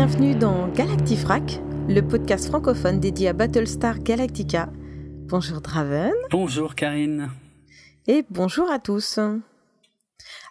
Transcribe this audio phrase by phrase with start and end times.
[0.00, 4.70] Bienvenue dans Galactifrac, le podcast francophone dédié à Battlestar Galactica.
[5.26, 6.12] Bonjour Draven.
[6.30, 7.32] Bonjour Karine.
[8.06, 9.18] Et bonjour à tous.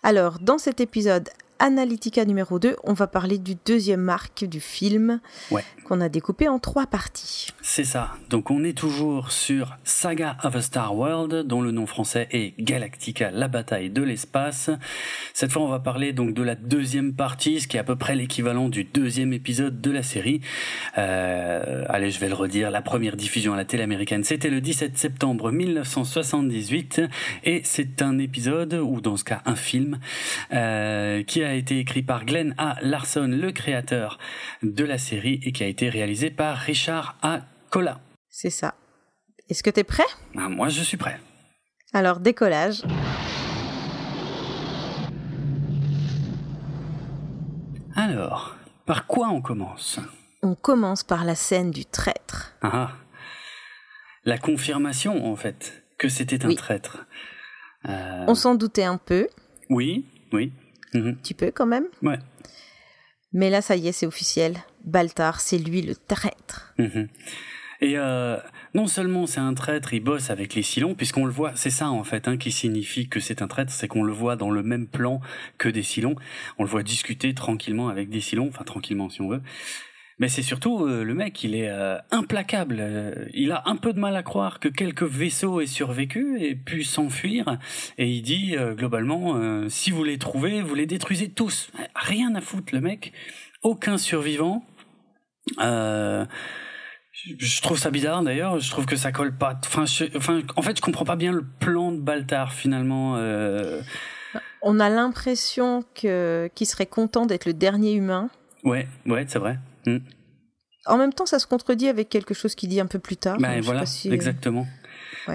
[0.03, 1.29] Alors, dans cet épisode
[1.59, 5.19] Analytica numéro 2, on va parler du deuxième arc du film
[5.83, 7.47] qu'on a découpé en trois parties.
[7.61, 8.11] C'est ça.
[8.29, 12.53] Donc on est toujours sur Saga of a Star World, dont le nom français est
[12.61, 14.69] Galactica, la bataille de l'espace.
[15.33, 17.95] Cette fois, on va parler donc de la deuxième partie, ce qui est à peu
[17.95, 20.41] près l'équivalent du deuxième épisode de la série.
[20.97, 22.69] Euh, allez, je vais le redire.
[22.69, 27.01] La première diffusion à la télé américaine, c'était le 17 septembre 1978,
[27.45, 29.99] et c'est un épisode, ou dans ce cas un film,
[30.53, 32.75] euh, qui a a été écrit par Glenn A.
[32.81, 34.19] Larson, le créateur
[34.63, 37.41] de la série, et qui a été réalisé par Richard A.
[37.69, 37.99] Cola.
[38.29, 38.75] C'est ça.
[39.49, 40.03] Est-ce que tu es prêt?
[40.37, 41.19] Ah, Moi, je suis prêt.
[41.93, 42.83] Alors, décollage.
[47.95, 49.99] Alors, par quoi on commence?
[50.43, 52.53] On commence par la scène du traître.
[52.61, 52.91] Ah, ah.
[54.23, 57.05] la confirmation, en fait, que c'était un traître.
[57.87, 59.27] Euh, on s'en doutait un peu.
[59.69, 60.51] Oui, oui.
[60.93, 61.17] Mhm.
[61.23, 61.85] Tu peux quand même.
[62.01, 62.19] Ouais.
[63.33, 64.57] Mais là, ça y est, c'est officiel.
[64.85, 66.73] Baltar, c'est lui le traître.
[66.77, 67.07] Mhm.
[67.81, 68.37] Et euh,
[68.73, 71.89] non seulement c'est un traître, il bosse avec les Silons, puisqu'on le voit, c'est ça
[71.89, 74.63] en fait hein, qui signifie que c'est un traître, c'est qu'on le voit dans le
[74.63, 75.21] même plan
[75.59, 76.15] que des Silons.
[76.57, 79.41] On le voit discuter tranquillement avec des Silons, enfin tranquillement si on veut.
[80.19, 82.77] Mais c'est surtout euh, le mec, il est euh, implacable.
[82.79, 86.55] Euh, il a un peu de mal à croire que quelques vaisseaux aient survécu et
[86.55, 87.59] pu s'enfuir.
[87.99, 91.69] Et il dit globalement, si vous les trouvez, vous les détruisez tous.
[91.95, 93.13] Rien à foutre, le mec.
[93.61, 94.65] Aucun survivant.
[95.59, 96.25] je
[97.61, 98.59] trouve ça bizarre d'ailleurs.
[98.59, 99.59] Je trouve que ça colle pas.
[99.65, 103.17] Enfin, enfin, en fait, je comprends pas bien le plan de Baltar finalement.
[104.63, 108.29] On a l'impression que qu'il serait content d'être le dernier humain.
[108.63, 109.59] Ouais, ouais, c'est vrai.
[109.87, 109.99] Mm.
[110.85, 113.37] En même temps, ça se contredit avec quelque chose qu'il dit un peu plus tard.
[113.39, 114.67] Ben voilà, euh, exactement.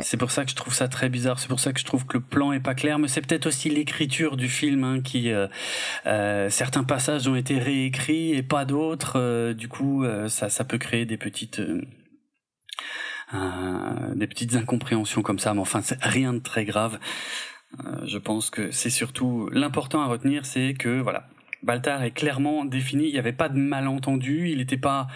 [0.03, 1.39] C'est pour ça que je trouve ça très bizarre.
[1.39, 2.99] C'est pour ça que je trouve que le plan est pas clair.
[2.99, 5.49] Mais c'est peut-être aussi l'écriture du film hein, qui euh,
[6.07, 9.53] euh, certains passages ont été réécrits et pas d'autres.
[9.53, 11.61] du coup, ça, ça peut créer des petites
[14.15, 15.53] des petites incompréhensions comme ça.
[15.53, 16.99] Mais enfin, c'est rien de très grave.
[18.05, 21.29] je pense que c'est surtout l'important à retenir, c'est que voilà,
[21.63, 23.07] Baltar est clairement défini.
[23.07, 24.51] Il n'y avait pas de malentendu.
[24.51, 25.07] Il n'était pas,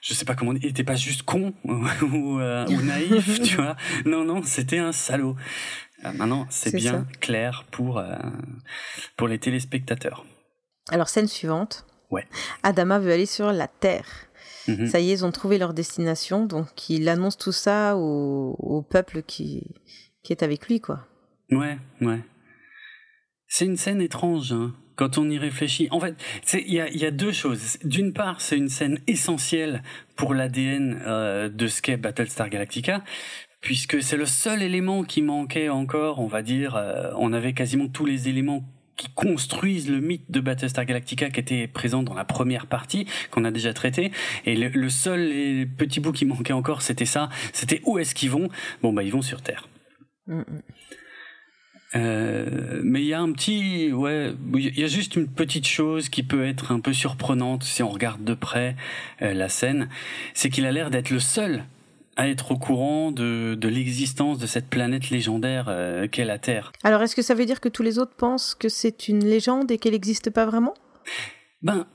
[0.00, 3.76] je sais pas comment, il n'était pas juste con ou, euh, ou, naïf, tu vois.
[4.04, 5.36] Non, non, c'était un salaud.
[6.04, 8.16] Euh, maintenant, c'est bien clair pour euh,
[9.16, 10.24] pour les téléspectateurs.
[10.90, 11.86] Alors scène suivante.
[12.10, 12.26] Ouais.
[12.62, 14.06] Adama veut aller sur la Terre.
[14.68, 14.86] Mhm.
[14.86, 18.82] Ça y est, ils ont trouvé leur destination, donc il annonce tout ça au, au
[18.82, 19.74] peuple qui
[20.22, 21.06] qui est avec lui, quoi.
[21.50, 22.20] Ouais, ouais.
[23.48, 24.52] C'est une scène étrange.
[24.52, 25.88] Hein quand on y réfléchit.
[25.90, 26.16] En fait,
[26.54, 27.78] il y a, y a, deux choses.
[27.84, 29.82] D'une part, c'est une scène essentielle
[30.16, 33.04] pour l'ADN euh, de ce qu'est Battlestar Galactica,
[33.60, 36.76] puisque c'est le seul élément qui manquait encore, on va dire.
[36.76, 38.64] Euh, on avait quasiment tous les éléments
[38.96, 43.44] qui construisent le mythe de Battlestar Galactica qui était présent dans la première partie qu'on
[43.44, 44.10] a déjà traité
[44.46, 48.48] et le, seul petit bout qui manquait encore c'était ça c'était où est-ce qu'ils vont?
[48.82, 49.68] Bon bah ils vont sur Terre
[50.26, 50.62] mm, mm.
[51.94, 56.08] Euh, mais il y a un petit, ouais, il y a juste une petite chose
[56.08, 58.76] qui peut être un peu surprenante si on regarde de près
[59.22, 59.88] euh, la scène,
[60.34, 61.64] c'est qu'il a l'air d'être le seul
[62.16, 66.72] à être au courant de, de l'existence de cette planète légendaire euh, qu'est la Terre.
[66.82, 69.70] Alors est-ce que ça veut dire que tous les autres pensent que c'est une légende
[69.70, 70.74] et qu'elle n'existe pas vraiment?
[71.62, 71.86] Ben,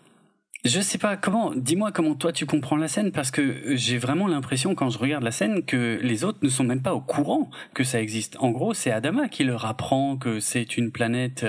[0.64, 1.52] je sais pas comment.
[1.56, 5.24] Dis-moi comment toi tu comprends la scène parce que j'ai vraiment l'impression quand je regarde
[5.24, 8.38] la scène que les autres ne sont même pas au courant que ça existe.
[8.40, 11.46] En gros, c'est Adama qui leur apprend que c'est une planète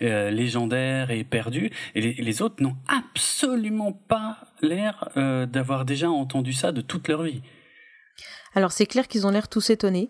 [0.00, 6.52] euh, légendaire et perdue, et les, autres n'ont absolument pas l'air euh, d'avoir déjà entendu
[6.52, 7.42] ça de toute leur vie.
[8.54, 10.08] Alors c'est clair qu'ils ont l'air tous étonnés.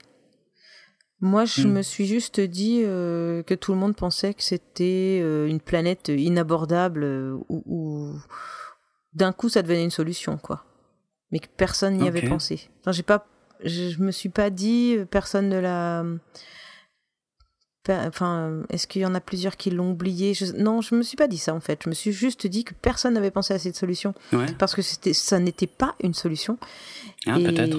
[1.22, 1.72] Moi, je hmm.
[1.72, 6.08] me suis juste dit euh, que tout le monde pensait que c'était euh, une planète
[6.08, 8.12] inabordable euh, où,
[9.14, 10.64] d'un coup ça devenait une solution, quoi.
[11.30, 12.68] Mais que personne n'y avait pensé.
[12.80, 13.24] Enfin, j'ai pas,
[13.64, 16.04] je, me suis pas dit, personne ne l'a.
[17.88, 20.32] Enfin, est-ce qu'il y en a plusieurs qui l'ont oublié?
[20.58, 21.82] Non, je me suis pas dit ça en fait.
[21.84, 24.12] Je me suis juste dit que personne n'avait pensé à cette solution
[24.58, 26.58] parce que c'était, ça n'était pas une solution.
[27.26, 27.78] Ah, peut-être.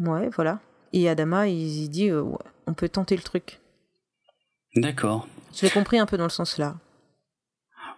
[0.00, 0.60] Ouais, voilà.
[0.94, 2.22] Et Adama, il, dit, euh,
[2.66, 3.60] on peut tenter le truc.
[4.76, 5.28] D'accord.
[5.54, 6.76] Je l'ai compris un peu dans le sens là.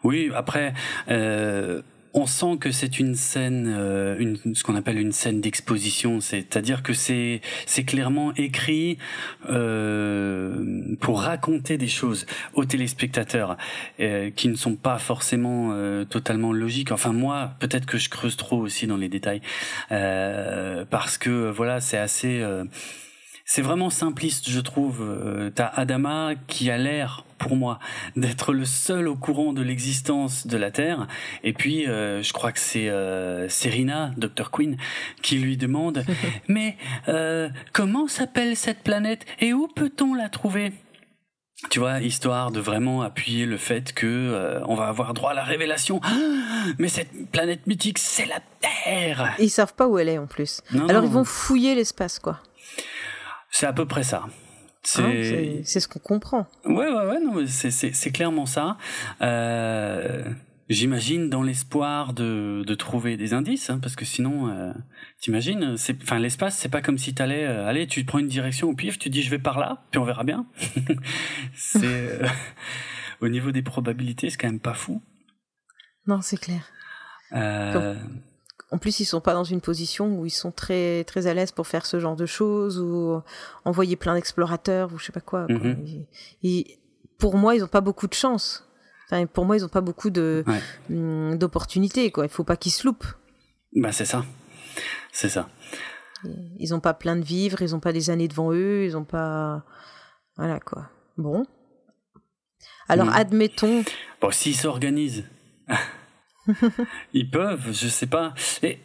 [0.04, 0.74] Oui, après,
[1.08, 1.80] euh,
[2.12, 6.82] on sent que c'est une scène, euh, une, ce qu'on appelle une scène d'exposition, c'est-à-dire
[6.82, 8.98] que c'est c'est clairement écrit
[9.48, 13.56] euh, pour raconter des choses aux téléspectateurs
[13.98, 15.74] qui ne sont pas forcément
[16.04, 16.92] totalement logiques.
[16.92, 19.40] Enfin moi, peut-être que je creuse trop aussi dans les détails
[19.88, 22.44] parce que voilà, c'est assez
[23.48, 25.00] c'est vraiment simpliste, je trouve.
[25.00, 27.78] Euh, T'as Adama qui a l'air, pour moi,
[28.16, 31.06] d'être le seul au courant de l'existence de la Terre.
[31.44, 34.50] Et puis, euh, je crois que c'est euh, Serena, Dr.
[34.50, 34.76] Queen,
[35.22, 36.04] qui lui demande
[36.48, 36.76] «Mais
[37.08, 40.72] euh, comment s'appelle cette planète et où peut-on la trouver?»
[41.70, 45.34] tu vois, histoire de vraiment appuyer le fait que euh, on va avoir droit à
[45.34, 46.00] la révélation.
[46.78, 49.34] mais cette planète mythique, c'est la Terre.
[49.38, 50.60] ils savent pas où elle est en plus.
[50.88, 52.40] Alors ils vont fouiller l'espace, quoi.
[53.50, 54.24] C'est à peu près ça.
[54.98, 55.10] Ah,
[55.64, 56.46] c'est ce qu'on comprend.
[56.64, 58.76] Ouais, ouais, ouais, non, c'est clairement ça.
[59.20, 60.24] Euh,
[60.68, 64.72] J'imagine dans l'espoir de, de trouver des indices, hein, parce que sinon, euh,
[65.20, 68.74] t'imagines, enfin l'espace, c'est pas comme si t'allais, euh, allez, tu prends une direction au
[68.74, 70.44] pif, tu dis je vais par là, puis on verra bien.
[71.54, 72.26] c'est euh,
[73.20, 75.00] au niveau des probabilités, c'est quand même pas fou.
[76.08, 76.68] Non, c'est clair.
[77.32, 77.94] Euh,
[78.72, 81.52] en plus, ils sont pas dans une position où ils sont très très à l'aise
[81.52, 83.22] pour faire ce genre de choses ou
[83.64, 85.46] envoyer plein d'explorateurs ou je sais pas quoi.
[85.48, 85.96] Mhm.
[87.18, 88.68] pour moi, ils ont pas beaucoup de chance.
[89.06, 90.44] Enfin, pour moi, ils ont pas beaucoup de
[90.90, 92.10] hum, d'opportunités.
[92.10, 93.06] Quoi, il faut pas qu'ils se loupent.
[93.72, 94.24] Bah c'est ça,
[95.12, 95.48] c'est ça.
[96.58, 99.04] Ils ont pas plein de vivres, ils ont pas des années devant eux, ils ont
[99.04, 99.62] pas,
[100.36, 100.88] voilà quoi.
[101.18, 101.46] Bon.
[102.88, 103.12] Alors mhm.
[103.14, 103.84] admettons.
[104.20, 105.24] Bon, s'ils s'organisent.
[107.12, 108.34] Ils peuvent, je sais pas.
[108.62, 108.78] Et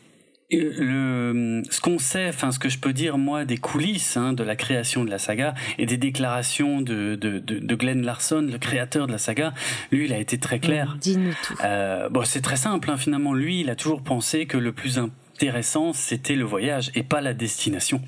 [0.52, 4.44] le, ce qu'on sait, enfin ce que je peux dire moi des coulisses hein, de
[4.44, 8.58] la création de la saga et des déclarations de, de, de, de, Glenn Larson, le
[8.58, 9.54] créateur de la saga,
[9.92, 10.98] lui il a été très clair.
[11.00, 11.56] Dis-nous tout.
[11.64, 13.34] Euh, bon c'est très simple hein, finalement.
[13.34, 17.34] Lui il a toujours pensé que le plus intéressant c'était le voyage et pas la
[17.34, 18.02] destination.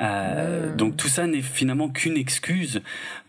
[0.00, 2.82] Euh, donc tout ça n'est finalement qu'une excuse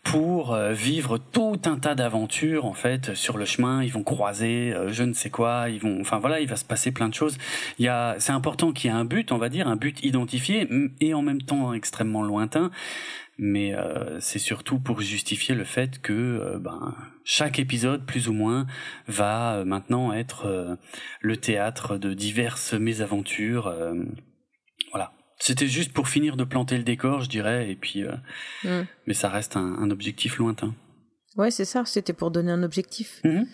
[0.03, 3.83] pour euh, vivre tout un tas d'aventures en fait sur le chemin.
[3.83, 5.69] Ils vont croiser euh, je ne sais quoi.
[5.69, 7.37] Ils vont, enfin voilà, il va se passer plein de choses.
[7.79, 10.03] Il y a, c'est important qu'il y ait un but, on va dire, un but
[10.03, 10.67] identifié
[11.01, 12.71] et en même temps extrêmement lointain.
[13.41, 16.93] Mais euh, c'est surtout pour justifier le fait que ben,
[17.23, 18.67] chaque épisode, plus ou moins,
[19.07, 20.77] va maintenant être
[21.21, 23.73] le théâtre de diverses mésaventures.
[25.39, 28.11] C'était juste pour finir de planter le décor, je dirais, et puis, euh,
[28.65, 28.85] mm.
[29.07, 30.75] mais ça reste un, objectif lointain.
[31.37, 31.83] Ouais, c'est ça.
[31.85, 33.21] C'était pour donner un objectif.
[33.23, 33.45] Mm-hmm.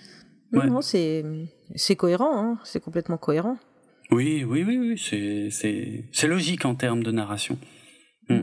[0.51, 1.23] Non, c'est
[1.75, 2.37] c'est cohérent.
[2.37, 2.59] Hein.
[2.63, 3.57] C'est complètement cohérent.
[4.09, 6.09] Oui, oui, oui, oui.
[6.11, 7.57] C'est logique en termes de narration.
[8.29, 8.41] Mm.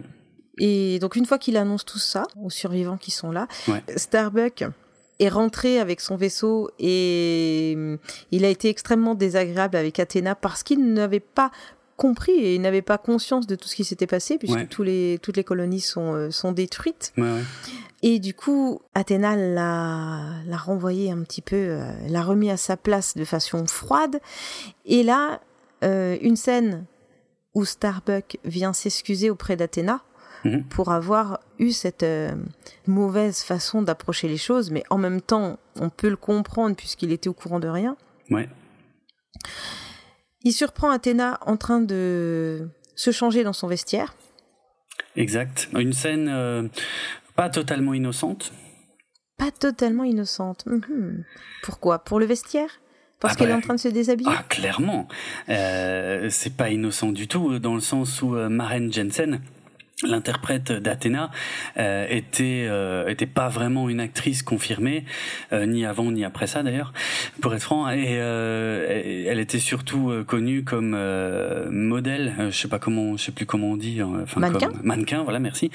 [0.59, 3.49] Et donc une fois qu'il annonce tout ça aux survivants qui sont là,
[3.97, 4.65] Starbuck
[5.19, 7.73] est rentré avec son vaisseau et
[8.31, 11.51] il a été extrêmement désagréable avec Athéna parce qu'il n'avait pas
[12.03, 15.37] compris et n'avait pas conscience de tout ce qui s'était passé puisque tous les, toutes
[15.37, 17.13] les colonies sont, euh, sont détruites.
[18.03, 22.77] Et du coup, Athéna l'a, l'a renvoyé un petit peu, euh, l'a remis à sa
[22.77, 24.19] place de façon froide.
[24.85, 25.41] Et là,
[25.85, 26.87] euh, une scène
[27.55, 30.03] où Starbuck vient s'excuser auprès d'Athéna
[30.45, 30.65] mhm.
[30.65, 32.05] pour avoir eu cette
[32.89, 37.29] mauvaise façon d'approcher les choses, mais en même temps, on peut le comprendre puisqu'il était
[37.29, 37.97] au courant de rien.
[38.31, 38.49] Ouais.
[40.45, 44.15] Il surprend Athéna en train de se changer dans son vestiaire.
[45.17, 45.69] Exact.
[45.75, 46.69] Une scène euh,
[47.37, 48.53] pas totalement innocente.
[49.37, 50.65] Pas totalement innocente.
[50.67, 51.25] Mhm.
[51.63, 52.01] Pourquoi?
[52.01, 52.81] Pour le vestiaire?
[53.21, 54.31] Parce ah qu'elle est bah, en train de se déshabiller?
[54.37, 55.07] Ah, clairement.
[55.49, 59.41] Euh, c'est pas innocent du tout, dans le sens où euh, Maren Jensen,
[60.03, 61.31] l'interprète d'Athéna
[61.77, 65.05] euh, était euh, était pas vraiment une actrice confirmée
[65.53, 66.93] euh, ni avant ni après ça d'ailleurs
[67.41, 67.89] pour être franc.
[67.91, 70.97] Et euh, elle était surtout connue comme
[71.71, 75.23] modèle je sais pas comment je sais plus comment on dit enfin mannequin comme mannequin
[75.23, 75.71] voilà merci.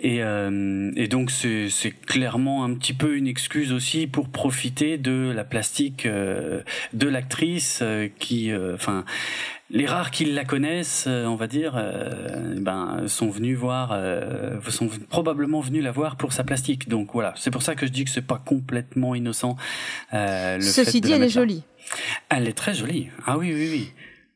[0.00, 5.32] Et et donc c'est c'est clairement un petit peu une excuse aussi pour profiter de
[5.34, 7.82] la plastique de l'actrice
[8.18, 9.04] qui enfin
[9.74, 14.60] les rares qui la connaissent, euh, on va dire, euh, ben sont venus voir, euh,
[14.70, 16.88] sont probablement venus la voir pour sa plastique.
[16.88, 19.56] Donc voilà, c'est pour ça que je dis que c'est pas complètement innocent.
[20.12, 21.64] le Ceci dit, elle est jolie.
[22.28, 23.10] Elle est très jolie.
[23.26, 23.92] Ah oui, oui, oui.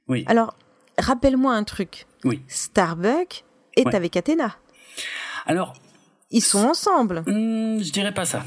[0.08, 0.24] Oui.
[0.26, 0.56] Alors,
[0.98, 2.06] rappelle-moi un truc.
[2.24, 2.42] Oui.
[2.48, 3.44] Starbuck
[3.76, 4.56] est avec Athéna.
[5.46, 5.74] Alors.
[6.30, 7.22] Ils sont ensemble.
[7.26, 8.44] Hmm, je dirais pas ça.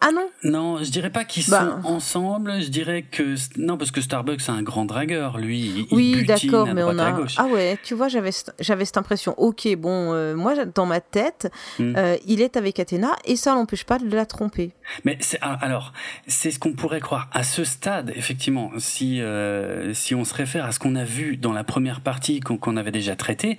[0.00, 0.28] Ah non?
[0.44, 1.80] Non, je dirais pas qu'ils Bah.
[1.82, 2.60] sont ensemble.
[2.62, 5.86] Je dirais que non, parce que Starbucks c'est un grand dragueur, lui.
[5.90, 7.16] Il, Oui, d'accord, mais on a.
[7.36, 9.34] Ah ouais, tu vois, j'avais cette- j'avais cette impression.
[9.38, 11.50] Ok, bon, euh, moi, dans ma tête,
[11.80, 11.94] Hmm.
[11.96, 14.70] euh, il est avec Athéna et ça l'empêche pas de la tromper.
[15.04, 15.92] Mais c'est ah, alors,
[16.28, 18.70] c'est ce qu'on pourrait croire à ce stade, effectivement.
[18.78, 22.38] Si euh, si on se réfère à ce qu'on a vu dans la première partie
[22.38, 23.58] qu'on avait déjà traité,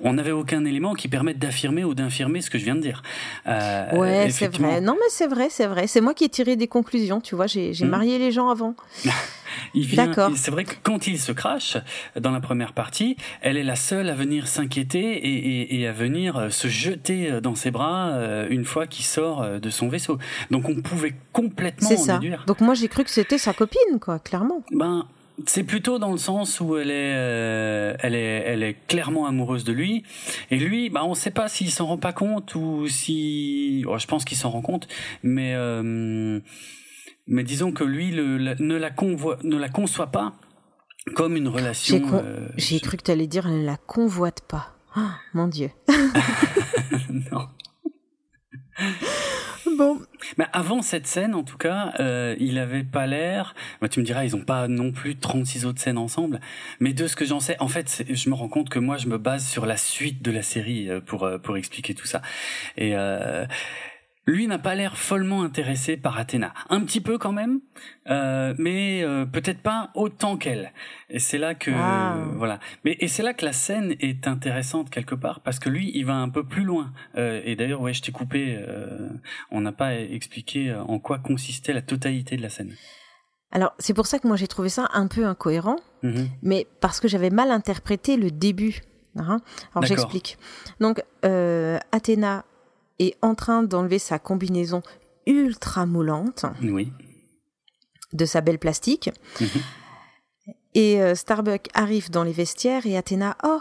[0.00, 3.02] on n'avait aucun élément qui permette d'affirmer ou d'infirmer ce que je viens de dire.
[3.46, 4.80] Ouais, c'est vrai.
[4.80, 5.86] Non, mais c'est vrai, c'est vrai.
[5.88, 7.46] C'est moi qui ai tiré des conclusions, tu vois.
[7.46, 7.88] J'ai Hmm.
[7.88, 8.74] marié les gens avant.
[9.94, 10.30] D'accord.
[10.36, 11.76] C'est vrai que quand il se crache
[12.18, 15.92] dans la première partie, elle est la seule à venir s'inquiéter et, et- et à
[15.92, 19.70] venir euh, se jeter euh, dans ses bras euh, une fois qu'il sort euh, de
[19.70, 20.18] son vaisseau.
[20.50, 22.12] Donc on pouvait complètement C'est en ça.
[22.18, 22.44] déduire.
[22.46, 24.62] Donc moi, j'ai cru que c'était sa copine, quoi, clairement.
[24.72, 25.06] Ben,
[25.46, 29.64] c'est plutôt dans le sens où elle est, euh, elle est, elle est clairement amoureuse
[29.64, 30.02] de lui,
[30.50, 33.98] et lui, ben, on ne sait pas s'il s'en rend pas compte ou si, oh,
[33.98, 34.88] je pense qu'il s'en rend compte,
[35.22, 36.38] mais, euh,
[37.26, 40.34] mais disons que lui le, la- ne la convoit, ne la conçoit pas
[41.14, 41.96] comme une relation.
[41.96, 44.76] J'ai con- euh, J'ai cru que tu allais dire elle la convoite pas.
[44.94, 45.70] Ah, mon Dieu.
[47.32, 47.48] non.
[49.76, 50.00] Bon.
[50.38, 53.54] Mais avant cette scène, en tout cas, euh, il avait pas l'air.
[53.80, 56.40] Bah, tu me diras, ils ont pas non plus 36 autres scènes ensemble.
[56.80, 59.08] Mais de ce que j'en sais, en fait, je me rends compte que moi, je
[59.08, 62.22] me base sur la suite de la série euh, pour euh, pour expliquer tout ça.
[62.76, 63.46] Et euh,
[64.26, 66.54] lui n'a pas l'air follement intéressé par Athéna.
[66.70, 67.60] Un petit peu quand même,
[68.08, 70.72] euh, mais euh, peut-être pas autant qu'elle.
[71.10, 72.16] Et c'est là que Ah.
[72.36, 72.60] voilà.
[72.84, 76.04] Mais et c'est là que la scène est intéressante quelque part parce que lui, il
[76.06, 76.92] va un peu plus loin.
[77.16, 78.58] Euh, et d'ailleurs, ouais, je t'ai coupé.
[79.50, 82.72] on n'a pas expliqué en quoi consistait la totalité de la scène.
[83.50, 86.28] Alors, c'est pour ça que moi, j'ai trouvé ça un peu incohérent, Mhm.
[86.42, 88.80] mais parce que j'avais mal interprété le début.
[89.16, 89.40] hein.
[89.74, 90.38] Alors, j'explique.
[90.80, 91.02] Donc,
[91.92, 92.44] Athéna
[92.98, 94.82] est en train d'enlever sa combinaison
[95.26, 96.92] ultra moulante Oui.
[98.12, 99.10] de sa belle plastique.
[99.40, 99.48] Mhm.
[100.74, 103.60] Et euh, Starbuck arrive dans les vestiaires et Athéna, oh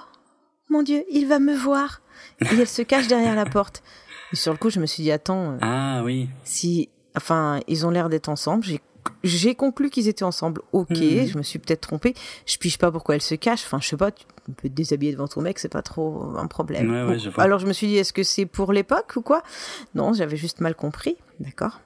[0.70, 2.02] mon Dieu, il va me voir.
[2.42, 3.84] Et elle se cache derrière la porte.
[4.32, 6.30] Et sur le coup, je me suis dit, attends, euh, Ah oui.
[6.46, 8.64] si, enfin, ils ont l'air d'être ensemble.
[8.64, 8.80] J'ai,
[9.24, 10.62] j'ai conclu qu'ils étaient ensemble.
[10.74, 11.28] Ok, Mhm.
[11.28, 12.14] je me suis peut-être trompée.
[12.46, 13.64] Je pige pas pourquoi elle se cache.
[13.66, 14.12] Enfin, je sais pas.
[14.12, 14.26] Tu
[14.58, 16.90] peux te déshabiller devant ton mec, c'est pas trop un problème.
[16.92, 17.44] Ouais, ouais, je vois.
[17.44, 19.44] Alors je me suis dit, est-ce que c'est pour l'époque ou quoi?
[19.96, 21.16] Non, j'avais juste mal compris.
[21.40, 21.80] D'accord.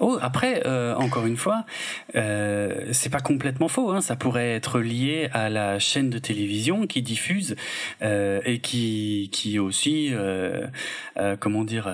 [0.00, 1.64] Oh, après, euh, encore une fois,
[2.14, 3.90] euh, c'est pas complètement faux.
[3.90, 7.56] Hein, ça pourrait être lié à la chaîne de télévision qui diffuse
[8.02, 10.12] euh, et qui, qui aussi,
[11.40, 11.88] comment dire,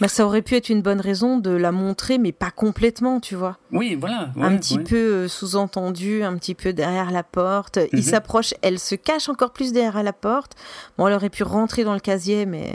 [0.00, 3.34] Bah, ça aurait pu être une bonne raison de la montrer, mais pas complètement, tu
[3.34, 3.58] vois.
[3.72, 4.84] oui, voilà, un petit ouais.
[4.84, 7.78] peu sous-entendu, un petit peu derrière la porte.
[7.92, 8.02] Il Mhm.
[8.04, 10.52] s'approche, elle se cache encore plus derrière la porte.
[10.96, 12.72] Bon, elle aurait pu rentrer dans le casier, mais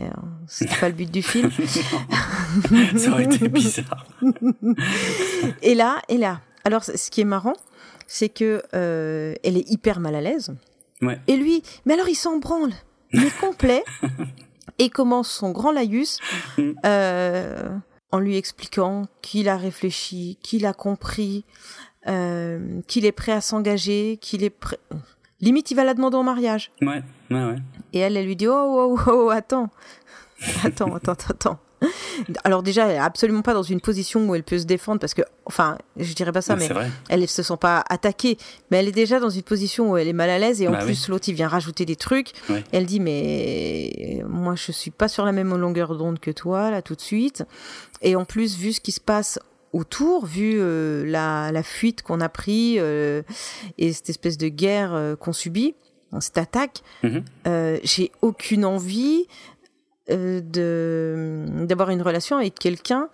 [0.47, 1.49] c'était pas le but du film.
[2.97, 4.05] ça aurait été bizarre.
[5.61, 6.41] Et là, et là.
[6.63, 7.55] Alors, ce qui est marrant,
[8.07, 10.53] c'est que euh, elle est hyper mal à l'aise.
[11.01, 11.19] Ouais.
[11.27, 12.71] Et lui, mais alors il s'en branle,
[13.11, 13.83] mais complet,
[14.79, 16.19] et commence son grand laïus
[16.57, 16.75] Mhm.
[16.85, 17.69] euh,
[18.11, 21.43] en lui expliquant qu'il a réfléchi, qu'il a compris,
[22.07, 24.77] euh, qu'il est prêt à s'engager, qu'il est prêt.
[25.41, 26.71] Limite, il va la demander en mariage.
[26.81, 27.55] Ouais, ouais, ouais.
[27.91, 29.29] Et elle, elle lui dit Oh, oh, oh.
[29.29, 29.69] Attends,
[30.63, 31.59] attends, attends, attends.
[32.43, 35.13] Alors, déjà, elle est absolument pas dans une position où elle peut se défendre parce
[35.13, 36.89] que, enfin, je dirais pas ça, mais vrai.
[37.09, 38.37] elle ne se sent pas attaquée,
[38.71, 40.71] mais elle est déjà dans une position où elle est mal à l'aise et en
[40.71, 42.31] Bah plus l'autre il vient rajouter des trucs.
[42.71, 46.81] Elle dit mais moi je suis pas sur la même longueur d'onde que toi là
[46.81, 47.43] tout de suite.
[48.01, 49.39] Et en plus vu ce qui se passe
[49.71, 53.23] autour, vu euh, la, la fuite qu'on a pris euh,
[53.77, 55.75] et cette espèce de guerre euh, qu'on subit,
[56.19, 57.23] cette attaque, Mhm.
[57.47, 59.25] euh, j'ai aucune envie
[60.09, 63.09] euh, de d'avoir une relation avec quelqu'un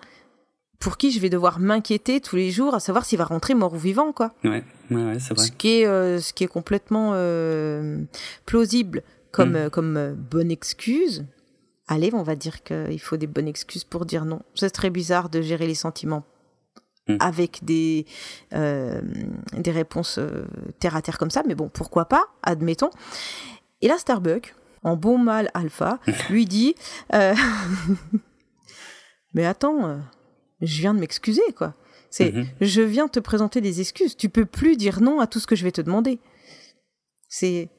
[0.79, 3.74] pour qui je vais devoir m'inquiéter tous les jours à savoir s'il va rentrer mort
[3.74, 5.46] ou vivant quoi Ouais, ouais, ouais, c'est vrai.
[5.46, 8.00] ce qui est ce qui est complètement euh,
[8.46, 9.55] plausible comme Mm.
[9.55, 11.25] euh, comme euh, bonne excuse
[11.88, 15.29] allez on va dire qu'il faut des bonnes excuses pour dire non c'est très bizarre
[15.29, 16.24] de gérer les sentiments
[17.08, 17.17] Mm.
[17.22, 18.05] avec des
[18.53, 19.01] euh,
[19.58, 20.46] des réponses euh,
[20.79, 22.91] terre à terre comme ça mais bon pourquoi pas admettons
[23.81, 26.75] et là Starbuck en bon mal alpha lui dit
[27.13, 27.33] euh,
[29.33, 29.98] mais attends euh,
[30.62, 31.74] je viens de m'excuser quoi
[32.09, 32.48] c'est Mhm.
[32.62, 35.55] je viens te présenter des excuses tu peux plus dire non à tout ce que
[35.55, 36.19] je vais te demander
[37.27, 37.69] c'est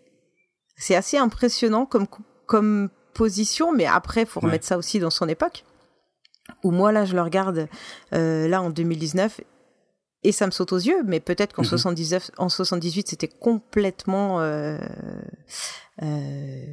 [0.76, 2.07] c'est assez impressionnant comme
[2.47, 4.47] comme position mais après faut Ouais.
[4.47, 5.64] remettre ça aussi dans son époque
[6.64, 7.69] où moi là je le regarde
[8.12, 9.40] euh, là en 2019
[10.23, 11.69] et ça me saute aux yeux mais peut-être qu'en Mhm.
[11.69, 14.79] 79 en 78 c'était complètement euh,
[16.03, 16.65] euh,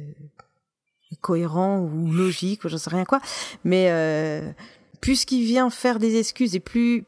[1.20, 3.20] cohérent ou logique ou j'en sais rien quoi
[3.64, 4.50] mais euh,
[5.00, 7.04] puisqu'il vient faire des excuses et plus,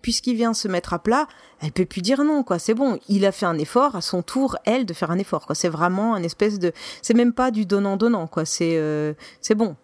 [0.00, 1.26] puisqu'il vient se mettre à plat,
[1.60, 2.58] elle peut plus dire non, quoi.
[2.58, 2.98] C'est bon.
[3.08, 5.54] Il a fait un effort, à son tour, elle, de faire un effort, quoi.
[5.54, 6.72] C'est vraiment un espèce de,
[7.02, 8.46] c'est même pas du donnant-donnant, quoi.
[8.46, 9.12] C'est, euh,
[9.42, 9.76] c'est bon.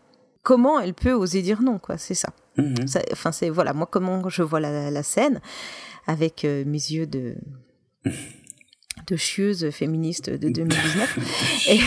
[0.42, 1.98] Comment elle peut oser dire non, quoi?
[1.98, 2.30] C'est ça.
[2.56, 2.74] Mhm.
[3.12, 5.40] Enfin, c'est, voilà, moi, comment je vois la, scène
[6.06, 7.34] avec euh, mes yeux de,
[9.06, 11.68] de chieuse féministe de 2019.
[11.68, 11.80] et...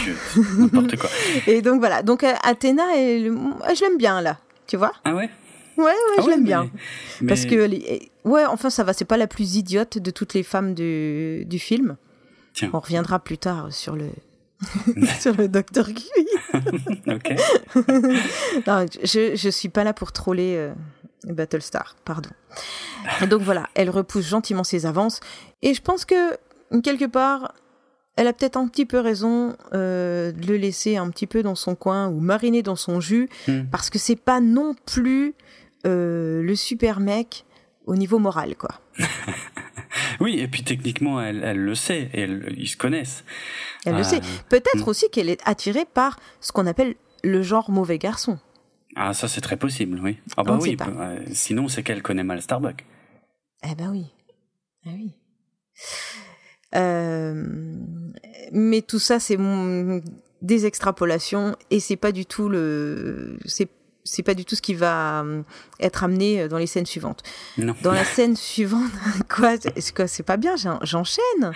[0.59, 1.09] N'importe quoi.
[1.47, 2.03] et donc voilà.
[2.03, 4.39] Donc euh, Athéna, je l'aime bien là.
[4.67, 4.93] Tu vois?
[5.03, 5.29] Ah ouais?
[5.77, 6.69] Ouais, ouais, ah je l'aime bien.
[7.27, 7.69] Parce que,
[8.25, 11.57] ouais, enfin, ça va, c'est pas la plus idiote de toutes les femmes du, du
[11.57, 11.95] film.
[12.53, 12.69] Tiens.
[12.73, 14.09] On reviendra plus tard sur le,
[15.19, 16.27] sur le docteur Curie.
[17.07, 17.35] ok.
[18.67, 20.73] non, je, je suis pas là pour troller euh,
[21.25, 22.29] Battlestar, pardon.
[23.21, 25.19] Et donc voilà, elle repousse gentiment ses avances.
[25.61, 26.37] Et je pense que,
[26.81, 27.53] quelque part,
[28.15, 31.55] elle a peut-être un petit peu raison euh, de le laisser un petit peu dans
[31.55, 33.63] son coin ou mariner dans son jus, hmm.
[33.71, 35.35] parce que c'est pas non plus
[35.87, 37.45] euh, le super mec
[37.85, 38.71] au niveau moral, quoi.
[40.19, 42.23] Oui, et puis techniquement, elle, le sait, et
[42.57, 43.23] ils se connaissent.
[43.85, 44.17] Elle le sait.
[44.17, 44.89] Euh, peut-être hmm.
[44.89, 48.39] aussi qu'elle est attirée par ce qu'on appelle le genre mauvais garçon.
[48.95, 50.17] Ah, ça c'est très possible, oui.
[50.35, 50.77] Ah bah oui,
[51.31, 52.85] sinon c'est qu'elle connaît mal Starbucks.
[53.63, 54.05] Eh ben oui.
[54.85, 55.13] Ah oui.
[56.75, 57.45] Euh,
[58.51, 59.37] mais tout ça, c'est
[60.41, 63.69] des extrapolations et c'est pas du tout le, c'est
[64.09, 65.41] c'est pas du tout ce qui va euh,
[65.79, 67.23] être amené dans les scènes suivantes.
[67.57, 67.75] Non.
[67.81, 68.91] Dans la scène suivante,
[69.29, 70.55] quoi, est-ce que c'est pas bien?
[70.83, 71.51] J'enchaîne.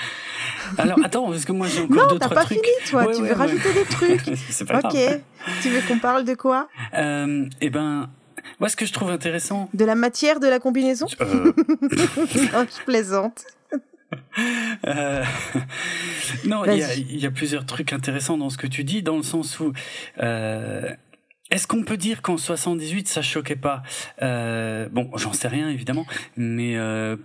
[0.78, 2.32] Alors attends, parce que moi j'ai encore d'autres trucs.
[2.32, 3.08] Non, t'as pas fini, toi.
[3.14, 4.98] tu veux rajouter des trucs C'est pas Ok.
[5.62, 6.70] Tu veux qu'on parle de quoi?
[6.94, 8.10] Euh, Eh ben,
[8.60, 9.70] moi, ce que je trouve intéressant.
[9.74, 11.08] De la matière de la combinaison?
[11.22, 11.54] Euh...
[11.82, 13.44] non, je plaisante.
[14.88, 15.24] Euh,
[16.46, 19.60] non, il y, a, plusieurs trucs intéressants dans ce que tu dis, dans le sens
[19.60, 19.74] où
[20.22, 20.90] euh,
[21.54, 23.84] est-ce qu'on peut dire qu'en 78 ça choquait pas?
[24.22, 26.06] Euh, Bon, j'en sais rien évidemment,
[26.36, 26.76] mais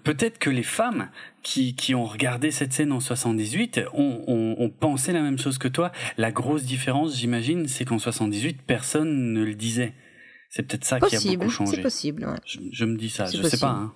[0.04, 1.08] peut-être que les femmes
[1.42, 5.58] qui, qui ont regardé cette scène en 78 ont, ont, ont, pensé la même chose
[5.58, 5.92] que toi.
[6.16, 9.94] La grosse différence, j'imagine, c'est qu'en 78 personne ne le disait.
[10.50, 11.76] C'est peut-être ça qui a beaucoup changé.
[11.76, 12.24] C'est possible.
[12.24, 12.36] Ouais.
[12.72, 13.70] Je, me dis ça, je sais pas.
[13.70, 13.92] Hein.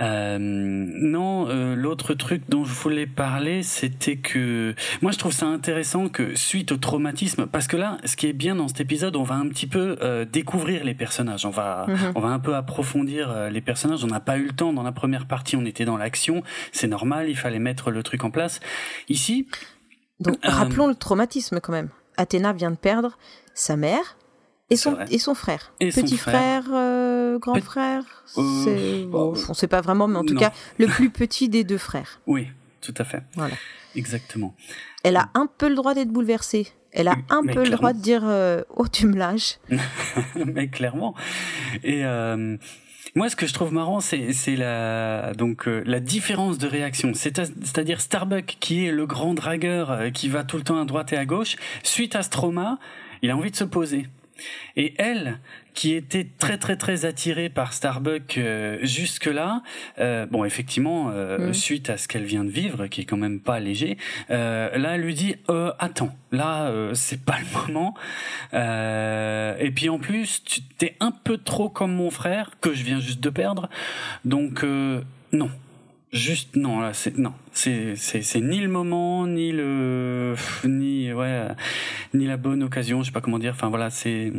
[0.00, 5.46] Euh, non, euh, l'autre truc dont je voulais parler, c'était que moi je trouve ça
[5.46, 9.14] intéressant que suite au traumatisme, parce que là, ce qui est bien dans cet épisode,
[9.14, 12.12] on va un petit peu euh, découvrir les personnages, on va, mhm.
[12.16, 14.02] on va un peu approfondir euh, les personnages.
[14.02, 16.88] On n'a pas eu le temps dans la première partie, on était dans l'action, c'est
[16.88, 18.58] normal, il fallait mettre le truc en place.
[19.08, 19.46] Ici,
[20.18, 21.90] donc rappelons le traumatisme quand même.
[22.16, 23.16] Athéna vient de perdre
[23.54, 24.16] sa mère,
[24.70, 25.72] et son, et son frère.
[25.78, 28.24] Petit frère, euh, grand frère.
[28.38, 31.78] Euh, bon, on sait pas vraiment, mais en tout cas, le plus petit des deux
[31.78, 32.20] frères.
[32.26, 32.48] Oui,
[32.80, 33.22] tout à fait.
[33.34, 33.54] Voilà.
[33.94, 34.54] Exactement.
[35.02, 36.68] Elle a un peu le droit d'être bouleversée.
[36.92, 39.58] Elle a un peu le droit de dire euh, Oh, tu me lâches.
[40.46, 41.14] mais clairement.
[41.82, 42.02] Et.
[43.16, 47.12] Moi, ce que je trouve marrant, c'est la donc la différence de réaction.
[47.14, 51.16] C'est-à-dire Starbuck, qui est le grand dragueur qui va tout le temps à droite et
[51.16, 52.78] à gauche, suite à ce trauma,
[53.22, 54.08] il a envie de se poser.
[54.76, 55.38] Et elle,
[55.74, 59.62] qui était très très très attirée par Starbucks euh, jusque-là,
[59.98, 61.54] euh, bon effectivement, euh, mm.
[61.54, 65.02] suite à ce qu'elle vient de vivre, qui est quand même pas léger, là elle
[65.02, 65.36] lui dit
[65.78, 67.94] attends, là c'est pas le moment.
[68.52, 73.00] et puis en plus, tu t'es un peu trop comme mon frère que je viens
[73.00, 73.68] juste de perdre,
[74.24, 74.64] donc
[75.32, 75.50] non.
[76.14, 81.48] Juste non là c'est non c'est c'est c'est ni le moment ni le ni ouais
[82.14, 84.32] ni la bonne occasion je sais pas comment dire enfin voilà c'est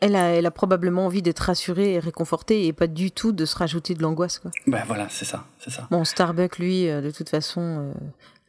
[0.00, 3.46] elle a, elle a probablement envie d'être rassurée et réconfortée et pas du tout de
[3.46, 4.50] se rajouter de l'angoisse quoi.
[4.66, 5.88] Ben voilà, c'est ça, c'est ça.
[5.90, 7.92] Bon, Starbuck lui euh, de toute façon euh,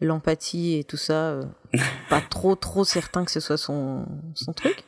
[0.02, 1.44] l'empathie et tout ça euh,
[2.10, 4.84] pas trop trop certain que ce soit son son truc.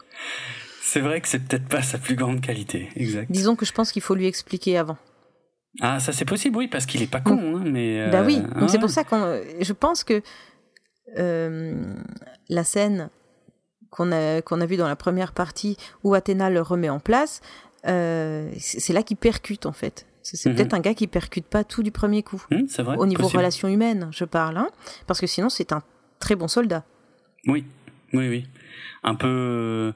[0.82, 3.32] C'est vrai que c'est peut-être pas sa plus grande qualité, exact.
[3.32, 4.98] Disons que je pense qu'il faut lui expliquer avant.
[5.82, 8.10] Ah, ça c'est possible, oui, parce qu'il est pas con, hein, mais.
[8.10, 10.22] Bah oui, donc c'est pour ça que je pense que
[11.18, 11.76] euh,
[12.50, 13.10] la scène
[13.90, 17.42] qu'on a qu'on a vue dans la première partie où Athéna le remet en place,
[17.88, 20.06] euh, c'est là qu'il percute en fait.
[20.24, 20.56] C'est mhm.
[20.56, 22.44] peut-être un gars qui percute pas tout du premier coup.
[22.68, 22.98] C'est vrai.
[22.98, 24.70] Au niveau relation humaine, je parle, hein,
[25.06, 25.82] parce que sinon c'est un
[26.20, 26.84] très bon soldat.
[27.48, 27.66] Oui,
[28.14, 28.48] oui, oui.
[29.04, 29.94] Un peu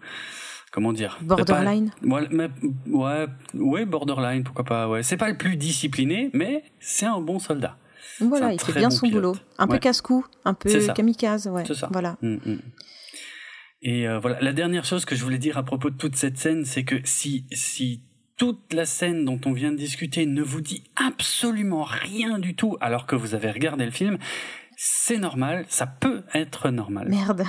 [0.71, 1.19] comment dire?
[1.21, 1.91] Borderline?
[2.03, 5.03] Ouais, ouais borderline pourquoi pas ouais.
[5.03, 7.77] C'est pas le plus discipliné mais c'est un bon soldat.
[8.19, 9.35] Voilà il fait bien son boulot.
[9.57, 11.63] Un peu casse-cou un peu kamikaze ouais.
[11.67, 11.89] C'est ça.
[11.91, 12.17] Voilà.
[12.21, 12.59] Mm, mm.
[13.83, 14.39] et euh, voilà.
[14.41, 16.95] La dernière chose que je voulais dire à propos de toute cette scène c'est que
[17.03, 18.01] si si
[18.37, 22.75] toute la scène dont on vient de discuter ne vous dit absolument rien du tout
[22.81, 24.17] alors que vous avez regardé le film
[24.83, 27.07] c'est normal, ça peut être normal.
[27.07, 27.43] Merde.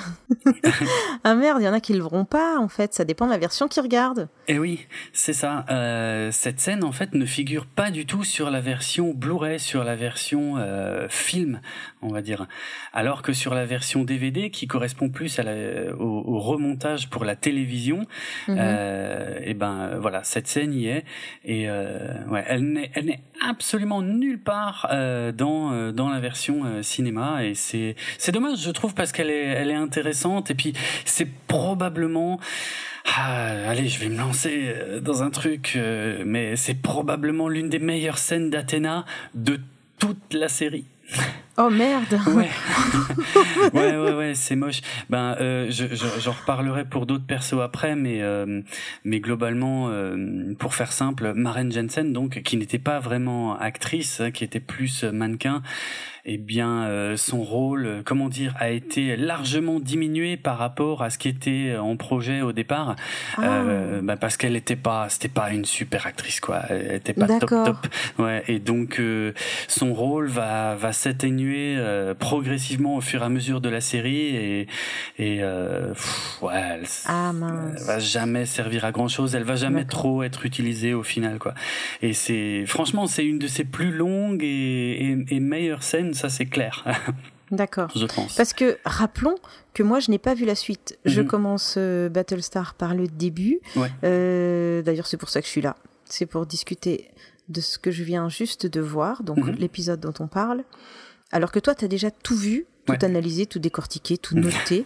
[1.25, 3.31] ah merde, il y en a qui le verront pas en fait, ça dépend de
[3.31, 4.29] la version qu'ils regardent.
[4.49, 5.65] Eh oui, c'est ça.
[5.71, 9.83] Euh, cette scène en fait ne figure pas du tout sur la version Blu-ray, sur
[9.83, 11.63] la version euh, film,
[12.03, 12.47] on va dire.
[12.93, 17.37] Alors que sur la version DVD, qui correspond plus à la, au, remontage pour la
[17.37, 18.07] télévision,
[18.49, 18.57] mhm.
[18.59, 21.05] euh, et eh ben voilà, cette scène y est
[21.45, 26.21] et euh, ouais, elle n'est elle n'est absolument nulle part euh, dans euh, dans la
[26.21, 30.55] version cinéma et c'est c'est dommage je trouve parce qu'elle est elle est intéressante et
[30.55, 30.73] puis
[31.05, 32.39] c'est probablement
[33.17, 35.77] ah, allez, je vais me lancer dans un truc,
[36.25, 39.59] mais c'est probablement l'une des meilleures scènes d'Athéna de
[39.99, 40.85] toute la série.
[41.59, 42.19] Oh merde.
[42.29, 42.49] Ouais,
[43.75, 44.81] ouais, ouais, ouais c'est moche.
[45.11, 45.85] Ben, euh, je,
[46.19, 48.63] j'en reparlerai pour d'autres persos après, mais euh,
[49.05, 54.31] mais globalement, euh, pour faire simple, Maren Jensen, donc, qui n'était pas vraiment actrice, hein,
[54.31, 55.63] qui était plus mannequin,
[56.25, 61.11] eh bien euh, son rôle, euh, comment dire, a été largement diminué par rapport à
[61.11, 62.95] ce qui était en projet au départ,
[63.39, 63.43] ah.
[63.43, 67.27] euh, bah, parce qu'elle n'était pas, c'était pas une super actrice quoi, elle était pas
[67.27, 67.77] top top,
[68.19, 69.01] ouais, et donc
[69.67, 71.42] son rôle va va s'atténuer
[72.19, 74.67] progressivement au fur et à mesure de la série et
[75.19, 77.33] et ouais, elle, ah,
[77.87, 81.55] va jamais servir à grand chose, elle va jamais trop être utilisée au final quoi,
[82.01, 86.29] et c'est franchement c'est une de ses plus longues et, et, et meilleures scènes ça
[86.29, 86.85] c'est clair.
[87.53, 87.91] D'accord.
[87.95, 88.35] Je pense.
[88.35, 89.37] Parce que rappelons
[89.75, 90.99] que moi je n'ai pas vu la suite.
[91.05, 91.29] Je mhm.
[91.29, 93.61] commence euh, Battlestar par le début.
[94.03, 95.77] Euh, d'ailleurs c'est pour ça que je suis là.
[96.07, 97.09] C'est pour discuter
[97.49, 99.57] de ce que je viens juste de voir, donc mhm.
[99.59, 100.65] l'épisode dont on parle.
[101.33, 104.85] Alors que toi tu as déjà tout vu, tout analysé, tout décortiqué, tout noté.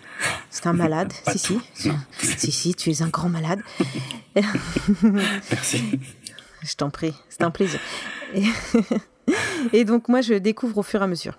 [0.51, 1.13] C'est un malade.
[1.33, 1.91] si, si.
[2.39, 3.61] Si, si, tu es un grand malade.
[5.03, 5.99] Merci.
[6.63, 7.81] Je t'en prie, c'est un plaisir.
[9.73, 11.39] et donc moi, je découvre au fur et à mesure.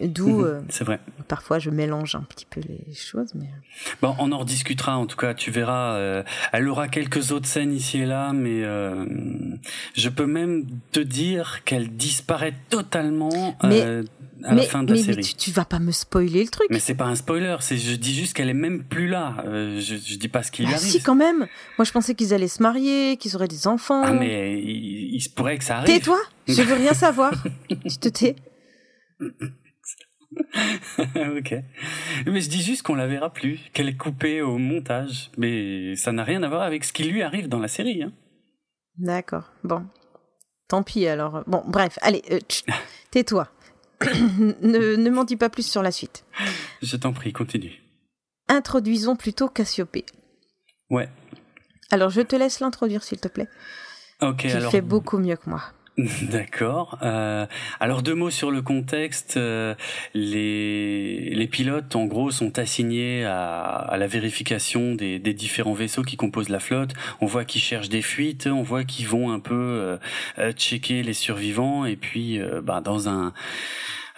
[0.00, 0.98] D'où, mhm, euh, c'est vrai.
[1.28, 3.44] Parfois, je mélange un petit peu les choses, mais.
[3.44, 3.94] Euh.
[4.00, 4.96] Bon, on en rediscutera.
[4.96, 5.96] En tout cas, tu verras.
[5.96, 8.62] Euh, elle aura quelques autres scènes ici et là, mais
[9.94, 13.68] je peux même te dire qu'elle disparaît totalement à
[14.54, 15.16] la fin de la série.
[15.16, 16.68] Mais tu, tu, vas pas me spoiler le truc.
[16.70, 17.56] Mais c'est pas un spoiler.
[17.60, 19.36] C'est, je dis juste qu'elle est même plus là.
[19.44, 20.90] je, je dis pas ce qui lui bah, arrive.
[20.90, 21.46] Si, quand même.
[21.76, 24.02] Moi, je pensais qu'ils allaient se marier, qu'ils auraient des enfants.
[24.02, 25.94] Ah, mais il, il se pourrait que ça arrive.
[25.94, 26.20] Tais-toi.
[26.48, 27.32] Je veux rien savoir.
[27.68, 28.36] tu te tais.
[31.36, 31.54] ok.
[32.26, 35.30] Mais je dis juste qu'on la verra plus, qu'elle est coupée au montage.
[35.36, 38.02] Mais ça n'a rien à voir avec ce qui lui arrive dans la série.
[38.02, 38.12] Hein.
[38.98, 39.52] D'accord.
[39.64, 39.86] Bon.
[40.68, 41.42] Tant pis alors.
[41.46, 42.38] Bon, bref, allez, euh,
[43.10, 43.48] tais-toi.
[44.62, 46.24] ne ne m'en dis pas plus sur la suite.
[46.82, 47.82] Je t'en prie, continue.
[48.48, 50.06] Introduisons plutôt Cassiopée.
[50.90, 51.08] Ouais.
[51.90, 53.48] Alors, je te laisse l'introduire, s'il te plaît.
[54.20, 55.62] Ok, tu fait beaucoup mieux que moi.
[56.22, 56.98] D'accord.
[57.02, 57.46] Euh,
[57.78, 59.36] alors deux mots sur le contexte.
[59.36, 59.74] Euh,
[60.14, 66.02] les, les pilotes, en gros, sont assignés à, à la vérification des, des, différents vaisseaux
[66.02, 66.92] qui composent la flotte.
[67.20, 69.98] On voit qu'ils cherchent des fuites, on voit qu'ils vont un peu
[70.38, 73.32] euh, checker les survivants, et puis bah, dans un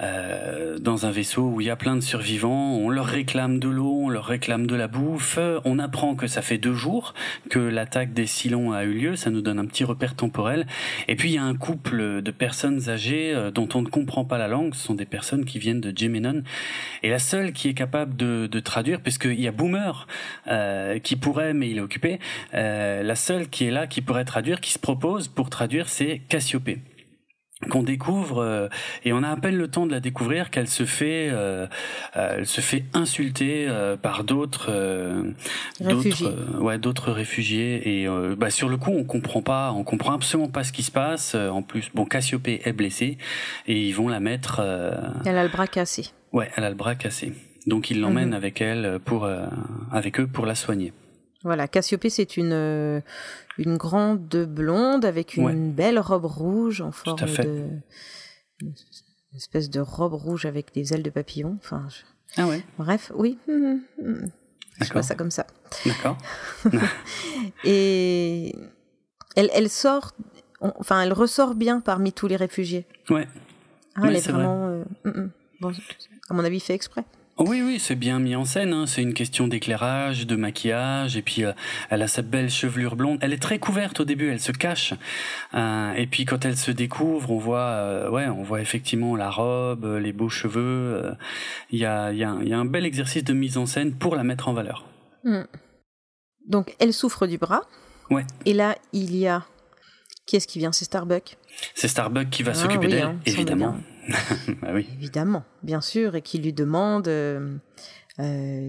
[0.00, 3.68] euh, dans un vaisseau où il y a plein de survivants, on leur réclame de
[3.68, 7.14] l'eau, on leur réclame de la bouffe, on apprend que ça fait deux jours
[7.50, 10.66] que l'attaque des Silons a eu lieu, ça nous donne un petit repère temporel,
[11.09, 14.24] et puis il y a un couple de personnes âgées euh, dont on ne comprend
[14.24, 16.42] pas la langue, ce sont des personnes qui viennent de Gemenon,
[17.02, 20.07] et la seule qui est capable de, de traduire, puisqu'il y a Boomer
[20.48, 22.18] euh, qui pourrait, mais il est occupé,
[22.55, 26.20] euh, la seule qui est là, qui pourrait traduire, qui se propose pour traduire, c'est
[26.28, 26.78] Cassiopée
[27.70, 28.68] qu'on découvre euh,
[29.05, 31.66] et on a à peine le temps de la découvrir qu'elle se fait euh,
[32.16, 34.70] euh elle se fait insulter euh, par d'autres
[35.81, 38.03] d'autres ouais d'autres réfugiés.
[38.03, 40.90] Et bah sur le coup on comprend pas on comprend absolument pas ce qui se
[40.90, 41.35] passe.
[41.35, 43.18] En plus bon Cassiopée est blessée
[43.66, 44.61] et ils vont la mettre
[45.25, 46.11] elle a le bras cassé.
[46.33, 47.33] Ouais elle a le bras cassé.
[47.66, 48.35] Donc ils l'emmènent mhm.
[48.35, 49.29] avec elle pour
[49.92, 50.92] avec eux pour la soigner.
[51.44, 53.01] Voilà, Cassiopée, c'est une, euh,
[53.59, 57.69] une grande blonde avec une belle robe rouge en forme de.
[58.61, 58.75] Une
[59.37, 61.57] espèce de robe rouge avec des ailes de papillon.
[61.59, 61.88] Enfin,
[62.37, 63.38] Ah ouais Bref, oui.
[63.49, 63.81] Hum.
[64.81, 65.47] Je vois ça comme ça.
[65.87, 66.19] D'accord.
[67.65, 68.55] Et
[69.37, 70.12] elle, elle sort,
[70.61, 72.87] enfin, elle ressort bien parmi tous les réfugiés.
[73.11, 73.27] Ouais.
[73.95, 74.85] Ah, elle est, vraiment.
[75.05, 75.29] Euh,
[75.61, 75.73] bon,
[76.29, 77.05] à mon avis, fait exprès.
[77.38, 78.73] Oui, oui, c'est bien mis en scène.
[78.73, 78.87] Hein.
[78.87, 81.53] C'est une question d'éclairage, de maquillage, et puis euh,
[81.90, 83.18] elle a sa belle chevelure blonde.
[83.23, 84.95] Elle est très couverte au début, elle se cache.
[85.55, 89.31] Euh, et puis quand elle se découvre, on voit, euh, ouais, on voit effectivement la
[89.31, 91.14] robe, les beaux cheveux.
[91.71, 94.14] Il y a, y, a, y, a, un bel exercice de mise en scène pour
[94.14, 94.85] la mettre en valeur.
[95.25, 95.45] Hmm.
[96.47, 97.62] Donc elle souffre du bras.
[98.11, 98.25] Ouais.
[98.45, 99.45] Et là, il y a
[100.27, 100.73] qui est-ce qui vient?
[100.73, 101.37] C'est Starbuck.
[101.75, 103.77] C'est Starbuck qui va ah s'occuper d'elle, hein, évidemment.
[104.62, 104.87] bah oui.
[104.99, 107.59] Évidemment, bien sûr, et qui lui demande euh,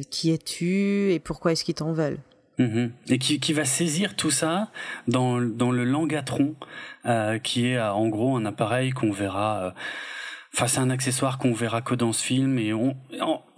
[0.09, 2.19] qui es-tu et pourquoi est-ce qu'ils t'en veulent
[2.59, 2.91] Mhm.
[3.09, 4.69] Et qui, qui, va saisir tout ça
[5.07, 6.53] dans, dans le langatron,
[7.07, 9.73] euh, qui est en gros un appareil qu'on verra.
[10.55, 12.95] Face à un accessoire qu'on verra que dans ce film et on,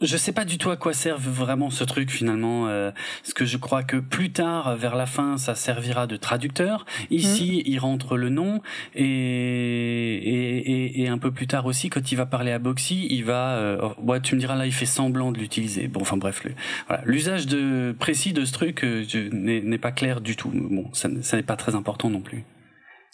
[0.02, 3.44] je sais pas du tout à quoi sert vraiment ce truc finalement euh, parce que
[3.44, 6.86] je crois que plus tard vers la fin ça servira de traducteur.
[7.10, 7.70] Ici mmh.
[7.70, 8.62] il rentre le nom
[8.94, 13.26] et, et, et, un peu plus tard aussi quand il va parler à Boxy il
[13.26, 15.90] va euh, ouais, tu me diras là il fait semblant de l'utiliser.
[15.90, 16.44] Bon enfin bref
[16.88, 17.04] voilà.
[17.06, 20.52] L'usage de précis de ce truc euh, n'est pas clair du tout.
[20.54, 22.46] Bon ça, ça n'est pas très important non plus.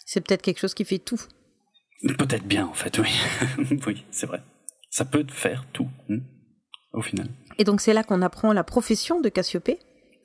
[0.04, 1.20] C'est peut-être quelque chose qui fait tout
[2.18, 3.10] Peut-être bien, en fait, oui.
[3.86, 4.42] oui, c'est vrai.
[4.90, 6.18] Ça peut faire tout, hmm,
[6.92, 7.28] au final.
[7.58, 9.78] Et donc, c'est là qu'on apprend la profession de Cassiopée.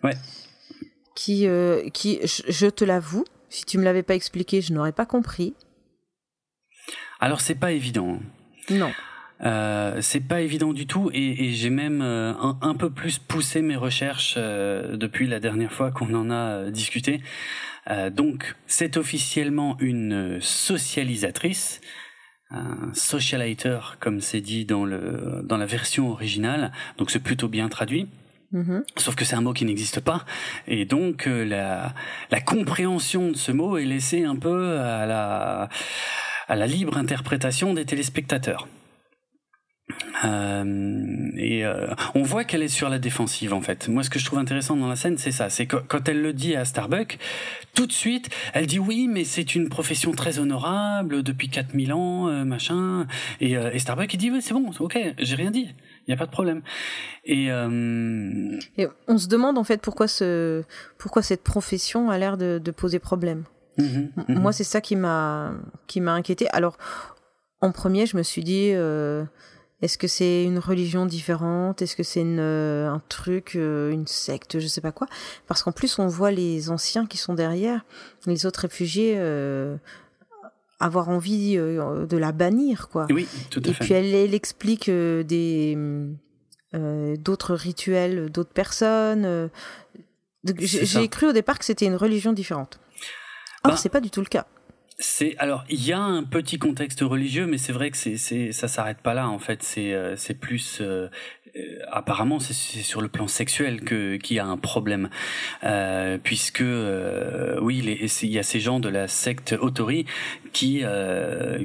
[0.04, 0.16] Ouais.
[1.16, 5.06] Qui, euh, qui je te l'avoue, si tu me l'avais pas expliqué, je n'aurais pas
[5.06, 5.56] compris.
[7.20, 8.20] Alors, c'est pas évident.
[8.70, 8.92] Non.
[9.44, 13.20] Euh, c'est pas évident du tout et, et j'ai même euh, un, un, peu plus
[13.20, 17.22] poussé mes recherches euh, depuis la dernière fois qu'on en a discuté.
[17.90, 21.82] Euh, donc, c'est officiellement une socialisatrice,
[22.50, 26.72] un socialator, comme c'est dit dans, le, dans la version originale.
[26.98, 28.08] Donc, c'est plutôt bien traduit.
[28.54, 28.84] Mm-hmm.
[28.96, 30.24] Sauf que c'est un mot qui n'existe pas,
[30.68, 31.94] et donc euh, la,
[32.32, 35.68] la compréhension de ce mot est laissée un peu à la,
[36.48, 38.70] à la libre interprétation des téléspectateurs.
[40.26, 43.88] Euh, et euh, on voit qu'elle est sur la défensive en fait.
[43.88, 45.50] Moi, ce que je trouve intéressant dans la scène, c'est ça.
[45.50, 47.18] C'est que quand elle le dit à Starbuck,
[47.74, 52.28] tout de suite, elle dit oui, mais c'est une profession très honorable depuis 4000 ans,
[52.28, 53.08] euh, machin.
[53.40, 55.74] Et, et, Starbuck, il dit oui, c'est bon, ok, j'ai rien dit.
[56.08, 56.62] Il n'y a pas de problème.
[57.26, 60.64] Et, et, on se demande en fait pourquoi, ce,
[60.98, 63.44] pourquoi cette profession a l'air de, de, poser problème.
[63.78, 64.40] Mhm, mhm.
[64.40, 65.54] Moi, c'est ça qui m'a
[65.86, 66.48] qui m'a inquiété.
[66.52, 66.78] Alors,
[67.62, 68.72] en premier, je me suis dit,
[69.82, 71.84] est-ce que c'est une religion différente?
[71.84, 75.08] Est-ce que c'est euh, un truc, euh, une secte, je sais pas quoi?
[75.48, 77.86] Parce qu'en plus, on voit les anciens qui sont derrière,
[78.26, 79.78] les autres réfugiés, euh,
[80.80, 83.06] avoir envie de la bannir, quoi.
[83.12, 85.78] Oui, tout à Et puis elle, elle explique des
[86.74, 89.50] d'autres rituels, d'autres personnes.
[90.44, 92.80] J'ai cru au départ que c'était une religion différente.
[93.64, 94.46] Or, bah, c'est pas du tout le cas.
[95.00, 98.52] C'est alors il y a un petit contexte religieux, mais c'est vrai que c'est c'est
[98.52, 99.62] ça s'arrête pas là en fait.
[99.62, 101.08] C'est euh, c'est plus euh,
[101.56, 105.10] euh, apparemment c'est sur le plan sexuel que qu'il y a un problème
[105.64, 106.64] euh, puisque
[107.62, 110.08] oui il y a ces gens de la secte Autori
[110.52, 110.84] qui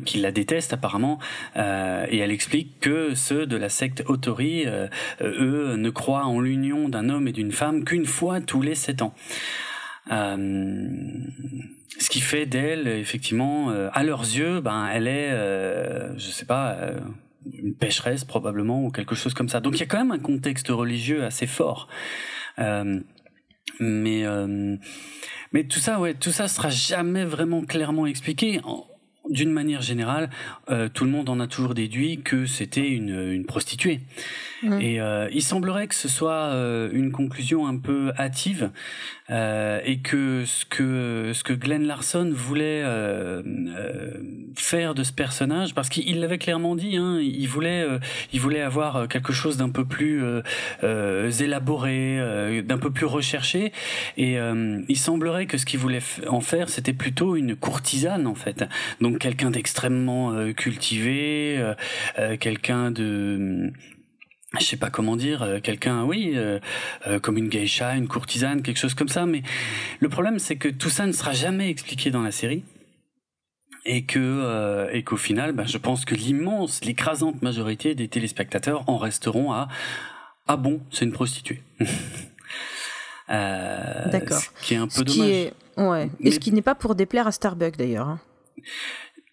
[0.05, 1.18] qui la détestent apparemment
[1.57, 4.66] et elle explique que ceux de la secte Autori
[5.23, 9.01] eux ne croient en l'union d'un homme et d'une femme qu'une fois tous les sept
[9.01, 9.14] ans.
[11.98, 16.46] Ce qui fait d'elle, effectivement, euh, à leurs yeux, ben, elle est, euh, je sais
[16.46, 16.98] pas, euh,
[17.52, 19.61] une pécheresse probablement ou quelque chose comme ça.
[19.61, 21.88] Donc il y a quand même un contexte religieux assez fort.
[22.59, 23.00] Euh,
[23.81, 24.24] mais
[25.52, 28.61] mais tout ça, ouais, tout ça sera jamais vraiment clairement expliqué.
[29.33, 30.31] D'une manière générale,
[30.95, 34.01] tout le monde en a toujours déduit que c'était une, une prostituée.
[34.62, 34.81] Mmh.
[34.81, 35.01] Et
[35.33, 36.53] il semblerait que ce soit
[36.92, 38.71] une conclusion un peu hâtive,
[39.33, 44.11] euh, et que ce que ce que Glenn Larson voulait euh, euh,
[44.57, 47.87] faire de ce personnage, parce qu'il l'avait clairement dit, hein, il voulait
[48.33, 50.23] il voulait avoir quelque chose d'un peu plus
[50.83, 53.73] élaboré, d'un peu plus recherché,
[54.16, 54.37] et
[54.88, 58.64] il semblerait que ce qu'il voulait en faire, c'était plutôt une courtisane en fait,
[59.01, 61.73] donc quelqu'un d'extrêmement cultivé,
[62.41, 63.73] quelqu'un de
[64.61, 66.59] je sais pas comment dire, euh, quelqu'un, oui, euh,
[67.07, 69.25] euh, comme une geisha, une courtisane, quelque chose comme ça.
[69.27, 69.43] Mais
[70.01, 72.65] le problème, c'est que tout ça ne sera jamais expliqué dans la série.
[73.85, 78.97] Et que et qu'au final, ben, je pense que l'immense, l'écrasante majorité des téléspectateurs en
[78.97, 79.67] resteront à
[80.47, 81.61] ah bon, c'est une prostituée.
[83.29, 84.39] D'accord.
[84.39, 85.51] Ce qui est un peu dommage.
[85.79, 86.11] ouais.
[86.21, 88.19] Et ce qui n'est pas pour déplaire à Starbucks d'ailleurs.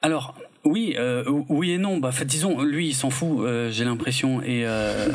[0.01, 0.33] Alors,
[0.69, 1.97] oui, euh, oui et non.
[1.97, 3.39] Bah, fait, disons, lui, il s'en fout.
[3.39, 4.41] Euh, j'ai l'impression.
[4.41, 5.09] Et euh,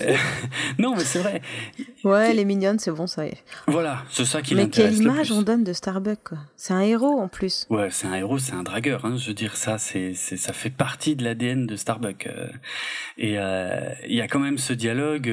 [0.78, 1.40] non, mais c'est vrai.
[2.04, 3.42] Ouais, les mignonnes, c'est bon, ça y est.
[3.66, 6.38] Voilà, c'est ça qui Mais quelle image on donne de Starbucks, quoi.
[6.56, 7.66] C'est un héros en plus.
[7.70, 9.04] Ouais, c'est un héros, c'est un dragueur.
[9.06, 9.16] Hein.
[9.16, 12.28] Je veux dire, ça, c'est, ça fait partie de l'ADN de Starbucks.
[13.18, 15.32] Et il y a quand même ce dialogue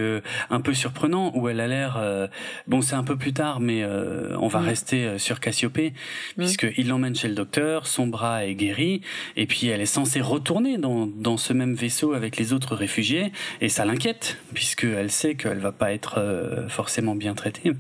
[0.49, 2.29] un peu surprenant où elle a l'air.
[2.67, 4.65] bon, c'est un peu plus tard, mais on va mm.
[4.65, 5.93] rester sur Cassiopée,
[6.37, 6.43] mm.
[6.43, 7.87] puisqu'il l'emmène chez le docteur.
[7.87, 9.01] Son bras est guéri.
[9.35, 13.31] Et puis elle est censée retourner dans, dans ce même vaisseau avec les autres réfugiés,
[13.61, 17.73] et ça l'inquiète, puisqu'elle sait qu'elle va pas être euh, forcément bien traitée.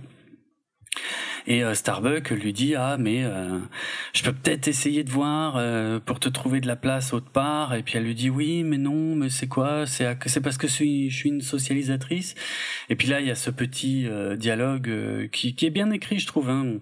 [1.45, 3.25] Et Starbuck lui dit ah mais
[4.13, 5.61] je peux peut-être essayer de voir
[6.05, 7.73] pour te trouver de la place autre part.
[7.73, 9.85] Et puis elle lui dit oui mais non mais c'est quoi?
[9.85, 12.35] C'est c'est parce que je suis, je suis une socialisatrice.
[12.87, 16.27] Et puis là il y a ce petit dialogue qui, qui est bien écrit je
[16.27, 16.49] trouve.
[16.49, 16.77] Hein.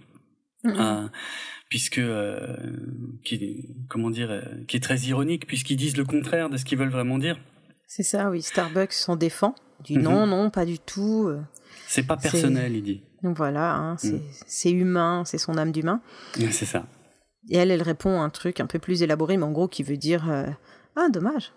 [0.64, 1.10] Mm-hmm
[1.72, 2.58] puisque euh,
[3.24, 6.78] qui comment dire euh, qui est très ironique puisqu'ils disent le contraire de ce qu'ils
[6.78, 7.40] veulent vraiment dire.
[7.88, 8.42] C'est ça, oui.
[8.42, 9.56] Starbucks s'en défend.
[9.80, 10.30] Il dit non, mhm.
[10.30, 11.28] non, pas du tout.
[11.28, 11.42] Euh.
[11.88, 13.04] C'est pas personnel, il dit.
[13.24, 14.20] Donc voilà, hein, mm.
[14.48, 16.02] c'est humain, c'est son âme d'humain.
[16.34, 16.86] C'est ça.
[17.50, 19.98] Et elle, elle répond un truc un peu plus élaboré, mais en gros qui veut
[19.98, 20.30] dire
[20.96, 21.54] ah dommage.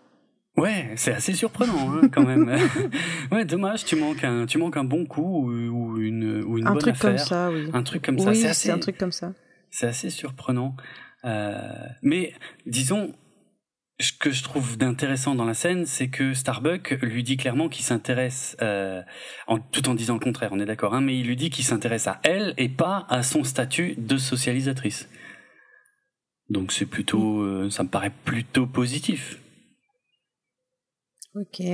[0.56, 2.56] Ouais, c'est assez surprenant hein, quand même.
[3.32, 6.72] ouais, dommage, tu manques un, tu manques un bon coup ou, une, ou une un
[6.72, 7.68] bonne truc comme ça, oui.
[7.72, 8.30] Un truc comme ça.
[8.30, 9.32] Oui, c'est un truc comme ça.
[9.74, 10.76] C'est assez surprenant.
[11.24, 11.58] Euh,
[12.00, 12.32] mais
[12.64, 13.12] disons,
[13.98, 17.84] ce que je trouve d'intéressant dans la scène, c'est que Starbuck lui dit clairement qu'il
[17.84, 19.02] s'intéresse, euh,
[19.48, 21.64] en, tout en disant le contraire, on est d'accord, hein, mais il lui dit qu'il
[21.64, 25.08] s'intéresse à elle et pas à son statut de socialisatrice.
[26.50, 29.40] Donc c'est plutôt, euh, ça me paraît plutôt positif.
[31.34, 31.64] Ok.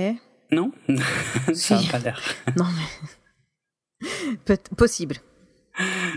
[0.49, 0.71] Non?
[1.53, 2.19] Ça n'a pas l'air.
[2.57, 2.65] non
[4.41, 4.57] mais...
[4.75, 5.17] possible.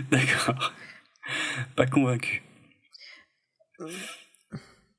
[0.09, 0.73] D'accord.
[1.75, 2.43] Pas convaincu.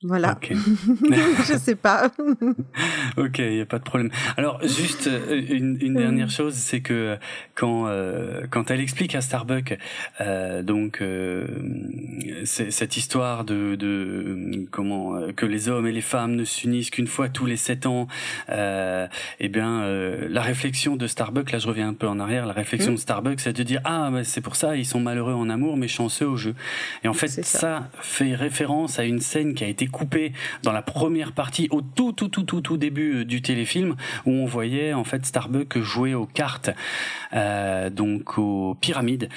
[0.06, 0.38] Voilà.
[0.50, 2.10] je sais pas.
[3.16, 4.10] ok, il n'y a pas de problème.
[4.36, 7.18] Alors, juste euh, une, une dernière chose, c'est que
[7.54, 9.78] quand, euh, quand elle explique à Starbuck
[10.20, 11.46] euh, donc euh,
[12.44, 17.28] cette histoire de, de comment que les hommes et les femmes ne s'unissent qu'une fois
[17.28, 18.06] tous les sept ans,
[18.48, 19.86] eh bien,
[20.28, 23.40] la réflexion de Starbuck, là je reviens un peu en arrière, la réflexion de Starbuck,
[23.40, 26.26] c'est de dire ah bah, c'est pour ça ils sont malheureux en amour mais chanceux
[26.26, 26.54] au jeu.
[27.04, 27.42] Et en fait, ça.
[27.42, 30.32] ça fait référence à une scène qui a été coupé
[30.62, 34.30] dans la première partie, au tout tout tout tout tout début euh, du téléfilm, où
[34.30, 36.70] on voyait en fait Starbuck jouer aux cartes,
[37.32, 39.30] euh, donc aux pyramides,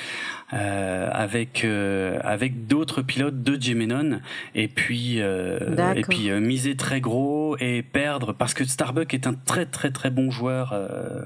[0.53, 4.19] euh, avec euh, avec d'autres pilotes de Gemenon,
[4.53, 9.65] et puis et puis miser très gros et perdre parce que Starbuck est un très
[9.65, 10.75] très très bon joueur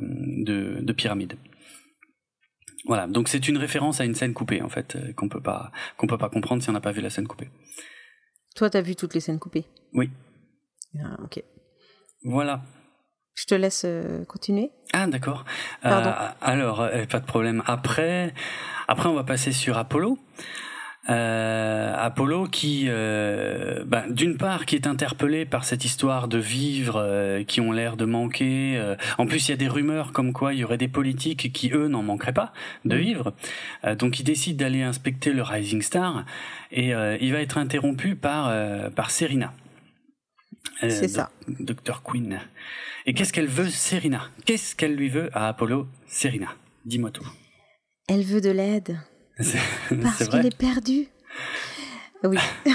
[0.02, 1.34] de, de pyramide.
[2.86, 6.08] Voilà, donc c'est une référence à une scène coupée en fait qu'on peut pas qu'on
[6.08, 7.50] peut pas comprendre si on n'a pas vu la scène coupée.
[8.56, 9.66] Toi, t'as vu toutes les scènes coupées?
[9.94, 10.10] Oui.
[11.00, 11.44] Ah, ok.
[12.24, 12.62] Voilà.
[13.36, 14.72] Je te laisse euh, continuer.
[14.94, 15.44] Ah, d'accord.
[15.86, 17.64] Euh, alors, euh, pas de problème.
[17.66, 18.34] Après,
[18.88, 20.20] après, on va passer sur Apollo.
[21.10, 26.96] Euh, Apollo qui, euh, bah, d'une part, qui est interpellé par cette histoire de vivres
[26.98, 28.78] euh, qui ont l'air de manquer.
[28.78, 31.52] Euh, en plus, il y a des rumeurs comme quoi il y aurait des politiques
[31.52, 32.54] qui, eux, n'en manqueraient pas
[32.86, 33.34] de vivre.
[33.98, 36.26] donc, il décide d'aller inspecter le Rising Star
[36.72, 38.52] et il va être interrompu par
[38.92, 39.54] par Serena.
[40.82, 41.32] C'est ça.
[41.48, 42.40] Docteur Queen.
[43.06, 44.30] Et qu'est-ce qu'elle veut, Serena?
[44.46, 46.50] Qu'est-ce qu'elle lui veut à Apollo, Serena?
[46.86, 47.28] Dis-moi tout.
[48.08, 48.98] Elle veut de l'aide.
[49.38, 51.08] Parce qu'il est perdu.
[52.24, 52.38] Oui.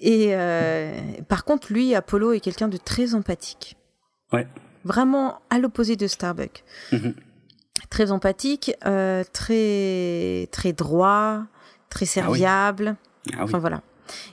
[0.00, 3.76] Et euh, par contre, lui, Apollo, est quelqu'un de très empathique.
[4.32, 4.46] Ouais.
[4.84, 6.64] Vraiment à l'opposé de Starbuck.
[6.92, 7.14] Mhm.
[7.90, 11.44] Très empathique, euh, très très droit,
[11.90, 12.96] très ah serviable.
[13.32, 13.82] Ah enfin voilà.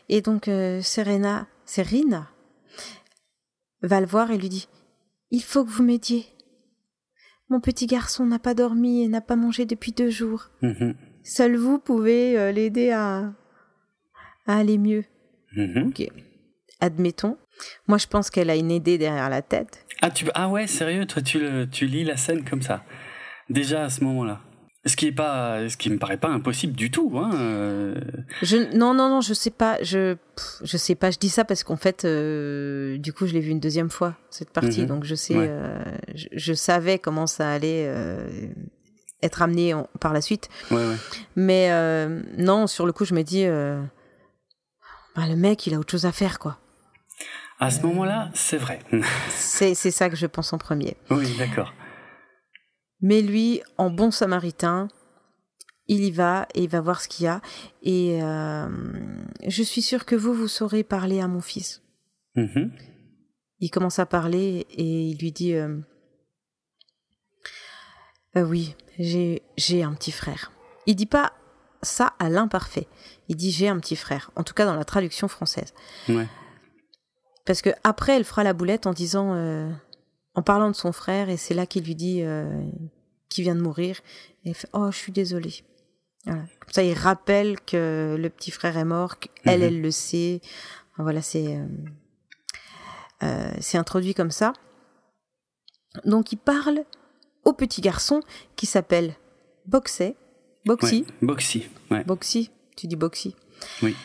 [0.10, 2.30] Et donc euh, Serena, Serena
[3.82, 4.68] va le voir et lui dit
[5.32, 6.26] Il faut que vous m'aidiez.
[7.50, 10.50] Mon petit garçon n'a pas dormi et n'a pas mangé depuis deux jours.
[10.62, 10.96] Mhm.
[11.24, 13.34] Seul vous pouvez euh, l'aider à,
[14.48, 15.04] aller mieux.
[15.56, 15.88] Mhm.
[15.88, 16.08] Ok.
[16.80, 17.38] Admettons.
[17.88, 19.86] Moi, je pense qu'elle a une idée derrière la tête.
[20.02, 20.26] Ah, tu...
[20.34, 21.40] ah ouais, sérieux, toi, tu,
[21.72, 22.84] tu lis la scène comme ça.
[23.50, 24.42] Déjà à ce moment-là.
[24.86, 27.12] Ce qui est pas, ce qui me paraît pas impossible du tout.
[27.16, 27.30] Hein.
[27.36, 27.94] Euh.
[28.42, 29.78] Je, non, non, non, je sais pas.
[29.84, 30.16] Je,
[30.64, 31.12] je sais pas.
[31.12, 34.18] Je dis ça parce qu'en fait, euh, du coup, je l'ai vu une deuxième fois
[34.32, 34.88] cette partie, mhm.
[34.88, 35.52] donc je sais,
[36.16, 37.94] je, savais comment ça allait
[39.22, 40.50] être amené par la suite.
[41.36, 43.82] Mais euh, non, sur le coup, je me dis, euh,
[45.16, 46.58] bah, le mec, il a autre chose à faire, quoi.
[47.60, 48.80] À ce moment-là, c'est vrai.
[49.30, 50.98] c'est ça que je pense en premier.
[51.12, 51.74] Oui, d'accord.
[53.02, 54.88] Mais lui, en bon samaritain,
[55.88, 57.42] il y va et il va voir ce qu'il y a.
[57.84, 58.68] Et euh,
[59.48, 61.84] je suis sûre que vous, vous saurez parler à mon fils.
[62.36, 62.72] Mm-hmm.
[63.60, 65.54] Il commence à parler et il lui dit
[68.36, 70.52] Oui, j'ai un petit frère.
[70.86, 71.34] Il dit pas
[71.82, 72.88] ça à l'imparfait.
[73.28, 74.32] Il dit j'ai un petit frère.
[74.36, 75.74] En tout cas dans la traduction française.
[77.46, 79.70] Parce que après elle fera la boulette en disant, euh,
[80.36, 82.64] en parlant de son frère et c'est là qu'il lui dit euh,
[83.30, 84.00] qu'il vient de mourir.
[84.46, 85.64] Et il fait oh je suis désolé.
[86.26, 89.66] Comme ça il rappelle que le petit frère est mort, qu'elle mhm.
[89.66, 90.42] elle le sait.
[90.98, 91.60] voilà c'est
[93.24, 94.54] euh, c'est introduit comme ça.
[96.06, 96.84] Donc il parle
[97.46, 98.22] au petit garçon
[98.56, 99.16] qui s'appelle
[99.66, 100.16] Boxey.
[100.66, 101.06] Boxy.
[101.22, 101.68] Boxy.
[101.90, 102.04] Ouais.
[102.04, 102.50] Boxy.
[102.78, 103.36] Tu dis Boxy.
[103.82, 103.96] Oui.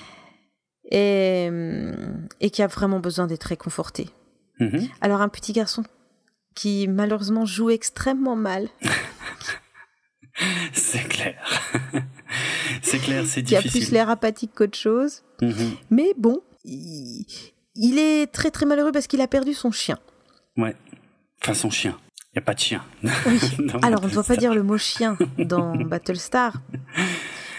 [0.91, 1.51] Et,
[2.41, 4.09] et qui a vraiment besoin d'être réconforté.
[4.61, 4.89] Mhm.
[5.01, 5.85] Alors un petit garçon
[6.55, 8.69] qui malheureusement joue extrêmement mal,
[10.73, 11.43] C'est clair.
[12.83, 13.83] c'est clair, c'est qui a difficile.
[13.87, 15.77] plus l'air apathique qu'autre chose, Mhm.
[15.91, 17.27] mais bon, il,
[17.75, 19.99] il est très très malheureux parce qu'il a perdu son chien.
[20.57, 20.77] Ouais.
[21.43, 21.99] Enfin, son chien.
[22.37, 22.85] Il n'y a pas de chien.
[23.03, 23.11] Oui.
[23.83, 26.53] Alors on ne doit pas dire le mot chien dans Battlestar,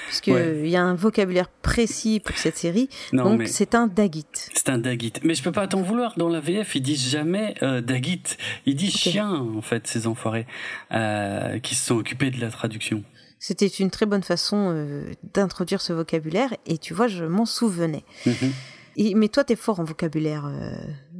[0.08, 0.62] puisque Ouais.
[0.66, 4.26] il y a un vocabulaire précis pour cette série, Non, donc mais c'est un Dagit.
[4.54, 5.14] c'est un Dagit.
[5.24, 6.14] Mais je peux pas t'en vouloir.
[6.16, 8.22] Dans la VF, ils disent jamais euh, Dagit.
[8.68, 10.46] Ils disent chien, en fait, ces enfoirés,
[10.92, 13.04] euh, qui se sont occupés de la traduction.
[13.40, 18.04] C'était une très bonne façon euh, d'introduire ce vocabulaire, et tu vois, je m'en souvenais.
[18.28, 18.52] Mhm.
[19.00, 20.72] Et- mais toi, t'es fort en vocabulaire euh,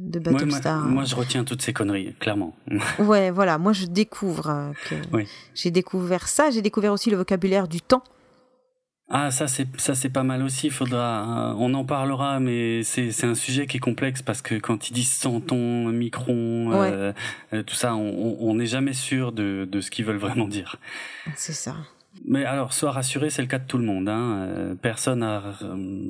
[0.08, 0.80] de Ouais, moi, Battlestar.
[0.86, 2.54] moi, je retiens toutes ces conneries, clairement.
[2.98, 5.26] Ouais, voilà, moi je découvre euh, que Oui.
[5.54, 8.02] j'ai découvert ça, j'ai découvert aussi le vocabulaire du temps.
[9.10, 10.68] Ah, ça c'est ça c'est pas mal aussi.
[10.68, 14.56] Faudra, euh, on en parlera, mais c'est c'est un sujet qui est complexe parce que
[14.56, 17.12] quand ils disent centon, micron, euh,
[17.54, 20.76] euh, tout ça, on- n'est jamais sûr de de ce qu'ils veulent vraiment dire.
[21.36, 21.74] C'est ça.
[22.26, 24.08] Mais alors, sois rassuré, c'est le cas de tout le monde.
[24.10, 24.74] Hein.
[24.82, 25.42] Personne a,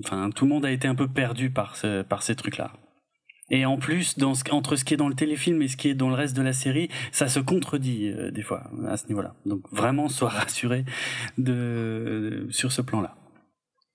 [0.05, 2.73] enfin, tout le monde a été un peu perdu par ce, par ces trucs-là.
[3.51, 5.89] Et en plus, dans ce, entre ce qui est dans le téléfilm et ce qui
[5.89, 9.07] est dans le reste de la série, ça se contredit euh, des fois à ce
[9.09, 9.35] niveau-là.
[9.47, 10.85] Donc vraiment, sois rassuré
[11.39, 13.15] de, sur ce plan-là.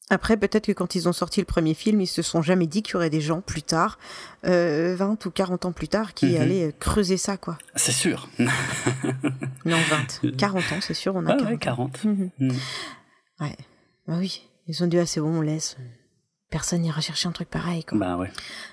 [0.09, 2.83] Après, peut-être que quand ils ont sorti le premier film, ils se sont jamais dit
[2.83, 3.97] qu'il y aurait des gens plus tard,
[4.45, 6.41] euh, 20 ou 40 ans plus tard, qui Mhm.
[6.41, 7.57] allaient euh, creuser ça, quoi.
[7.75, 8.27] C'est sûr.
[9.65, 9.77] Non,
[10.21, 10.35] 20.
[10.37, 11.47] 40 ans, c'est sûr, on a Ah 40.
[11.47, 11.57] ouais, ans.
[11.57, 12.03] 40.
[12.03, 12.29] Mhm.
[12.39, 12.49] Mm.
[13.39, 13.57] Ouais.
[14.07, 14.41] Bah oui.
[14.67, 15.77] Ils ont dit, ah, c'est bon, on laisse.
[16.53, 17.97] Personne n'ira chercher un truc pareil, quoi.
[17.97, 18.29] Bah ouais.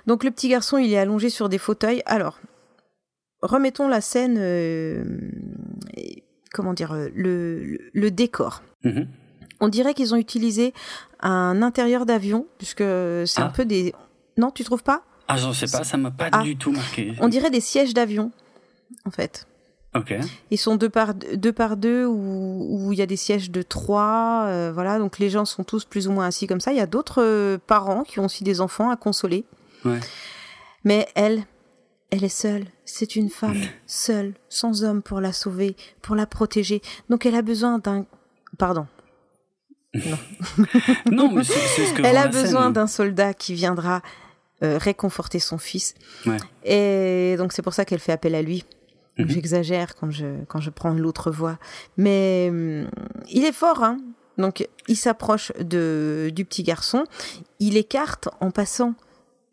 [0.07, 2.03] Donc le petit garçon, il est allongé sur des fauteuils.
[2.05, 2.39] Alors,
[3.41, 5.03] remettons la scène, euh,
[6.53, 8.63] comment dire, euh, le, le, le décor.
[8.85, 9.09] Mhm.
[9.61, 10.75] On dirait qu'ils ont utilisé
[11.21, 12.85] un intérieur d'avion, puisque
[13.27, 13.53] c'est un Ah.
[13.55, 13.95] peu des...
[14.37, 15.03] Non, tu trouves pas?
[15.27, 16.43] Ah, j'en sais pas, ça m'a pas Ah.
[16.43, 17.15] du tout marqué.
[17.19, 18.31] On dirait des sièges d'avion,
[19.07, 19.47] en fait.
[20.51, 24.45] Ils sont deux par deux, par deux où, il y a des sièges de trois,
[24.47, 24.99] euh, voilà.
[24.99, 26.73] Donc les gens sont tous plus ou moins assis comme ça.
[26.73, 29.45] Il y a d'autres euh, parents qui ont aussi des enfants à consoler.
[29.85, 29.99] Ouais.
[30.85, 31.43] Mais elle,
[32.11, 32.67] elle est seule.
[32.85, 36.83] C'est une femme seule, sans homme pour la sauver, pour la protéger.
[37.09, 38.07] Donc elle a besoin d'un,
[38.59, 38.87] pardon.
[41.11, 44.03] Non, mais c'est ce que Elle a besoin d'un soldat qui viendra
[44.63, 45.95] euh, réconforter son fils.
[46.27, 46.37] Ouais.
[46.65, 48.65] Et donc c'est pour ça qu'elle fait appel à lui.
[49.25, 49.31] Mhm.
[49.31, 51.59] J'exagère quand je, quand je prends l'autre voix.
[51.97, 52.89] Mais hum,
[53.31, 53.99] il est fort, hein.
[54.39, 57.05] Donc il s'approche de, du petit garçon.
[57.59, 58.95] Il écarte en passant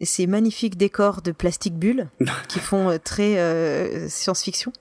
[0.02, 2.08] ces magnifiques décors de plastique bulle
[2.48, 4.72] qui font euh, très euh, science-fiction.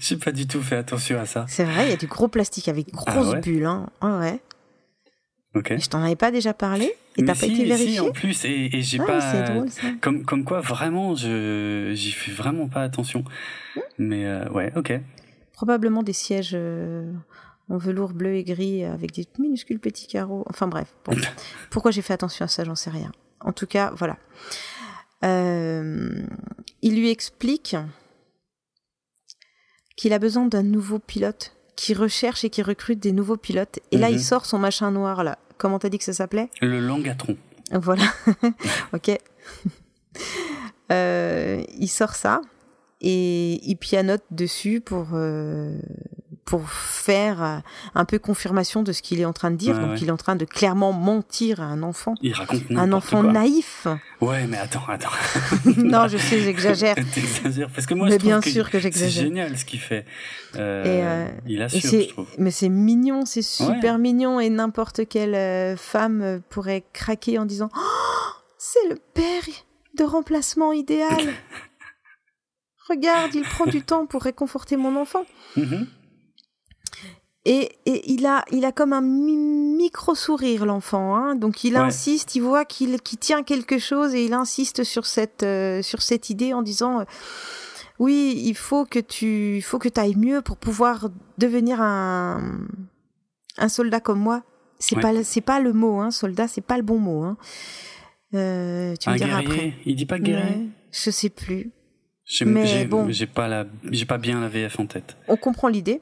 [0.00, 1.46] J'ai pas du tout fait attention à ça.
[1.48, 3.40] C'est vrai, il y a du gros plastique avec grosses Ah ouais?
[3.40, 3.66] bulles.
[3.66, 3.86] Hein.
[4.02, 4.40] Ouais.
[5.54, 8.44] Je t'en avais pas déjà parlé Et t'as pas si, été si, vérifié en plus,
[8.44, 9.20] et, et j'ai Ah, pas.
[9.20, 9.82] c'est drôle ça.
[10.00, 13.24] Comme, comme quoi, vraiment, je j'y fais vraiment pas attention.
[13.98, 14.92] Mais euh, ouais, ok.
[15.52, 17.12] Probablement des sièges euh,
[17.68, 20.44] en velours bleu et gris avec des minuscules petits carreaux.
[20.50, 20.88] Enfin bref.
[21.04, 21.16] Bon.
[21.70, 23.12] Pourquoi j'ai fait attention à ça, j'en sais rien.
[23.40, 24.16] En tout cas, voilà.
[25.24, 26.22] Euh,
[26.82, 27.76] il lui explique
[29.96, 33.78] qu'il a besoin d'un nouveau pilote, qui recherche et qui recrute des nouveaux pilotes.
[33.90, 34.14] Et là, Mhm.
[34.16, 35.38] il sort son machin noir, là.
[35.58, 36.50] Comment t'as dit que ça s'appelait?
[36.60, 37.36] Le langatron.
[37.72, 38.04] Voilà.
[38.92, 39.18] ok.
[40.92, 42.40] Euh, il sort ça
[43.00, 45.78] et il pianote dessus pour euh,
[46.44, 47.58] pour faire euh,
[47.94, 49.76] un peu confirmation de ce qu'il est en train de dire.
[49.76, 49.98] Ouais, Donc ouais.
[50.00, 53.32] il est en train de clairement mentir à un enfant, Il raconte un enfant quoi.
[53.32, 53.86] naïf.
[54.20, 55.08] Ouais, mais attends, attends.
[55.76, 56.94] non, je sais, j'exagère.
[57.14, 57.70] T'exagères.
[57.74, 59.24] Parce que moi, Mais je bien que sûr que c'est j'exagère.
[59.24, 60.04] génial ce qu'il fait.
[60.56, 62.28] Euh, Et, euh, il Et assure, c'est, je trouve.
[62.38, 67.44] mais c'est mignon, c'est super mignon et n'importe quelle euh, femme euh, pourrait craquer en
[67.46, 67.80] disant Oh,
[68.58, 69.42] c'est le père
[69.98, 71.08] de remplacement idéal.
[72.88, 75.24] Regarde, il prend du temps pour réconforter mon enfant.
[75.56, 75.86] Mhm.
[77.46, 81.34] Et, et il a, il a comme un mi- micro sourire l'enfant, hein.
[81.34, 81.80] donc il Ouais.
[81.80, 86.00] insiste, il voit qu'il, qu'il tient quelque chose et il insiste sur cette, euh, sur
[86.00, 87.04] cette idée en disant euh,
[87.98, 92.60] oui, il faut que tu, il faut que ailles mieux pour pouvoir devenir un,
[93.58, 94.42] un soldat comme moi.
[94.78, 95.02] C'est Ouais.
[95.02, 97.22] pas, le- c'est pas le mot, hein, soldat, c'est pas le bon mot.
[97.24, 97.36] Hein.
[98.34, 99.46] Euh, tu me Un diras guerrier.
[99.46, 99.72] après.
[99.84, 100.44] Il dit pas guerrier.
[100.56, 101.70] Ouais, je sais plus.
[102.46, 103.06] Mais bon.
[103.10, 105.16] j'ai pas la, j'ai pas bien la VF en tête.
[105.28, 106.00] On comprend l'idée.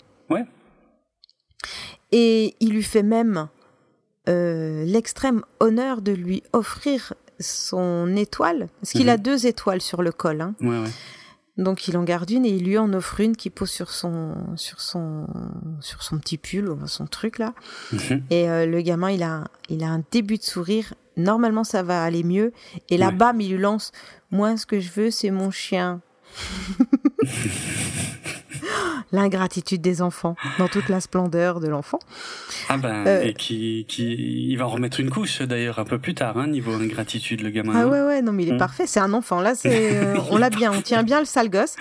[2.13, 3.49] Et il lui fait même
[4.29, 9.09] euh, l'extrême honneur de lui offrir son étoile, parce qu'il Mhm.
[9.13, 10.41] a deux étoiles sur le col.
[10.43, 10.55] hein.
[10.61, 10.91] Ouais, ouais.
[11.59, 14.35] Donc il en garde une et il lui en offre une qui pose sur son
[14.57, 15.27] sur son
[15.81, 17.53] sur son petit pull, son truc là.
[17.93, 18.23] Mhm.
[18.31, 20.95] Et euh, le gamin, il a il a un début de sourire.
[21.19, 22.53] Normalement, ça va aller mieux.
[22.89, 23.13] Et là, Ouais.
[23.13, 23.93] bam, il lui lance.
[24.31, 26.01] Moi, ce que je veux, c'est mon chien.
[29.11, 31.99] L'ingratitude des enfants, dans toute la splendeur de l'enfant.
[32.69, 33.23] Ah ben, Euh.
[33.23, 34.15] et qui, qui,
[34.51, 37.51] il va en remettre une couche d'ailleurs un peu plus tard, hein, niveau ingratitude, le
[37.51, 37.73] gamin.
[37.75, 38.59] Ah ouais, ouais, non, mais il est Mm.
[38.59, 38.87] parfait.
[38.87, 39.41] C'est un enfant.
[39.41, 41.77] Là, c'est, euh, on l'a bien, on tient bien le sale gosse.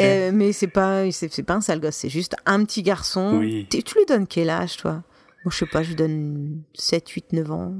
[0.00, 1.96] Euh, mais c'est pas, c'est, pas un sale gosse.
[1.96, 3.38] C'est juste un petit garçon.
[3.40, 3.66] Oui.
[3.70, 5.02] Tu, lui donnes quel âge, toi?
[5.44, 7.74] Moi, je sais pas, je lui donne 7, 8, 9 ans.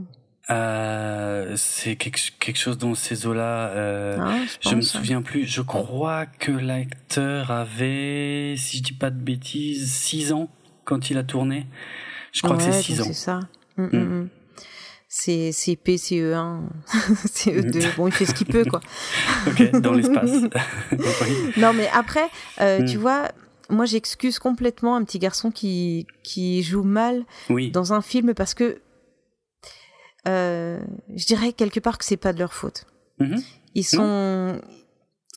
[0.50, 3.68] Euh, c'est quelque, quelque chose dans ces eaux-là.
[3.68, 5.46] Euh, Hein, je, je me souviens plus.
[5.46, 10.48] Je crois que l'acteur avait, si je dis pas de bêtises, 6 ans
[10.84, 11.66] quand il a tourné.
[12.32, 13.10] Je crois que c'est 6 donc ans.
[13.12, 13.40] C'est ça.
[13.76, 13.96] Mm, Mm.
[13.96, 14.28] mm, mm.
[15.14, 16.60] C'est c'est P, c'est E1,
[17.30, 17.96] c'est E2.
[17.96, 18.80] Bon, il fait ce qu'il peut, quoi.
[19.46, 20.30] ok, dans l'espace.
[21.58, 22.28] Non, mais après,
[22.60, 22.84] euh, Mm.
[22.86, 23.28] tu vois,
[23.68, 27.70] moi, j'excuse complètement un petit garçon qui, qui joue mal oui.
[27.70, 28.78] dans un film parce que
[30.26, 32.84] je dirais quelque part que c'est pas de leur faute.
[33.18, 33.40] Mhm.
[33.74, 34.60] Ils sont,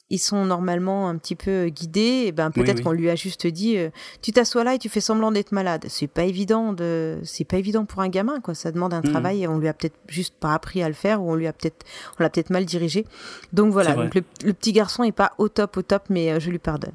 [0.10, 2.26] ils sont normalement un petit peu guidés.
[2.28, 2.84] Et ben peut-être oui.
[2.84, 3.90] qu'on lui a juste dit, euh,
[4.22, 5.86] tu t'assois là et tu fais semblant d'être malade.
[5.88, 8.54] C'est pas évident de, c'est pas évident pour un gamin quoi.
[8.54, 9.12] Ça demande un Mhm.
[9.12, 11.48] travail et on lui a peut-être juste pas appris à le faire ou on lui
[11.48, 11.86] a peut-être,
[12.20, 13.06] on l'a peut-être mal dirigé.
[13.54, 13.94] Donc voilà.
[13.96, 16.60] Donc le, le petit garçon est pas au top, au top, mais euh, je lui
[16.60, 16.94] pardonne.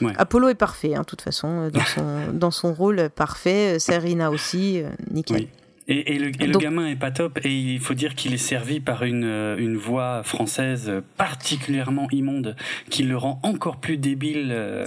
[0.00, 0.12] Ouais.
[0.16, 3.76] Apollo est parfait, hein, de toute façon, euh, dans son, dans son rôle euh, parfait.
[3.76, 5.36] Euh, Serena aussi, euh, nickel.
[5.42, 5.48] Oui.
[5.90, 8.36] Et, et le, et le gamin est pas top et il faut dire qu'il est
[8.36, 12.56] servi par une, euh, une voix française particulièrement immonde
[12.90, 14.86] qui le rend encore plus débile euh,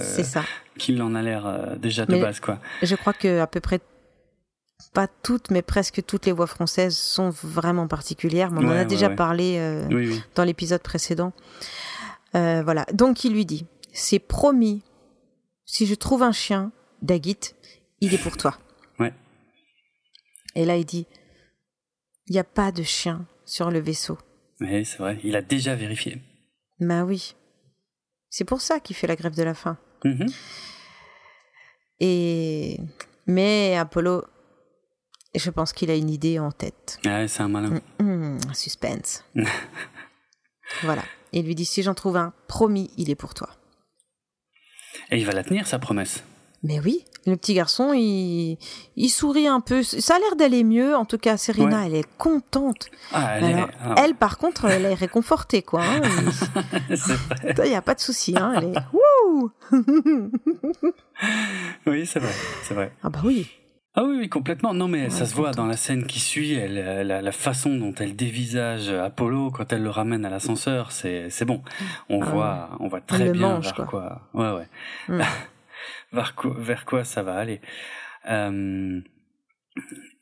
[0.78, 2.60] qu'il en a l'air euh, déjà de Mais- base quoi.
[2.82, 3.80] Je crois que à peu près
[4.94, 8.50] pas toutes, mais presque toutes les voix françaises sont vraiment particulières.
[8.50, 9.16] Mais on en a ouais, déjà ouais.
[9.16, 10.22] parlé euh, Oui oui.
[10.34, 11.32] dans l'épisode précédent.
[12.36, 12.84] Euh, voilà.
[12.92, 14.82] Donc il lui dit c'est promis.
[15.64, 17.38] Si je trouve un chien, Dagit,
[18.00, 18.56] il est pour toi.
[20.54, 21.06] Et là il dit
[22.26, 24.18] il n'y a pas de chien sur le vaisseau.
[24.60, 26.20] Oui, c'est vrai, il a déjà vérifié.
[26.80, 27.34] Ben oui.
[28.30, 29.76] C'est pour ça qu'il fait la grève de la faim.
[30.04, 30.26] Mhm.
[32.00, 32.78] Et
[33.26, 34.24] mais Apollo,
[35.34, 36.98] je pense qu'il a une idée en tête.
[37.04, 37.80] Ah c'est un malin.
[38.00, 39.24] Hum, suspense.
[40.82, 41.04] voilà.
[41.32, 43.48] Il lui dit si j'en trouve un, promis, il est pour toi.
[45.10, 46.22] Et il va la tenir sa promesse.
[46.62, 48.58] Mais oui, le petit garçon, il,
[48.96, 49.82] il sourit un peu.
[49.82, 50.96] Ça a l'air d'aller mieux.
[50.96, 51.86] En tout cas, Serena, Ouais.
[51.86, 52.88] elle est contente.
[53.12, 53.72] Ah, elle Alors, est.
[53.84, 55.82] ah, Elle, par contre, elle est réconfortée, quoi.
[55.84, 56.00] hein.
[57.64, 58.34] Il n'y a pas de souci.
[58.36, 58.52] Hein.
[58.56, 59.70] Elle est
[61.86, 62.92] Oui, c'est vrai, c'est vrai.
[63.02, 63.48] Ah bah oui.
[63.94, 64.72] Ah oui, oui, complètement.
[64.72, 67.76] Non, mais ça se voit dans la scène qui suit, elle, elle- la, la façon
[67.76, 71.62] dont elle dévisage Apollo quand elle le ramène à l'ascenseur, c'est c'est bon.
[72.08, 73.84] On Ah voit, on voit très bien mange, vers quoi.
[73.84, 74.22] quoi.
[74.32, 74.66] Ouais, ouais.
[75.08, 75.20] Mm.
[76.12, 77.60] vers quoi, vers quoi ça va aller.
[78.28, 79.00] Euh,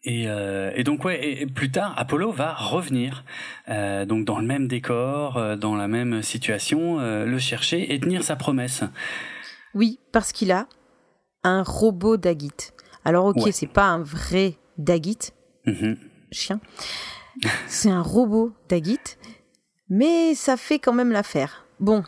[0.05, 3.25] et, euh, et donc ouais, et, et plus tard, Apollo va revenir,
[3.69, 8.37] euh, donc dans le même décor, dans la même situation, le chercher et tenir sa
[8.37, 8.83] promesse.
[9.75, 10.67] Oui, parce qu'il a
[11.43, 12.51] un robot Dagit.
[13.05, 13.53] Alors ok, Ouais.
[13.53, 15.19] c'est pas un vrai Dagit,
[15.67, 15.97] Mhm.
[16.33, 16.61] chien.
[17.67, 18.99] C'est un robot Dagit,
[19.89, 21.65] mais ça fait quand même l'affaire.
[21.79, 22.03] Bon,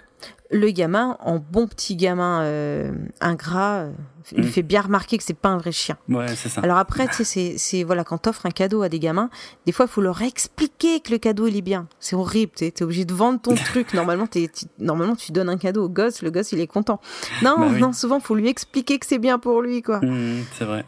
[0.50, 3.92] le gamin, en bon petit gamin euh, ingrat, euh,
[4.36, 4.48] il Mm.
[4.48, 5.96] fait bien remarquer que c'est pas un vrai chien.
[6.08, 6.60] Ouais, c'est ça.
[6.62, 9.30] Alors après, tu sais, c'est, c'est voilà, quand t'offres un cadeau à des gamins,
[9.66, 11.88] des fois, il faut leur expliquer que le cadeau il est bien.
[11.98, 13.94] C'est horrible, tu es obligé de vendre ton truc.
[13.94, 17.00] Normalement, t'es, tu, normalement, tu donnes un cadeau au gosse, le gosse il est content.
[17.42, 17.80] Non, Bah oui.
[17.80, 19.98] non, souvent, faut lui expliquer que c'est bien pour lui, quoi.
[20.00, 20.84] Mhm, c'est vrai.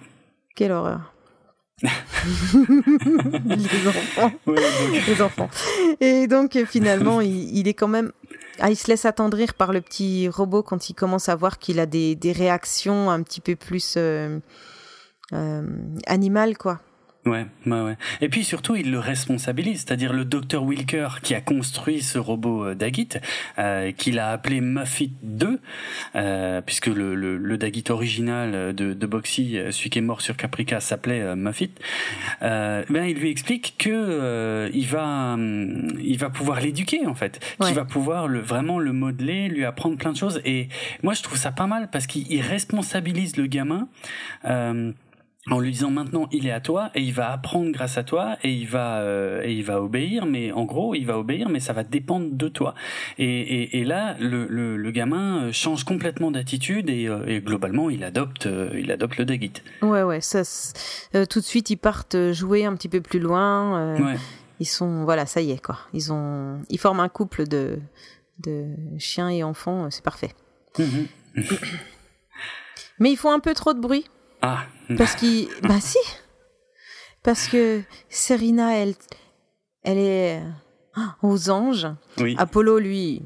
[0.55, 1.14] Quelle horreur.
[1.83, 1.89] Les
[3.89, 5.49] enfants, Ouais, donc- les enfants.
[6.01, 8.13] Et donc finalement, il, il est quand même,
[8.61, 11.81] ah, il se laisse attendrir par le petit robot quand il commence à voir qu'il
[11.81, 14.39] a des, des réactions un petit peu plus euh,
[15.33, 15.63] euh,
[16.07, 16.81] animales, quoi.
[17.27, 17.97] Ouais, ouais, ouais.
[18.21, 22.67] Et puis surtout, il le responsabilise, c'est-à-dire le docteur Wilker qui a construit ce robot
[22.67, 23.09] euh, Dagit,
[23.59, 25.59] euh, qu'il a appelé Muffit 2,
[26.17, 30.03] euh, puisque le, le, le Dagit original euh, de, de Boxy, euh, celui qui est
[30.03, 31.71] mort sur Caprica, s'appelait euh, Muffit.
[32.43, 37.15] Euh, ben, il lui explique que euh, il va, hum, il va pouvoir l'éduquer en
[37.15, 37.69] fait, Ouais.
[37.69, 40.43] qu'il va pouvoir le vraiment le modeler, lui apprendre plein de choses.
[40.45, 40.69] Et
[41.03, 43.89] moi, je trouve ça pas mal parce qu'il il responsabilise le gamin.
[44.45, 44.93] Euh,
[45.51, 48.39] en lui disant maintenant il est à toi et il va apprendre grâce à toi
[48.43, 51.61] et il va euh, et il va obéir mais en gros il va obéir mais
[51.61, 52.75] ça va dépendre de toi
[53.19, 57.41] et, et, et là le, le, le gamin euh, change complètement d'attitude et, euh, et
[57.41, 60.43] globalement il adopte il adopte le Dagit Ouais, ouais, ça,
[61.15, 63.79] euh, tout de suite, ils partent jouer un petit peu plus loin.
[63.79, 64.17] euh, ouais
[64.61, 65.79] Ils sont, voilà, ça y est, quoi.
[65.93, 67.79] Ils ont, ils forment un couple de,
[68.39, 68.65] de
[68.99, 70.31] chiens et enfants, c'est parfait.
[70.79, 71.07] Mhm.
[72.99, 74.07] Mais ils font un peu trop de bruit.
[74.45, 74.65] Ah.
[74.99, 75.49] Parce qu'ils.
[75.63, 75.99] bah si
[77.23, 78.95] Parce que Serena, elle,
[79.83, 80.43] elle est
[81.23, 81.89] aux anges.
[82.19, 82.35] Oui.
[82.39, 83.23] Apollo, lui,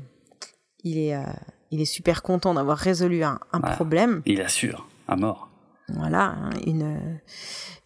[0.85, 1.23] il est, euh,
[1.71, 3.39] il est super content d'avoir résolu un,
[3.75, 4.23] problème.
[4.27, 5.51] Il assure, à mort.
[5.89, 7.19] Voilà, hein, une,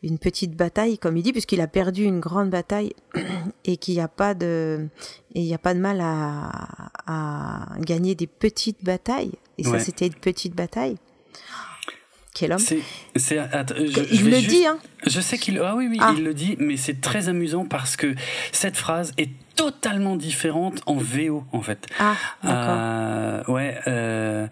[0.02, 2.92] une petite bataille, comme il dit, puisqu'il a perdu une grande bataille
[3.64, 4.88] et qu'il n'y a pas de,
[5.34, 6.50] et il n'y a pas de mal à,
[7.06, 9.32] à, gagner des petites batailles.
[9.56, 10.96] Et ça, c'était une petite bataille.
[12.34, 12.80] Quel homme c'est,
[14.10, 16.14] Il le dit, hein Je sais qu'il, ah oui, oui, ah.
[16.16, 18.14] il le dit, mais c'est très amusant parce que
[18.52, 21.86] cette phrase est totalement différente en VO en fait.
[21.98, 24.46] Ah, euh, ouais, euh,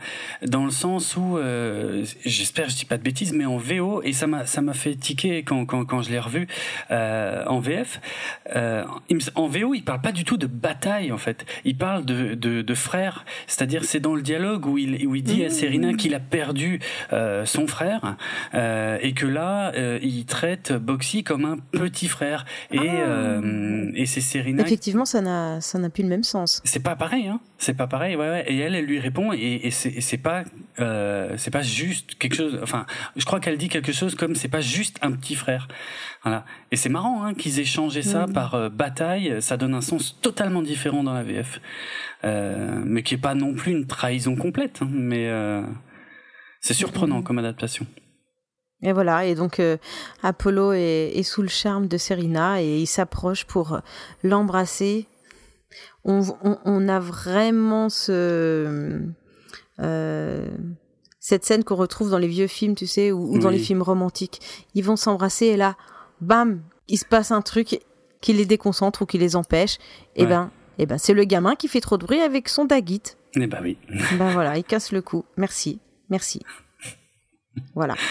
[0.46, 4.12] dans le sens où euh, j'espère je dis pas de bêtises, mais en VO et
[4.12, 6.46] ça m'a ça m'a fait tiquer quand quand quand je l'ai revu
[6.90, 8.00] euh, en VF.
[8.56, 8.84] Euh,
[9.34, 11.44] en VO, il parle pas du tout de bataille en fait.
[11.64, 15.22] Il parle de de, de frère, c'est-à-dire c'est dans le dialogue où il où il
[15.22, 15.96] dit à Serena mmh.
[15.96, 16.80] qu'il a perdu
[17.12, 18.16] euh, son frère
[18.54, 19.72] et que là
[20.02, 23.40] il traite Boxy comme un petit frère et ah.
[23.94, 26.60] et c'est Serena effectivement, ça n'a, ça n'a plus le même sens.
[26.64, 27.40] C'est pas pareil, hein.
[27.58, 28.44] C'est pas pareil, ouais, ouais.
[28.46, 30.44] Et elle, elle lui répond, et, et c'est, c'est pas,
[30.78, 32.58] euh, c'est pas juste quelque chose.
[32.62, 32.86] Enfin,
[33.16, 35.68] je crois qu'elle dit quelque chose comme c'est pas juste un petit frère.
[36.22, 36.44] Voilà.
[36.70, 38.32] Et c'est marrant, hein, qu'ils aient changé ça mm.
[38.32, 39.40] par euh, bataille.
[39.40, 41.60] Ça donne un sens totalement différent dans la VF,
[42.24, 44.80] euh, mais qui est pas non plus une trahison complète.
[44.82, 45.30] Hein, mais
[46.60, 47.24] c'est surprenant mm.
[47.24, 47.86] comme adaptation.
[48.82, 49.76] Et voilà, et donc euh,
[50.22, 53.80] Apollo est, sous le charme de Serena et il s'approche pour
[54.22, 55.06] l'embrasser.
[56.04, 59.02] On, a vraiment ce,
[59.80, 60.48] euh,
[61.20, 64.40] cette scène qu'on retrouve dans les vieux films, tu sais, ou, dans les films romantiques.
[64.74, 65.76] Ils vont s'embrasser et là,
[66.22, 67.80] bam, il se passe un truc
[68.22, 69.76] qui les déconcentre ou qui les empêche.
[70.16, 73.02] Et ben, et ben, c'est le gamin qui fait trop de bruit avec son daguit.
[73.34, 73.76] Eh ben oui.
[74.18, 75.26] ben voilà, il casse le cou.
[75.36, 76.40] Merci, merci.
[77.74, 77.94] Voilà.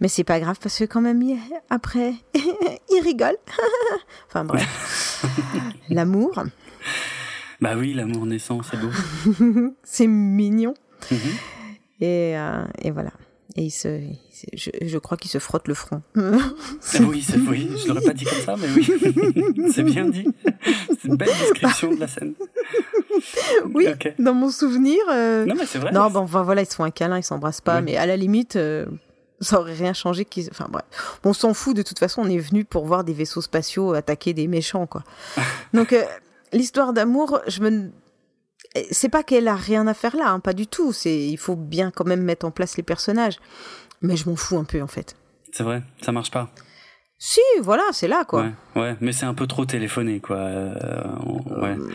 [0.00, 1.22] Mais c'est pas grave parce que quand même,
[1.70, 3.36] après, il rigole.
[4.28, 5.24] enfin bref.
[5.88, 6.44] L'amour.
[7.60, 8.90] Bah oui, l'amour naissant, c'est beau.
[9.82, 10.74] c'est mignon.
[11.10, 11.18] Mhm.
[12.00, 13.10] et, euh, et, voilà.
[13.56, 14.00] Et il se,
[14.52, 16.02] je, je, crois qu'il se frotte le front.
[16.16, 16.28] Ah
[17.00, 20.28] oui, c'est oui, je l'aurais pas dit comme ça, mais oui, c'est bien dit.
[21.00, 22.34] C'est une belle description de la scène.
[23.74, 23.88] Oui,
[24.20, 24.98] dans mon souvenir.
[25.10, 25.90] Euh, non, mais c'est vrai.
[25.90, 28.54] Non, bon, voilà, ils se font un câlin, ils s'embrassent pas, mais à la limite,
[28.54, 28.86] euh,
[29.40, 30.26] ça aurait rien changé.
[30.50, 30.84] Enfin bref,
[31.24, 32.22] on s'en fout de toute façon.
[32.22, 35.04] On est venu pour voir des vaisseaux spatiaux attaquer des méchants, quoi.
[35.74, 36.04] Donc euh,
[36.52, 37.90] l'histoire d'amour, je me
[38.90, 40.92] c'est pas qu'elle a rien à faire là, hein, pas du tout.
[40.92, 43.38] C'est il faut bien quand même mettre en place les personnages,
[44.02, 45.16] mais je m'en fous un peu en fait.
[45.52, 46.50] C'est vrai, ça marche pas?
[47.18, 48.42] Si, voilà, c'est là quoi.
[48.42, 50.36] Ouais, ouais, mais c'est un peu trop téléphoné quoi.
[50.36, 50.72] Euh,
[51.60, 51.76] ouais.
[51.76, 51.90] Euh,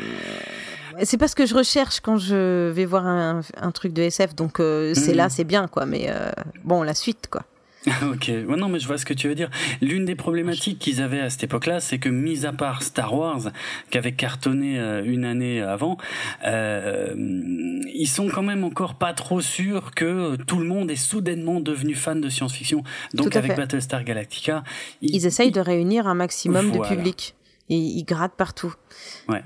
[1.04, 4.60] c'est pas ce que je recherche quand je vais voir un, truc de SF, donc
[4.60, 5.32] euh, c'est là, hmm.
[5.32, 5.86] c'est bien, quoi.
[5.86, 6.32] Mais euh,
[6.64, 7.44] bon, la suite, quoi.
[8.14, 9.50] ok, non mais je vois ce que tu veux dire.
[9.82, 13.52] L'une des problématiques qu'ils avaient à cette époque-là, c'est que mis à part Star Wars,
[13.90, 15.98] qui avait cartonné euh, une année avant,
[16.46, 21.94] ils sont quand même encore pas trop sûrs que tout le monde est soudainement devenu
[21.94, 22.84] fan de science-fiction.
[23.14, 24.64] Donc avec Battlestar Galactica,
[25.02, 27.36] ils, essayent de réunir un maximum de public
[27.70, 28.74] et ils grattent partout.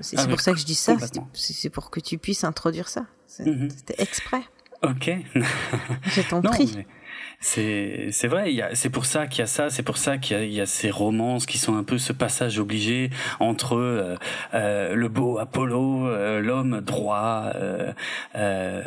[0.00, 0.96] C'est pour ça que je dis ça.
[1.34, 3.06] C'est pour que tu puisses introduire ça.
[3.40, 3.70] Mhm.
[3.70, 4.42] C'était exprès.
[4.82, 5.10] Ok.
[6.04, 6.86] je t'en prie.
[7.40, 10.54] C'est c'est vrai, c'est pour ça qu'il y a ça, c'est pour ça qu'il y,
[10.56, 14.16] y, a ces romances qui sont un peu ce passage obligé entre euh,
[14.54, 17.92] euh, le beau Apollo, euh, l'homme droit, euh,
[18.34, 18.82] euh,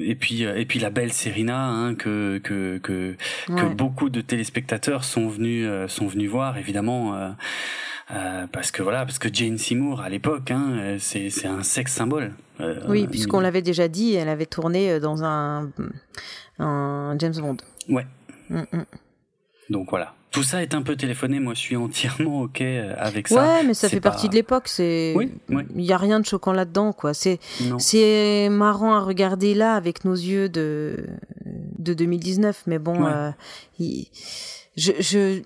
[0.00, 3.14] et puis et puis la belle Serena hein, que que que,
[3.46, 7.32] que beaucoup de téléspectateurs sont venus sont venus voir évidemment.
[8.10, 11.92] Euh, parce que voilà, parce que Jane Seymour à l'époque, hein, c'est c'est un sexe
[11.92, 12.32] symbole.
[12.60, 15.70] Euh, oui, puisqu'on l'avait déjà dit, elle avait tourné dans un,
[16.62, 17.56] un James Bond.
[17.88, 18.06] Ouais.
[18.48, 18.84] Mm, mm.
[19.70, 20.14] Donc voilà.
[20.30, 21.40] Tout ça est un peu téléphoné.
[21.40, 23.36] Moi, je suis entièrement ok avec ça.
[23.36, 24.66] Ouais, mais ça fait partie de l'époque.
[24.66, 25.30] C'est, oui,
[25.74, 27.12] il y a rien de choquant là-dedans, quoi.
[27.12, 27.38] C'est,
[27.78, 31.06] c'est marrant à regarder là avec nos yeux de
[31.78, 33.32] de 2019, mais bon,
[33.78, 35.42] je, je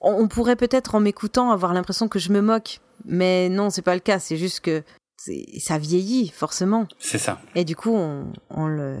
[0.00, 3.94] on pourrait peut-être en m'écoutant avoir l'impression que je me moque, mais non, c'est pas
[3.94, 4.18] le cas.
[4.18, 4.82] C'est juste que
[5.58, 6.86] ça vieillit forcément.
[6.98, 7.40] C'est ça.
[7.54, 8.98] Et du coup, on, on le,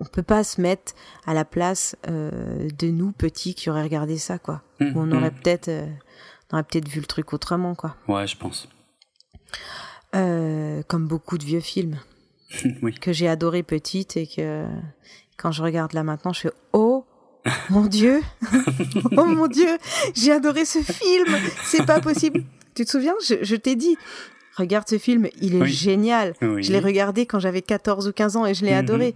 [0.00, 0.94] on peut pas se mettre
[1.26, 4.62] à la place euh, de nous petits qui auraient regardé ça, quoi.
[4.80, 5.40] Hum, on aurait hum.
[5.42, 5.86] peut-être, euh,
[6.50, 7.96] on aurait peut-être vu le truc autrement, quoi.
[8.08, 8.68] Ouais, je pense.
[10.14, 11.98] Euh, comme beaucoup de vieux films
[12.82, 12.94] oui.
[12.94, 14.66] que j'ai adoré petite et que
[15.36, 17.04] quand je regarde là maintenant, je fais oh
[17.70, 18.22] mon Dieu,
[19.16, 19.78] oh mon Dieu,
[20.14, 21.26] j'ai adoré ce film,
[21.64, 22.44] c'est pas possible.
[22.74, 23.96] Tu te souviens, je, t'ai dit,
[24.56, 26.34] regarde ce film, il est génial.
[26.40, 28.78] Je l'ai regardé quand j'avais 14 ou 15 ans et je l'ai mhm.
[28.78, 29.14] adoré.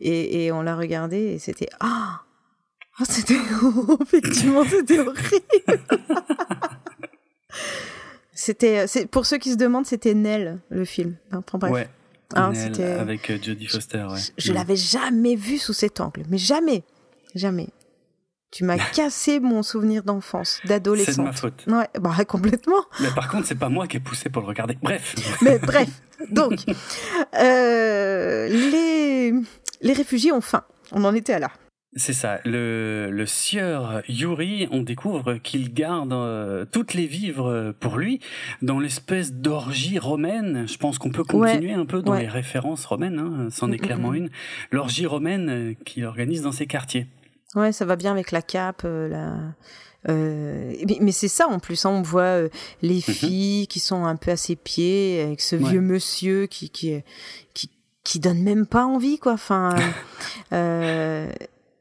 [0.00, 2.22] Et, on l'a regardé et c'était ah,
[3.00, 3.38] oh, c'était
[4.02, 5.18] effectivement c'était horrible.
[8.32, 11.16] c'était pour ceux qui se demandent, c'était Nell le film.
[11.32, 11.72] Enfin, bref.
[11.72, 11.88] Ouais.
[12.34, 12.52] Hein,
[12.98, 14.04] avec euh, Jodie Foster.
[14.10, 14.18] Ouais.
[14.36, 16.82] Je, je l'avais jamais vu sous cet angle, mais jamais,
[17.34, 17.68] jamais.
[18.50, 21.14] Tu m'as cassé mon souvenir d'enfance, d'adolescence.
[21.14, 21.64] C'est de ma faute.
[21.66, 22.82] Ouais, bah complètement.
[23.00, 24.78] Mais par contre, c'est pas moi qui ai poussé pour le regarder.
[24.82, 25.14] Bref.
[25.42, 25.88] Mais bref,
[26.30, 26.64] donc
[27.34, 29.32] euh, les
[29.80, 30.64] les réfugiés ont faim.
[30.92, 31.50] On en était à là.
[31.96, 32.38] C'est ça.
[32.44, 38.20] Le, le sieur Yuri, on découvre qu'il garde euh, toutes les vivres pour lui
[38.60, 40.68] dans l'espèce d'orgie romaine.
[40.68, 43.74] Je pense qu'on peut continuer un peu dans les références romaines, hein, c'en est mm,
[43.74, 44.16] mm, clairement mm.
[44.16, 44.30] une.
[44.70, 47.06] L'orgie romaine euh, qu'il organise dans ses quartiers.
[47.54, 49.34] Ouais, ça va bien avec la cape, euh, la.
[50.08, 52.48] Euh, mais, c'est ça en plus, hein, on voit euh,
[52.82, 53.14] les mhm.
[53.14, 57.02] filles qui sont un peu à ses pieds avec ce vieux monsieur qui qui,
[57.52, 57.70] qui
[58.04, 59.32] qui donne même pas envie quoi.
[59.32, 59.74] Enfin,
[60.52, 61.28] mais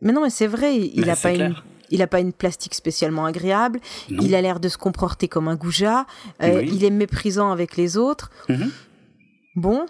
[0.01, 1.55] non, mais c'est vrai, il a pas une
[1.89, 3.79] il a pas une plastique spécialement agréable.
[4.09, 6.05] Il a l'air de se comporter comme un goujat.
[6.41, 8.31] Il est méprisant avec les autres.
[8.49, 8.71] Mhm.
[9.55, 9.85] Bon,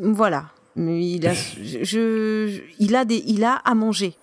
[0.00, 0.50] voilà.
[0.76, 1.32] Mais il a,
[1.82, 4.16] je, il a des, il a à manger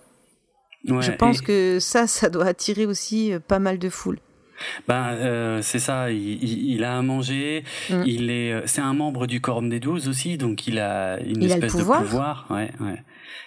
[0.84, 4.18] je pense que ça, ça doit attirer aussi euh, pas mal de foules.
[4.88, 8.02] Ben euh, c'est ça, il, a à manger, mm.
[8.06, 11.44] il est, euh, c'est un membre du Quorum des Douze aussi, donc il a une
[11.44, 12.46] espèce de pouvoir.
[12.50, 13.00] Ouais, ouais.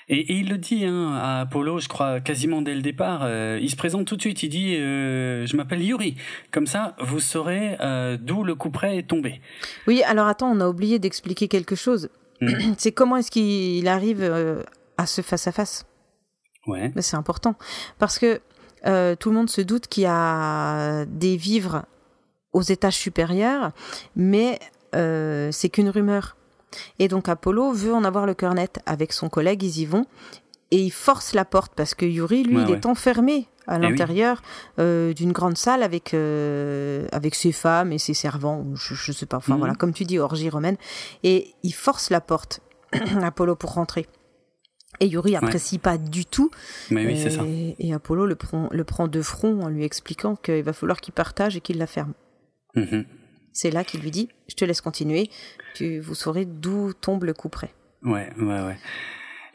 [0.07, 3.27] Et, il le dit hein, à Apollo, je crois quasiment dès le départ.
[3.59, 4.41] il se présente tout de suite.
[4.43, 6.15] Il dit Je m'appelle Yuri.
[6.49, 7.77] Comme ça, vous saurez
[8.21, 9.41] d'où le coup près est tombé.
[9.87, 12.09] Oui, alors attends, on a oublié d'expliquer quelque chose.
[12.39, 12.73] Mm.
[12.77, 14.23] c'est comment est-ce qu'il arrive
[14.97, 15.85] à ce face à face
[16.67, 16.91] Ouais.
[16.99, 17.55] C'est important
[17.97, 18.41] parce que
[18.85, 21.85] euh, tout le monde se doute qu'il y a des vivres
[22.53, 23.71] aux étages supérieurs,
[24.15, 24.59] mais
[24.95, 26.35] euh, c'est qu'une rumeur.
[26.99, 30.05] Et donc Apollo veut en avoir le cœur net avec son collègue, ils y vont,
[30.71, 34.41] et il force la porte parce que Yuri, lui, il est enfermé à eh l'intérieur
[34.79, 39.37] euh, d'une grande salle avec avec ses femmes et ses servants, je, je sais pas,
[39.37, 39.59] enfin mhm.
[39.59, 40.77] voilà, comme tu dis, orgie romaine,
[41.23, 42.61] et il force la porte,
[43.21, 44.07] Apollo, pour rentrer.
[45.01, 46.51] Et Yuri apprécie pas du tout.
[46.91, 47.43] Mais oui, c'est ça.
[47.45, 51.13] Et Apollo le prend, le prend de front en lui expliquant qu'il va falloir qu'il
[51.13, 52.13] partage et qu'il la ferme.
[52.75, 53.05] Mm-hmm.
[53.51, 55.29] C'est là qu'il lui dit Je te laisse continuer,
[55.73, 57.73] tu, vous saurez d'où tombe le coup près.
[58.03, 58.77] Ouais, ouais, ouais.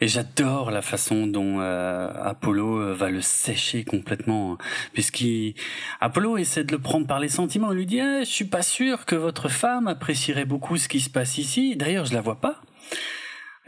[0.00, 4.58] Et j'adore la façon dont euh, Apollo euh, va le sécher complètement, hein.
[4.92, 5.54] puisqu'il
[6.00, 7.72] Apollo essaie de le prendre par les sentiments.
[7.72, 11.00] Il lui dit eh, "Je suis pas sûr que votre femme apprécierait beaucoup ce qui
[11.00, 11.76] se passe ici.
[11.76, 12.60] D'ailleurs, je la vois pas."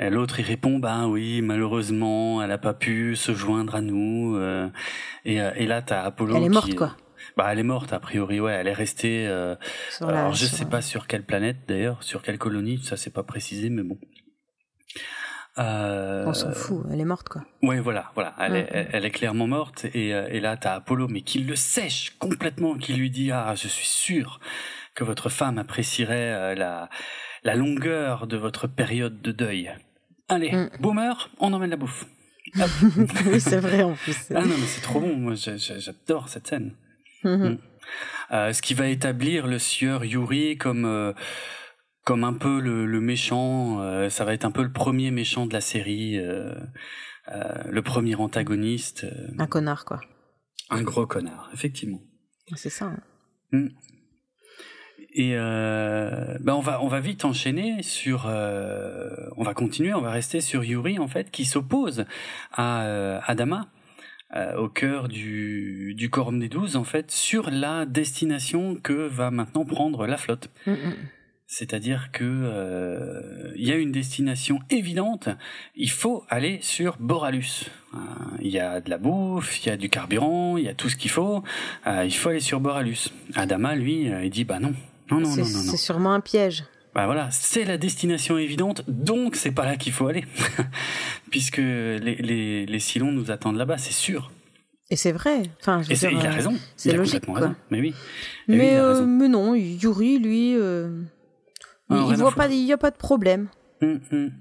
[0.01, 4.69] L'autre il répond bah oui malheureusement elle a pas pu se joindre à nous euh,
[5.25, 6.97] et, euh, et là t'as Apollo elle est morte quoi.
[7.37, 9.57] Bah elle est morte a priori ouais elle est restée euh,
[10.01, 13.71] alors je sais pas sur quelle planète d'ailleurs sur quelle colonie ça c'est pas précisé
[13.71, 13.99] mais bon.
[15.57, 17.43] On s'en fout elle est morte quoi.
[17.65, 21.23] Ouais voilà voilà elle, est, elle, est clairement morte et, et là t'as Apollo mais
[21.23, 24.39] qui le sèche complètement qui lui dit ah je suis sûr
[24.95, 26.89] que votre femme apprécierait la
[27.43, 29.73] la longueur de votre période de deuil
[30.29, 30.71] Allez, mm.
[30.81, 32.07] boomer, on emmène la bouffe.
[33.27, 34.17] oui, c'est vrai en plus.
[34.35, 35.17] Ah non, mais c'est trop bon.
[35.17, 36.75] Moi, j'adore cette scène.
[37.25, 37.51] Mm-hmm.
[37.51, 37.59] Mm.
[38.33, 41.13] Euh, ce qui va établir le sieur Yuri comme euh,
[42.05, 43.81] comme un peu le, méchant.
[43.81, 49.07] Euh, ça va être un peu le premier méchant de la série, le premier antagoniste.
[49.39, 50.01] un connard, quoi.
[50.71, 52.01] Un gros connard, effectivement.
[52.55, 52.93] C'est ça.
[53.53, 53.69] Hein.
[55.19, 60.01] Et euh, ben on va on va vite enchaîner sur euh, on va continuer on
[60.01, 62.05] va rester sur Yuri en fait qui s'oppose
[62.53, 63.67] à euh, Adama
[64.59, 69.65] au cœur du du quorum des douze en fait sur la destination que va maintenant
[69.65, 70.51] prendre la flotte.
[70.67, 70.75] Mm.
[71.47, 75.31] C'est-à-dire que il y a une destination évidente.
[75.75, 77.71] Il faut aller sur Boralus.
[78.41, 80.91] Il y a de la bouffe, il y a du carburant, il y a tout
[80.91, 81.43] ce qu'il faut.
[81.87, 83.09] il faut aller sur Boralus.
[83.35, 84.75] Adama, lui, il dit bah non,
[85.11, 86.65] non, non, non, C'est sûrement un piège.
[86.95, 90.25] Bah voilà, c'est la destination évidente, donc c'est pas là qu'il faut aller.
[91.31, 94.31] Puisque les, les, les Silons nous attendent là-bas, c'est sûr.
[94.91, 95.43] Et c'est vrai.
[95.61, 96.55] Enfin, je il a raison.
[96.77, 97.27] C'est logique.
[97.27, 97.55] Quoi.
[97.71, 97.95] Mais oui.
[98.47, 101.03] Mais, euh, mais, non, Yuri, lui, euh,
[101.91, 103.49] ah, il, voit pas, il y a pas de problème.
[103.83, 104.33] Hum, hum.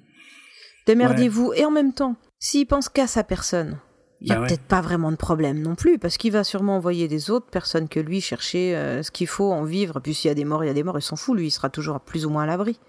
[0.85, 1.51] Démerdez-vous.
[1.53, 3.77] Et en même temps, s'il pense qu'à sa personne,
[4.21, 6.77] il n'y a bah peut-être pas vraiment de problème non plus, parce qu'il va sûrement
[6.77, 9.99] envoyer des autres personnes que lui chercher euh, ce qu'il faut en vivre.
[9.99, 11.47] Puis s'il y a des morts, il y a des morts, il s'en fout, lui,
[11.47, 12.79] il sera toujours plus ou moins à l'abri.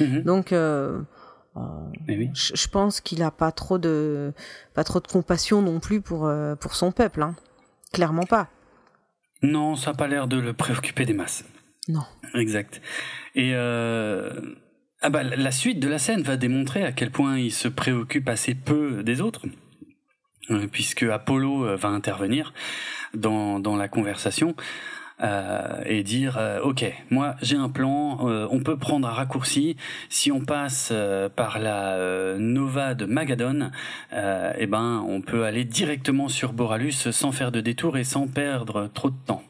[0.00, 0.22] Mhm.
[0.22, 1.00] Donc, euh,
[1.56, 1.60] euh
[2.34, 4.32] je, pense qu'il a pas trop de
[4.74, 6.30] pas trop de compassion non plus pour
[6.60, 7.34] pour son peuple, hein.
[7.92, 8.48] clairement pas.
[9.42, 11.44] Non, ça n'a pas l'air de le préoccuper des masses.
[11.88, 12.04] Non.
[12.34, 12.80] Exact.
[13.34, 17.68] Et ah bah, la suite de la scène va démontrer à quel point il se
[17.68, 19.46] préoccupe assez peu des autres,
[20.70, 22.52] puisque Apollo va intervenir
[23.14, 24.54] dans, la conversation.
[25.22, 29.76] Euh, et dire euh, ok moi j'ai un plan euh, on peut prendre un raccourci
[30.08, 30.92] si on passe
[31.36, 33.70] par la Nova de Magadon
[34.12, 38.90] eh ben on peut aller directement sur Boralus sans faire de détour et sans perdre
[38.92, 39.44] trop de temps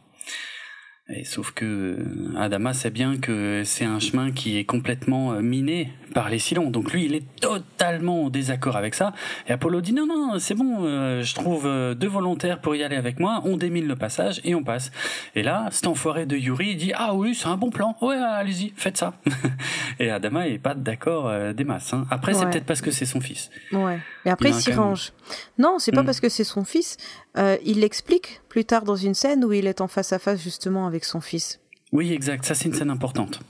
[1.24, 5.92] sauf que euh, Adama sait bien que c'est un chemin qui est complètement euh, miné
[6.14, 6.70] par les Silons.
[6.70, 9.12] Donc lui, il est totalement en désaccord avec ça.
[9.48, 12.96] Et Apollo dit non, non, c'est bon, euh, je trouve deux volontaires pour y aller
[12.96, 14.90] avec moi, on démine le passage et on passe.
[15.34, 18.72] Et là, cet enfoiré de Yuri dit ah oui, c'est un bon plan, ouais, allez-y,
[18.76, 19.14] faites ça.
[19.98, 21.92] et Adama est pas d'accord des masses.
[21.92, 22.06] Hein.
[22.10, 23.50] Après, c'est peut-être parce que c'est son fils.
[23.72, 23.98] Ouais.
[24.24, 25.12] Et après, il, s'y range.
[25.58, 26.06] Non, c'est pas hmm.
[26.06, 26.96] parce que c'est son fils.
[27.36, 30.40] Euh, il l'explique plus tard dans une scène où il est en face à face
[30.42, 31.60] justement avec son fils.
[31.92, 32.44] Oui, exact.
[32.44, 33.40] Ça, c'est une scène importante.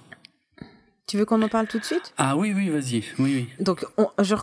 [1.06, 2.14] Tu veux qu'on en parle tout de suite?
[2.16, 3.04] Ah oui, oui, vas-y.
[3.18, 3.48] Oui, oui.
[3.60, 3.84] Donc,
[4.18, 4.34] je,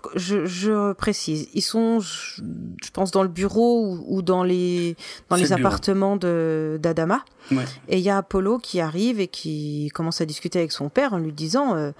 [0.45, 1.49] je, précise.
[1.55, 2.41] Ils sont, je,
[2.93, 4.95] pense, dans le bureau ou, dans les,
[5.29, 7.25] dans les appartements d'Adama.
[7.51, 7.65] Ouais.
[7.87, 11.13] Et il y a Apollo qui arrive et qui commence à discuter avec son père
[11.13, 11.91] en lui disant euh,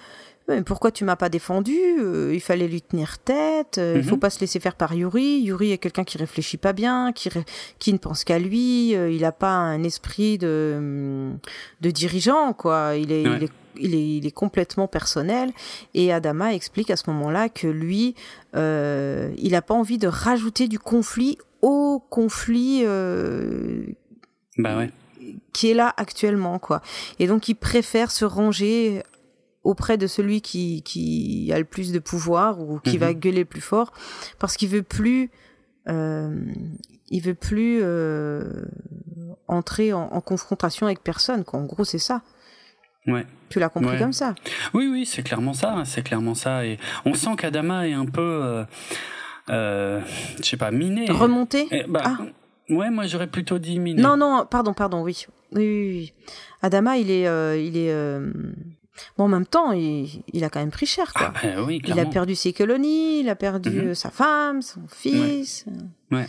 [0.47, 3.77] mais pourquoi tu m'as pas défendu euh, Il fallait lui tenir tête.
[3.77, 4.19] Euh, il faut mhm.
[4.19, 5.39] pas se laisser faire par Yuri.
[5.41, 7.29] Yuri est quelqu'un qui réfléchit pas bien, qui
[7.79, 8.95] qui ne pense qu'à lui.
[8.95, 11.31] Euh, il a pas un esprit de
[11.81, 12.95] de dirigeant quoi.
[12.95, 15.51] Il est, il est il est, il est, complètement personnel.
[15.93, 18.15] Et Adama explique à ce moment-là que lui,
[18.55, 23.85] euh, il n'a pas envie de rajouter du conflit au conflit euh,
[24.57, 24.91] bah ouais.
[25.53, 26.81] qui est là actuellement, quoi.
[27.19, 29.03] Et donc, il préfère se ranger
[29.63, 33.19] auprès de celui qui, qui a le plus de pouvoir ou qui va mhm.
[33.19, 33.93] gueuler le plus fort
[34.39, 35.29] parce qu'il veut plus
[35.87, 36.45] euh,
[37.09, 38.63] il veut plus euh,
[39.47, 41.59] entrer en, confrontation avec personne quoi.
[41.59, 42.21] en gros c'est ça.
[43.07, 43.25] Ouais.
[43.49, 44.35] Tu l'as compris comme ça?
[44.73, 46.65] Oui oui c'est clairement ça c'est clairement ça.
[46.65, 48.63] Et on sent qu'Adama est un peu euh,
[49.49, 50.01] euh
[50.37, 51.05] je sais pas miné.
[51.09, 51.67] Remonté?
[51.71, 52.17] Eh, bah, ah.
[52.69, 54.01] ouais moi j'aurais plutôt dit miné.
[54.01, 55.25] Non non pardon pardon oui.
[55.53, 56.13] Oui, oui, oui.
[56.61, 57.91] Adama il est euh, il est
[59.17, 61.33] Bon, en même temps, il, a quand même pris cher, quoi.
[61.35, 63.87] Ah, ben oui, il a perdu ses colonies, il a perdu mhm.
[63.89, 65.65] euh, sa femme, son fils.
[66.11, 66.27] Ouais.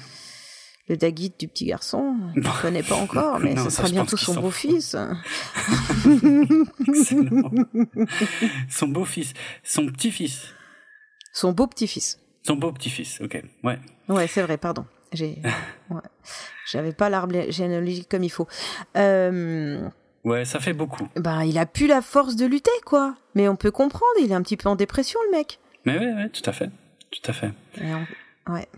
[0.89, 4.41] Le Daguit du petit garçon, je ne connais pas encore, mais ce sera bientôt son
[4.41, 4.97] beau-fils.
[8.69, 9.33] son beau-fils.
[9.63, 10.49] Son petit-fils.
[11.33, 12.19] Son beau petit-fils.
[12.43, 13.43] Son beau petit-fils, ok.
[13.63, 13.79] Ouais.
[14.09, 14.85] Ouais, c'est vrai, pardon.
[15.13, 15.41] J'ai.
[16.71, 18.49] J'avais pas l'arbre généalogique comme il faut.
[18.97, 19.89] Euh,
[20.25, 21.09] Ouais, ça fait beaucoup.
[21.17, 23.17] Bah, il a plus la force de lutter, quoi.
[23.35, 25.59] Mais on peut comprendre, il est un petit peu en dépression, le mec.
[25.85, 26.71] Mais ouais, ouais, tout à fait.
[27.11, 27.51] Tout à fait.
[28.49, 28.69] Ouais.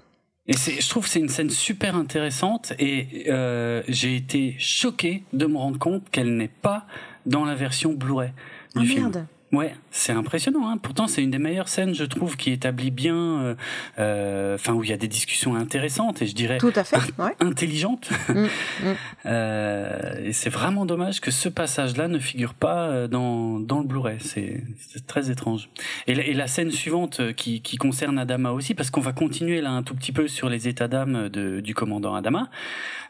[0.47, 5.23] Et c'est, je trouve que c'est une scène super intéressante et euh, j'ai été choqué
[5.33, 6.87] de me rendre compte qu'elle n'est pas
[7.25, 8.33] dans la version Blu-ray
[8.77, 9.03] du ah, film.
[9.05, 9.27] Merde.
[9.55, 10.69] Ouais, c'est impressionnant.
[10.69, 10.79] Hein.
[10.79, 13.55] Pourtant, c'est une des meilleures scènes, je trouve, qui établit bien, euh,
[14.01, 16.97] euh, enfin où il y a des discussions intéressantes et je dirais tout à fait,
[17.19, 17.37] ouais.
[17.39, 18.11] intelligentes.
[18.29, 18.49] Mm, mm.
[19.27, 23.85] euh, et c'est vraiment dommage que ce passage-là ne figure pas euh, dans dans le
[23.87, 24.19] Blu-ray.
[24.21, 24.63] C'est
[25.07, 25.69] très étrange.
[26.09, 29.61] Et la, et la, scène suivante qui, qui concerne Adama aussi, parce qu'on va continuer
[29.61, 32.49] là un tout petit peu sur les états d'âme du commandant Adama.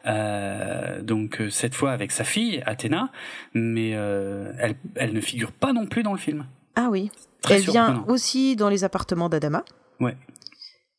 [0.07, 3.11] Euh, donc cette fois avec sa fille Athéna,
[3.55, 6.47] mais elle elle ne figure pas non plus dans le film.
[6.77, 7.11] Ah oui.
[7.49, 9.65] elle vient aussi dans les appartements d'Adama.
[10.01, 10.17] Ouais.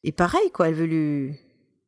[0.04, 1.36] Et pareil, quoi, elle veut lui,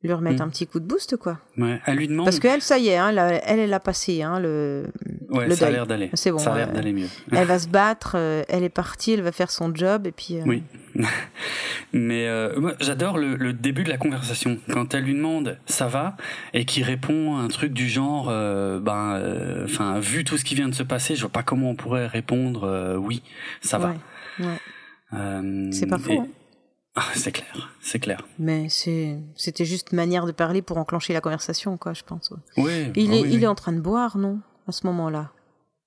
[0.08, 0.48] lui remettre mm.
[0.48, 1.40] un petit coup de boost, quoi.
[1.58, 2.26] Ouais, elle lui demande.
[2.26, 4.88] Parce qu'elle, ça y est, hein, elle, elle a passé hein, le.
[5.30, 6.10] Ouais, ça a l'air d'aller.
[6.14, 6.40] C'est bon.
[6.40, 7.08] Ça a l'air d'aller mieux.
[7.32, 10.38] elle va se battre, euh, elle est partie, elle va faire son job, et puis.
[10.40, 10.64] Euh, oui.
[11.94, 14.58] Mais euh, moi, j'adore le, début de la conversation.
[14.72, 16.18] Quand elle lui demande ça va,
[16.54, 19.22] et qu'il répond un truc du genre, ben,
[19.64, 22.08] enfin, vu tout ce qui vient de se passer, je vois pas comment on pourrait
[22.08, 23.22] répondre oui,
[23.62, 23.94] ça va.
[24.40, 25.72] Ouais.
[25.72, 26.22] c'est pas faux.
[26.22, 26.28] hein.
[27.00, 28.26] Ah, c'est clair, c'est clair.
[28.40, 32.34] Mais c'était juste manière de parler pour enclencher la conversation, quoi, je pense.
[32.58, 32.92] Oui.
[32.96, 35.32] Il est, il est en train de boire, non, à ce moment-là?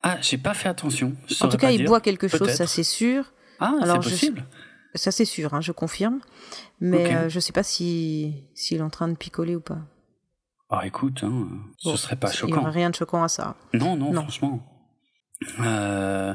[0.04, 1.16] Ah, j'ai pas fait attention.
[1.40, 3.32] En tout cas, il boit quelque chose, ça c'est sûr.
[3.58, 4.46] Ah, c'est possible.
[4.94, 6.20] Ça c'est sûr, hein, je confirme.
[6.80, 9.78] Mais euh, je sais pas si s'il est en train de picoler ou pas.
[10.68, 11.48] Ah, écoute, hein,
[11.78, 12.56] ce serait pas choquant.
[12.56, 13.56] Il n'y a rien de choquant à ça.
[13.74, 14.22] Non, non, non.
[14.22, 14.69] franchement.
[15.58, 16.34] Euh,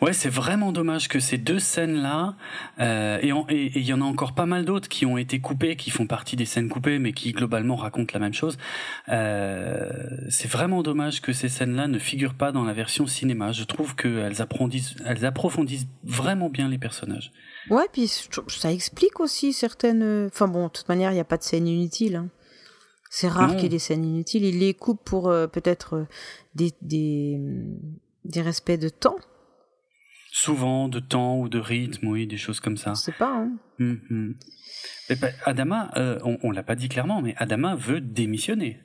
[0.00, 2.36] ouais, c'est vraiment dommage que ces deux scènes-là,
[2.80, 3.18] euh,
[3.50, 6.06] et il y en a encore pas mal d'autres qui ont été coupées, qui font
[6.06, 8.56] partie des scènes coupées, mais qui globalement racontent la même chose.
[9.10, 9.90] Euh,
[10.30, 13.52] c'est vraiment dommage que ces scènes-là ne figurent pas dans la version cinéma.
[13.52, 17.32] Je trouve qu'elles approfondissent, elles approfondissent vraiment bien les personnages.
[17.68, 18.08] Ouais, puis
[18.48, 20.28] ça explique aussi certaines.
[20.32, 22.16] Enfin bon, de toute manière, il n'y a pas de scène inutile.
[22.16, 22.28] Hein.
[23.10, 24.44] C'est rare qu'il y ait des scènes inutiles.
[24.44, 26.06] Il les coupe pour peut-être
[26.54, 27.40] des, des
[28.26, 29.16] des respects de temps.
[30.30, 32.92] Souvent, de temps ou de rythme, oui, des choses comme ça.
[32.94, 33.32] Je sais pas.
[33.32, 33.52] Hein.
[33.80, 34.34] Hum.
[35.44, 38.80] Adama, euh, on, on l'a pas dit clairement, mais Adama veut démissionner.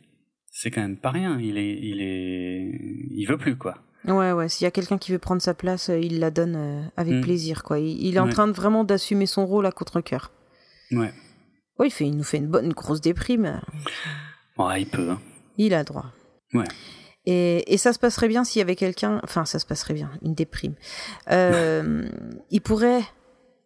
[0.51, 1.39] C'est quand même pas rien.
[1.39, 2.71] Il est, il est,
[3.11, 3.77] il veut plus quoi.
[4.05, 4.49] Ouais, ouais.
[4.49, 7.15] S'il y a quelqu'un qui veut prendre sa place, euh, il la donne euh, avec
[7.15, 7.21] hum.
[7.21, 7.79] plaisir, quoi.
[7.79, 10.31] Il, est en train de vraiment d'assumer son rôle à contre cœur.
[10.91, 11.13] Ouais.
[11.79, 13.61] Ouais, il fait, il nous fait une bonne grosse déprime.
[14.57, 15.11] Ouais, il peut.
[15.11, 15.21] Hein.
[15.57, 16.11] Il a droit.
[16.53, 16.67] Ouais.
[17.25, 20.09] Et, et, ça se passerait bien s'il y avait quelqu'un, enfin ça se passerait bien,
[20.23, 20.73] une déprime.
[21.29, 22.09] Euh,
[22.49, 23.03] il pourrait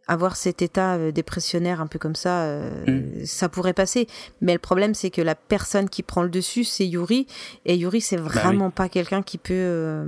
[0.07, 3.25] avoir cet état euh, dépressionnaire un peu comme ça, euh, mm.
[3.25, 4.07] ça pourrait passer.
[4.41, 7.27] Mais le problème c'est que la personne qui prend le dessus c'est Yuri,
[7.65, 10.05] et Yuri c'est bah vraiment pas quelqu'un qui peut euh,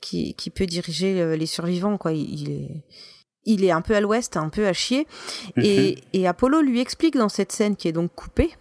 [0.00, 2.12] qui, qui, peut diriger les survivants quoi.
[2.12, 2.84] Il, est
[3.44, 5.06] il est un peu à l'ouest, un peu à chier.
[5.56, 5.98] Et, mm-hmm.
[6.12, 8.52] et Apollo lui explique dans cette scène qui est donc coupée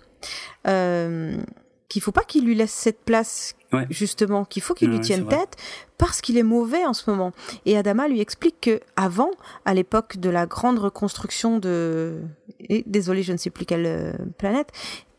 [0.64, 3.56] qu'il faut pas qu'il lui laisse cette place
[3.90, 5.56] justement qu'il faut qu'il lui tienne tête
[5.98, 7.32] parce qu'il est mauvais en ce moment.
[7.66, 9.32] Et Adama lui explique que avant,
[9.66, 12.22] à l'époque de la grande reconstruction de,
[12.60, 14.72] et, désolé, je ne sais plus quelle euh, planète,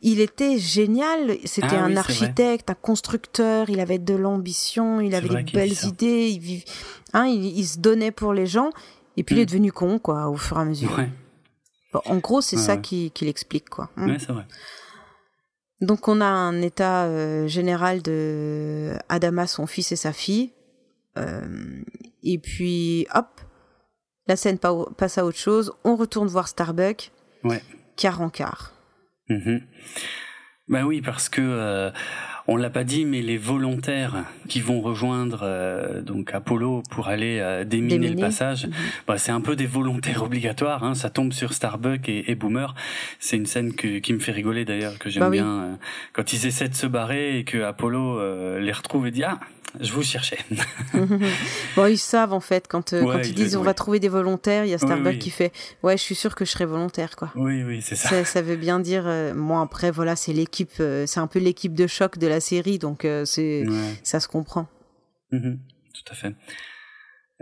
[0.02, 1.36] il était génial.
[1.44, 3.70] C'était ah un architecte, un constructeur.
[3.70, 6.28] Il avait de l'ambition, il avait des belles idées.
[6.30, 6.64] Il,
[7.12, 8.70] hein, il, se donnait pour les gens.
[9.16, 9.46] Et puis il est mm.
[9.46, 10.98] devenu con, quoi, au fur et à mesure.
[11.92, 13.90] en gros, c'est ça qu'il explique, quoi.
[13.96, 14.16] Hein.
[14.18, 14.46] c'est vrai.
[15.82, 20.52] Donc on a un état euh, général de Adama, son fils et sa fille.
[21.18, 21.82] Euh,
[22.22, 23.40] et puis hop,
[24.28, 25.72] la scène passe à autre chose.
[25.82, 27.10] On retourne voir Starbuck.
[27.42, 27.60] Ouais.
[27.96, 28.72] Car en quart.
[29.28, 29.58] Mm
[30.68, 31.90] Bah oui, parce que euh,
[32.48, 37.38] on l'a pas dit, mais les volontaires qui vont rejoindre euh, donc Apollo pour aller
[37.40, 38.72] euh, déminer, le passage, mhm.
[39.06, 40.84] bah, c'est un peu des volontaires obligatoires.
[40.84, 42.74] Hein, ça tombe sur Starbuck et, et Boomer.
[43.20, 45.46] C'est une scène que, qui me fait rigoler d'ailleurs, que j'aime bah bien.
[45.46, 45.74] Euh,
[46.12, 48.02] quand ils essaient de se barrer et que Apollo
[48.58, 49.38] les retrouve et dit ah
[49.80, 50.38] je vous cherchais.
[51.76, 54.70] bon, ils savent en fait quand, quand ils disent on va trouver des volontaires, il
[54.70, 55.50] y a Starbuck qui fait
[55.82, 57.32] ouais, je suis sûr que je serai volontaire quoi.
[57.36, 58.24] Oui, oui, c'est ça.
[58.24, 58.42] ça.
[58.42, 60.72] veut bien dire moi après voilà, c'est l'équipe,
[61.06, 63.64] c'est un peu l'équipe de choc de la série donc c'est
[64.02, 64.66] ça se comprend.
[65.30, 65.58] Mhm.
[65.94, 66.34] tout à fait.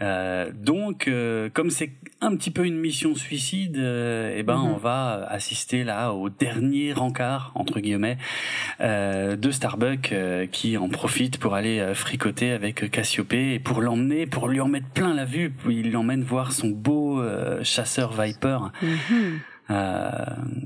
[0.01, 4.71] Euh, donc, euh, comme c'est un petit peu une mission suicide, euh, eh ben, mhm.
[4.71, 8.19] on va assister là au dernier rencard entre guillemets
[8.81, 10.15] de Starbuck
[10.53, 14.89] qui en profite pour aller fricoter avec Cassiopée et pour l'emmener, pour lui en mettre
[14.89, 15.53] plein la vue.
[15.69, 17.23] Il l'emmène voir son beau
[17.63, 18.59] chasseur Viper.
[18.83, 19.41] Mhm.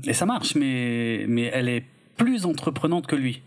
[0.05, 1.83] et ça marche, mais mais elle est
[2.15, 3.41] plus entreprenante que lui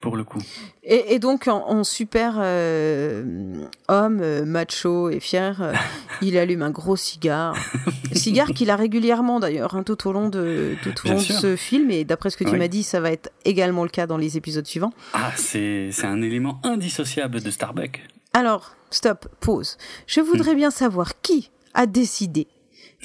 [0.00, 0.40] pour le coup.
[0.82, 5.74] Et, donc, en, super euh, homme, euh, macho et fier, euh,
[6.22, 7.54] il allume un gros cigare.
[8.12, 11.54] cigare qu'il a régulièrement d'ailleurs, hein, tout au long de, tout au long de ce
[11.54, 11.90] film.
[11.90, 14.36] Et d'après ce que tu m'as dit, ça va être également le cas dans les
[14.36, 14.92] épisodes suivants.
[15.12, 18.00] Ah, c'est un élément indissociable de Starbuck.
[18.32, 19.76] Alors, stop, pause.
[20.06, 20.58] Je voudrais hmm.
[20.58, 22.46] bien savoir qui a décidé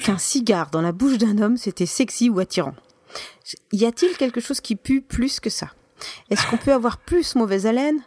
[0.02, 2.74] qu'un cigare dans la bouche d'un homme, c'était sexy ou attirant?
[3.72, 5.70] Y a-t-il quelque chose qui pue plus que ça?
[6.30, 8.00] Est-ce qu'on peut avoir plus mauvaise haleine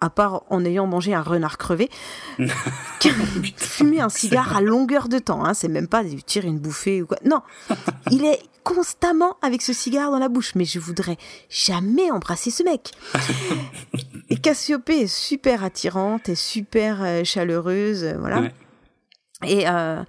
[0.00, 1.90] à part en ayant mangé un renard crevé,
[3.56, 5.44] fumer un cigare à longueur de temps.
[5.44, 7.18] Hein, c'est même pas tirer une bouffée ou quoi.
[7.24, 7.42] Non,
[8.10, 10.54] il est constamment avec ce cigare dans la bouche.
[10.54, 11.16] Mais je voudrais
[11.48, 12.92] jamais embrasser ce mec.
[14.30, 18.50] Et Cassiopée est super attirante et super euh, chaleureuse, euh, voilà.
[19.44, 20.02] Et euh,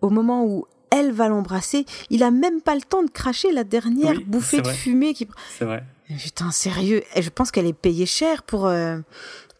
[0.00, 3.64] au moment où elle va l'embrasser, il a même pas le temps de cracher la
[3.64, 5.26] dernière bouffée de fumée qui.
[5.56, 5.84] C'est vrai.
[6.18, 7.02] Putain, sérieux.
[7.14, 8.98] Et je pense qu'elle est payée cher pour, euh,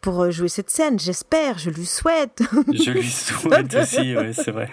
[0.01, 0.99] pour euh, jouer cette scène.
[0.99, 2.43] J'espère, je lui souhaite.
[2.73, 4.71] je lui souhaite aussi, ouais, c'est vrai.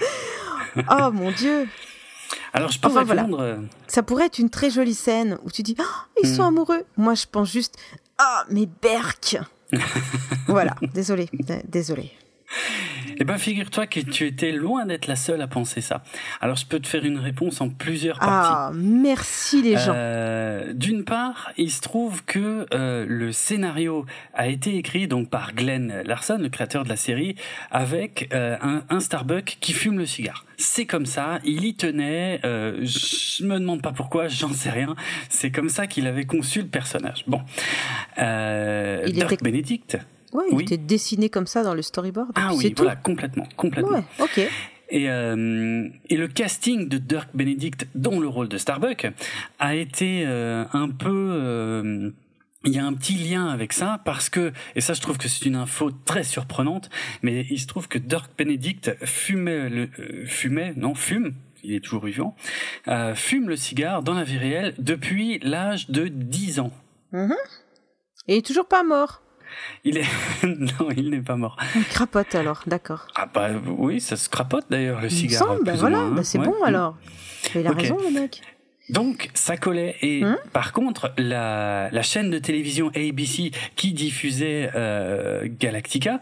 [0.90, 1.68] oh mon Dieu.
[2.54, 3.38] Alors, je peux enfin, répondre.
[3.38, 3.54] Voilà.
[3.54, 3.58] Euh,
[3.88, 5.84] Ça pourrait être une très jolie scène où tu dis oh,
[6.24, 6.48] ils sont hmm.
[6.48, 6.84] amoureux.
[6.98, 7.76] Moi, je pense juste
[8.18, 9.38] ah, oh, mais Berk.
[10.48, 11.30] voilà, désolé,
[11.68, 12.12] désolé.
[13.22, 16.04] Eh ben, figure-toi que tu étais loin d'être la seule à penser ça.
[16.40, 18.50] Alors, je peux te faire une réponse en plusieurs parties.
[18.54, 19.94] Ah, merci les gens.
[19.94, 25.54] Euh, D'une part, il se trouve que euh, le scénario a été écrit donc par
[25.54, 27.36] Glenn Larson, le créateur de la série,
[27.72, 30.46] avec euh, un, un, Starbuck qui fume le cigare.
[30.58, 32.40] C'est comme ça, il y tenait.
[32.46, 34.96] Euh, je me demande pas pourquoi, j'en sais rien.
[35.28, 37.26] C'est comme ça qu'il avait conçu le personnage.
[37.28, 37.42] Bon,
[38.18, 39.44] euh, Dirk était...
[39.44, 39.98] Benedict
[40.34, 42.32] Ouais, il était dessiné comme ça dans le storyboard.
[42.36, 43.98] Ah oui, voilà, complètement, complètement.
[43.98, 44.48] Ouais, ok.
[44.90, 49.08] Et, euh, et le casting de Dirk Benedict dans le rôle de Starbuck
[49.60, 51.30] a été euh, un peu...
[51.32, 52.12] Euh,
[52.66, 55.30] il y a un petit lien avec ça parce que, et ça je trouve que
[55.30, 56.90] c'est une info très surprenante,
[57.22, 59.90] mais il se trouve que Dirk Benedict fumait, le,
[60.26, 62.36] fumait, non, fume, il est toujours vivant,
[63.16, 66.72] fume le cigare dans la vie réelle depuis l'âge de 10 ans.
[67.14, 67.32] Mm-hmm.
[68.28, 69.22] Et il est toujours pas mort.
[69.84, 70.06] Il est
[70.43, 71.58] non, il n'est pas mort.
[71.76, 73.08] Il crapote alors, d'accord.
[73.16, 75.43] Ah bah oui, ça se crapote d'ailleurs le Il cigare.
[75.43, 76.24] me semble, bah voilà, bah hein.
[76.24, 76.45] c'est Ouais.
[76.45, 76.97] bon alors.
[77.56, 78.41] Il a raison le mec.
[78.90, 79.96] Donc ça collait.
[80.02, 86.20] Et Hein par contre la, la chaîne de télévision ABC qui diffusait euh, Galactica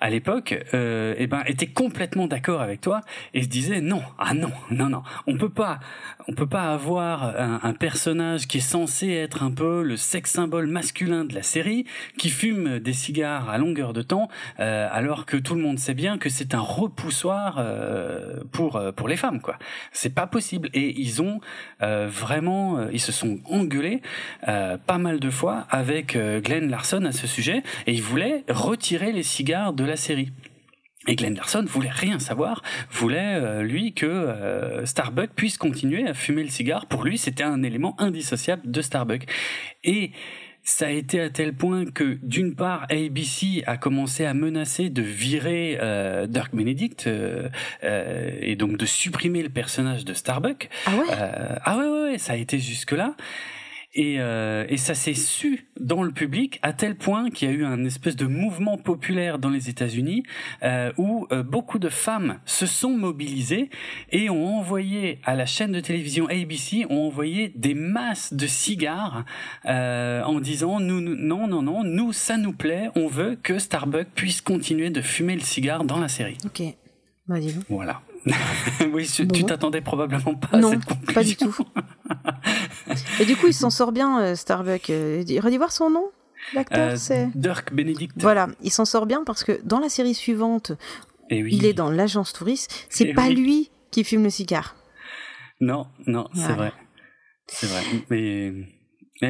[0.00, 3.00] à l'époque euh, eh ben était complètement d'accord avec toi
[3.34, 5.02] et se disait non ah non non non.
[5.26, 5.80] On peut pas
[6.28, 10.30] on peut pas avoir un, un personnage qui est censé être un peu le sex
[10.30, 11.86] symbole masculin de la série
[12.18, 14.28] qui fume des cigares à longueur de temps
[14.60, 18.92] euh, alors que tout le monde sait bien que c'est un repoussoir euh, pour euh,
[18.92, 19.58] pour les femmes quoi.
[19.92, 20.68] C'est pas possible.
[20.74, 21.40] Et ils ont
[21.82, 24.02] euh, vraiment, euh, ils se sont engueulés
[24.48, 28.44] euh, pas mal de fois avec euh, Glenn Larson à ce sujet, et ils voulaient
[28.48, 30.30] retirer les cigares de la série.
[31.06, 36.42] Et Glenn Larson voulait rien savoir, voulait lui que euh, Starbuck puisse continuer à fumer
[36.42, 36.84] le cigare.
[36.86, 39.24] Pour lui, c'était un élément indissociable de Starbuck.
[39.82, 40.10] Et
[40.70, 45.02] ça a été à tel point que d'une part ABC a commencé à menacer de
[45.02, 47.48] virer euh, Dirk Benedict euh,
[47.82, 50.68] euh, et donc de supprimer le personnage de Starbuck.
[50.86, 51.04] Ah ouais?
[51.10, 53.14] Euh, ah ouais, ouais, ouais, ça a été jusque-là.
[53.92, 57.54] Et, euh, et ça s'est su dans le public à tel point qu'il y a
[57.54, 60.22] eu un espèce de mouvement populaire dans les États-Unis
[60.62, 63.68] euh, où euh, beaucoup de femmes se sont mobilisées
[64.12, 69.24] et ont envoyé à la chaîne de télévision ABC ont envoyé des masses de cigares
[69.66, 73.58] euh, en disant nous, nous- non non non nous ça nous plaît on veut que
[73.58, 76.38] Starbucks puisse continuer de fumer le cigare dans la série.
[76.44, 76.62] Ok.
[77.26, 78.02] Bah dis voilà
[78.92, 79.42] oui tu Bon.
[79.46, 81.56] t'attendais probablement pas à Non, cette conclusion pas du tout.
[83.20, 84.90] Et du coup, il s'en sort bien, euh, Starbuck.
[84.90, 86.04] Euh, dis- redis voir son nom
[86.54, 87.28] L'acteur, Euh, c'est.
[87.34, 90.72] Dirk Benedict Voilà, il s'en sort bien parce que dans la série suivante,
[91.30, 91.50] Et oui.
[91.52, 92.86] il est dans l'agence touriste.
[92.90, 93.34] C'est Eh pas oui.
[93.36, 94.76] lui qui fume le cigare.
[95.60, 96.72] Non, non, c'est vrai.
[97.46, 97.82] C'est vrai.
[98.10, 98.52] Mais,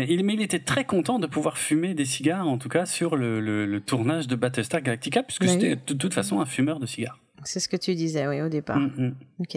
[0.08, 3.16] il, mais il était très content de pouvoir fumer des cigares, en tout cas, sur
[3.16, 5.48] le, le- le tournage de Battlestar Galactica, puisque Oui.
[5.48, 7.18] c'était de toute façon un fumeur de cigares.
[7.44, 8.78] C'est ce que tu disais, oui, au départ.
[8.78, 9.14] Mm, mm.
[9.40, 9.56] Ok.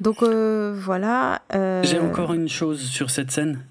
[0.00, 1.42] Donc euh, voilà.
[1.54, 3.64] euh, J'ai encore une chose sur cette scène.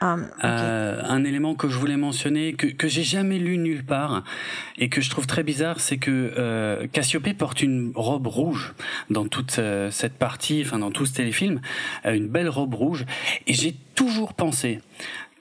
[0.00, 0.16] ah.
[0.44, 4.24] Euh, un élément que je voulais mentionner, que, que j'ai jamais lu nulle part,
[4.76, 8.74] et que je trouve très bizarre, c'est que euh, Cassiopée porte une robe rouge
[9.10, 11.60] dans toute euh, cette partie, enfin dans tout ce téléfilm,
[12.04, 13.06] une belle robe rouge,
[13.46, 14.80] et j'ai toujours pensé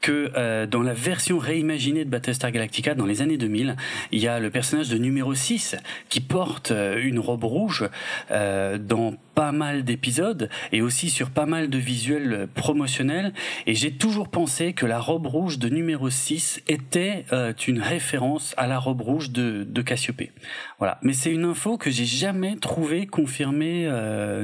[0.02, 3.76] que euh, dans la version réimaginée de Battlestar Galactica dans les années 2000,
[4.12, 5.76] il y a le personnage de numéro 6
[6.10, 7.90] qui porte euh, une robe rouge
[8.32, 13.34] euh, dans pas mal d'épisodes et aussi sur pas mal de visuels euh, promotionnels
[13.66, 18.54] et j'ai toujours pensé que la robe rouge de numéro 6 était euh, une référence
[18.58, 20.32] à la robe rouge de, de Cassiopée.
[20.80, 23.88] Voilà, mais c'est une info que j'ai jamais trouvé confirmée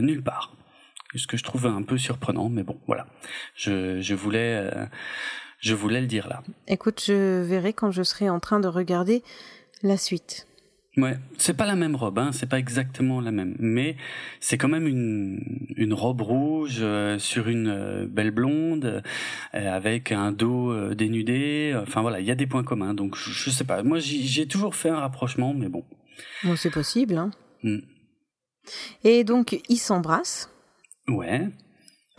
[0.01, 0.55] nulle part.
[1.15, 3.05] Ce que je trouve un peu surprenant, mais bon, voilà.
[3.55, 4.69] Je, je voulais,
[5.63, 6.43] je voulais le dire là.
[6.67, 9.23] Écoute, je verrai quand je serai en train de regarder
[9.81, 10.45] la suite.
[10.97, 13.95] Ouais, c'est pas la même robe, hein, c'est pas exactement la même, mais
[14.39, 19.01] c'est quand même une, une robe rouge euh, sur une euh, belle blonde
[19.55, 21.75] euh, avec un dos dénudé.
[21.81, 22.93] Enfin voilà, il y a des points communs.
[22.93, 23.81] Donc je, je sais pas.
[23.81, 25.83] Moi j'ai toujours fait un rapprochement, mais bon.
[26.43, 27.17] Bon, c'est possible.
[27.17, 27.31] Hein.
[27.63, 27.79] Hmm.
[29.03, 30.49] Et donc, ils s'embrassent.
[31.07, 31.49] Ouais.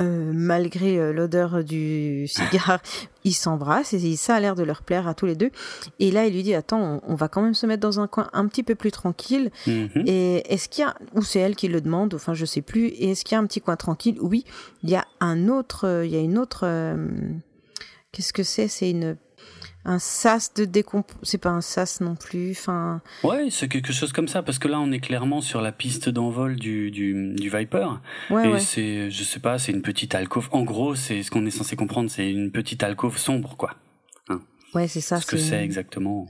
[0.01, 2.81] Euh, malgré euh, l'odeur du cigare,
[3.25, 5.53] ils s'embrassent et ça a l'air de leur plaire à tous les deux.
[6.01, 8.09] Et là, il lui dit Attends, on, on va quand même se mettre dans un
[8.09, 9.53] coin un petit peu plus tranquille.
[9.69, 10.03] Mhm.
[10.07, 12.87] Et est-ce qu'il y a, ou c'est elle qui le demande, enfin je sais plus,
[12.89, 14.19] et est-ce qu'il y a un petit coin tranquille?
[14.21, 14.45] Oui,
[14.83, 17.07] il y a un autre, euh, il y a une autre, euh,
[18.11, 18.67] qu'est-ce que c'est?
[18.67, 19.17] C'est une,
[19.87, 24.13] un sas de décomp, c'est pas un sas non plus, enfin, Ouais, c'est quelque chose
[24.13, 27.51] comme ça, parce que là on est clairement sur la piste d'envol du, du, du
[27.51, 27.89] Viper.
[28.31, 28.61] ouais, et ouais.
[28.61, 30.49] c'est, je sais pas, c'est une petite alcôve.
[30.53, 33.75] En gros, c'est ce qu'on est censé comprendre, c'est une petite alcôve sombre, quoi.
[34.75, 35.21] Ouais, c'est ça.
[35.21, 36.27] ce que c'est exactement.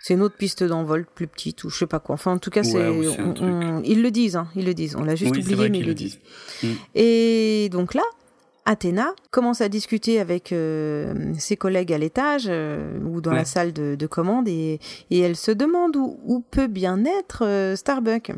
[0.00, 2.14] C'est une autre piste d'envol plus petite ou je sais pas quoi.
[2.14, 4.96] Enfin, en tout cas, Ouais, c'est, on- on- ils le disent, hein, ils le disent.
[4.96, 6.18] On l'a juste oui, oublié, mais ils le disent.
[6.62, 6.76] disent.
[6.94, 8.02] Et donc là,
[8.66, 13.36] Athéna commence à discuter avec euh, ses collègues à l'étage euh, ou dans Ouais.
[13.38, 14.80] la salle de, de commande et,
[15.10, 18.32] et elle se demande où, où peut bien être euh, Starbuck.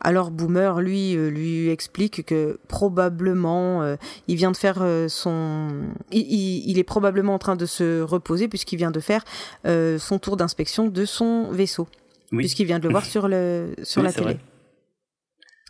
[0.00, 3.96] Alors Boomer, lui, euh, lui explique que probablement euh,
[4.28, 5.68] il vient de faire euh, son,
[6.12, 9.24] il, il- il est probablement en train de se reposer puisqu'il vient de faire
[9.66, 11.88] euh, son tour d'inspection de son vaisseau,
[12.30, 12.38] Oui.
[12.44, 14.24] puisqu'il vient de le voir sur le sur Oui, la télé.
[14.34, 14.38] vrai.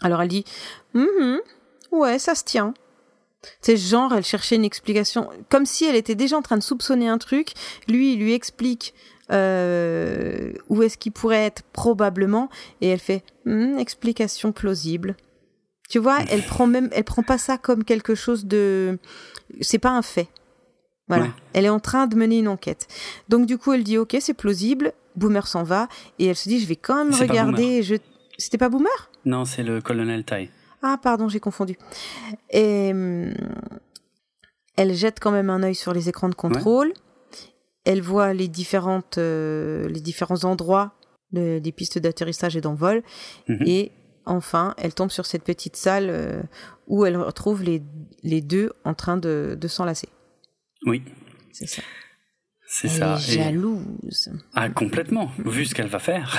[0.02, 0.44] Alors elle dit,
[0.92, 1.38] Mhm,
[1.92, 2.74] ouais, ça se tient.
[3.60, 7.08] C'est genre, elle cherchait une explication, comme si elle était déjà en train de soupçonner
[7.08, 7.52] un truc.
[7.88, 8.94] Lui, il lui explique
[9.30, 12.48] euh, où est-ce qu'il pourrait être probablement,
[12.80, 15.16] et elle fait Hmm, explication plausible.
[15.88, 18.98] Tu vois, elle prend même, elle prend pas ça comme quelque chose de,
[19.60, 20.28] c'est pas un fait.
[21.08, 21.28] Voilà.
[21.54, 22.86] Elle est en train de mener une enquête.
[23.30, 24.92] Donc du coup, elle dit ok, c'est plausible.
[25.16, 25.88] Boomer s'en va
[26.18, 27.82] et elle se dit je vais quand même regarder.
[27.82, 27.94] Je...
[28.36, 29.10] C'était pas Boomer?
[29.24, 30.50] Non, c'est le colonel Tai.
[30.82, 31.76] Ah pardon, j'ai confondu.
[32.50, 33.34] Et hum,
[34.76, 36.92] elle jette quand même un œil sur les écrans de contrôle.
[37.84, 40.94] Elle voit les différentes euh, les différents endroits
[41.32, 43.02] des pistes d'atterrissage et d'envol
[43.48, 43.62] mhm.
[43.66, 43.92] et
[44.24, 46.42] enfin, elle tombe sur cette petite salle euh,
[46.86, 47.82] où elle retrouve les,
[48.22, 50.08] les deux en train de, de s'enlacer.
[50.86, 51.02] Oui.
[51.52, 51.82] C'est ça.
[52.66, 53.16] C'est ça.
[53.16, 54.30] Est jalouse.
[54.54, 56.38] Ah, complètement, vu ce qu'elle va faire.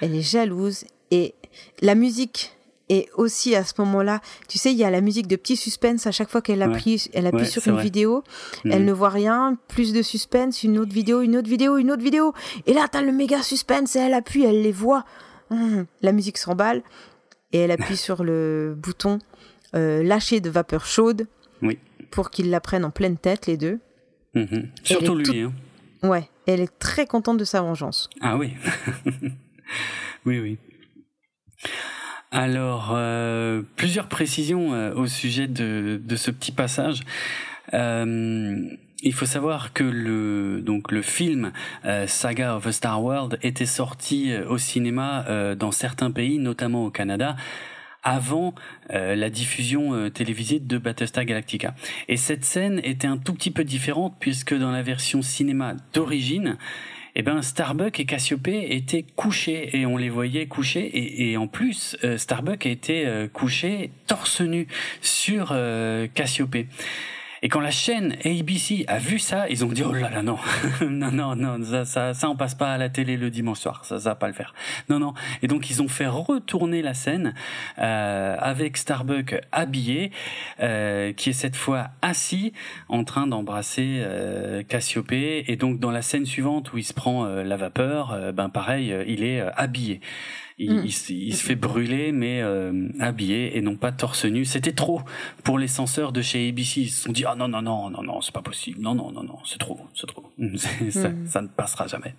[0.00, 0.84] Elle est jalouse.
[1.10, 1.34] Et
[1.80, 2.56] la musique
[2.88, 6.06] est aussi à ce moment-là, tu sais, il y a la musique de petit suspense
[6.06, 8.22] à chaque fois qu'elle appuie, elle appuie sur une vidéo.
[8.64, 8.86] Elle mhm.
[8.86, 12.34] ne voit rien, plus de suspense, une autre vidéo, une autre vidéo, une autre vidéo.
[12.66, 15.04] Et là, tu as le méga suspense et elle appuie, elle les voit.
[15.50, 16.82] Hum, la musique s'emballe
[17.52, 19.18] et elle appuie sur le bouton
[19.74, 21.26] euh, lâcher de vapeur chaude
[21.62, 21.78] oui.
[22.10, 23.78] pour qu'ils la prennent en pleine tête, les deux.
[24.34, 24.70] Mhm.
[24.82, 25.40] Surtout lui.
[25.40, 25.52] Hein.
[26.02, 28.10] Ouais, elle est très contente de sa vengeance.
[28.20, 28.52] Ah oui.
[30.26, 30.58] oui, oui.
[32.34, 37.02] Alors, euh, plusieurs précisions euh, au sujet de, de, ce petit passage.
[37.72, 41.52] Euh, il faut savoir que le donc le film
[41.84, 46.38] euh, Saga of a Star World était sorti euh, au cinéma euh, dans certains pays,
[46.38, 47.36] notamment au Canada
[48.06, 48.54] avant
[48.90, 51.74] la diffusion télévisée de Battlestar Galactica.
[52.06, 56.58] Et cette scène était un tout petit peu différente puisque dans la version cinéma d'origine,
[57.16, 61.46] eh ben Starbuck et Cassiopée étaient couchés et on les voyait couchés et, et en
[61.46, 64.66] plus Starbuck était couché torse nu
[65.00, 65.56] sur
[66.14, 66.66] Cassiopée.
[67.44, 70.38] Et quand la chaîne ABC a vu ça, ils ont dit oh là là non,
[70.80, 73.84] non non non, ça, ça ça on passe pas à la télé le dimanche soir,
[73.84, 74.54] ça ça va pas le faire.
[74.88, 75.12] Non non.
[75.42, 77.34] Et donc ils ont fait retourner la scène
[77.78, 80.10] euh, avec Starbuck habillé,
[80.60, 82.54] euh, qui est cette fois assis
[82.88, 85.44] en train d'embrasser euh, Cassiopée.
[85.46, 88.48] Et donc dans la scène suivante où il se prend euh, la vapeur, euh, ben
[88.48, 90.00] pareil, il est habillé.
[90.58, 90.84] Mm.
[90.84, 94.44] Il, se fait brûler, mais euh, habillé et non pas torse nu.
[94.44, 95.02] C'était trop
[95.42, 96.82] pour les censeurs de chez ABC.
[96.82, 98.80] Ils se sont dit ah non non non non non c'est pas possible.
[98.80, 100.22] Non non non non c'est trop c'est trop.
[100.90, 101.26] ça, mm.
[101.26, 102.14] ça, ne passera jamais.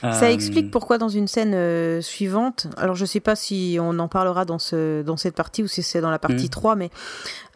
[0.00, 3.98] Ça euh, explique pourquoi dans une scène euh, suivante, alors je sais pas si on
[3.98, 6.78] en parlera dans, ce, dans cette partie ou si c'est dans la partie 3, mm.
[6.78, 6.90] mais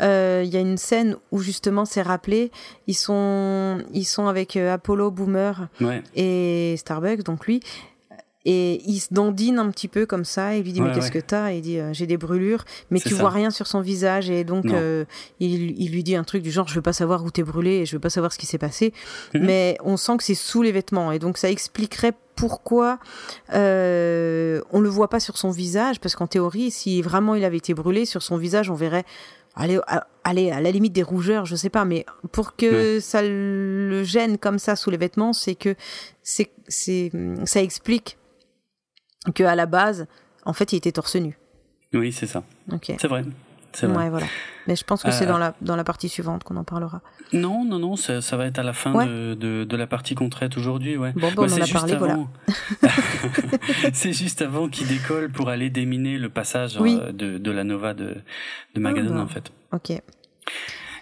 [0.01, 2.51] il y a une scène où justement c'est rappelé,
[2.89, 5.69] ils sont, ils sont avec Apollo, Boomer
[6.17, 7.61] et Starbucks, donc lui,
[8.45, 11.21] et il se dandine un petit peu comme ça et lui dit mais qu'est-ce que
[11.21, 11.53] t'as?
[11.53, 14.31] Et il dit euh, j'ai des brûlures mais tu vois rien sur son visage.
[14.31, 15.05] Et donc euh,
[15.39, 17.79] il, il, lui dit un truc du genre je veux pas savoir où t'es brûlé
[17.79, 18.93] et je veux pas savoir ce qui s'est passé.
[19.35, 19.45] Mhm.
[19.45, 21.13] mais on sent que c'est sous les vêtements.
[21.13, 22.99] Et donc ça expliquerait pourquoi
[23.55, 26.01] euh, on le voit pas sur son visage.
[26.01, 29.05] Parce qu'en théorie si vraiment il avait été brûlé sur son visage on verrait
[29.55, 33.23] allez, à, allez, à la limite des rougeurs, je sais pas, mais pour que ça
[33.23, 35.75] le gêne comme ça sous les vêtements, c'est que
[36.23, 37.13] c'est, c'est,
[37.45, 38.17] ça explique
[39.35, 40.07] que à la base,
[40.45, 41.39] en fait, il était torse nu.
[41.93, 42.43] Oui, c'est ça.
[42.83, 43.25] C'est vrai.
[43.73, 44.05] C'est vrai.
[44.05, 44.27] Ouais, voilà.
[44.67, 47.01] Mais je pense que c'est euh, dans la, dans la partie suivante qu'on en parlera.
[47.33, 50.15] Non, non, non, ça, ça va être à la fin de, de, de, la partie
[50.15, 50.97] qu'on traite aujourd'hui.
[50.97, 51.13] Ouais.
[51.13, 52.19] Bon, bon bah, on en a parlé, voilà.
[53.93, 57.95] c'est juste avant qu'il décolle pour aller déminer le passage euh, de, de la Nova
[57.95, 58.17] de,
[58.75, 59.51] de Magadan, ah, en fait.
[59.73, 59.91] Ok.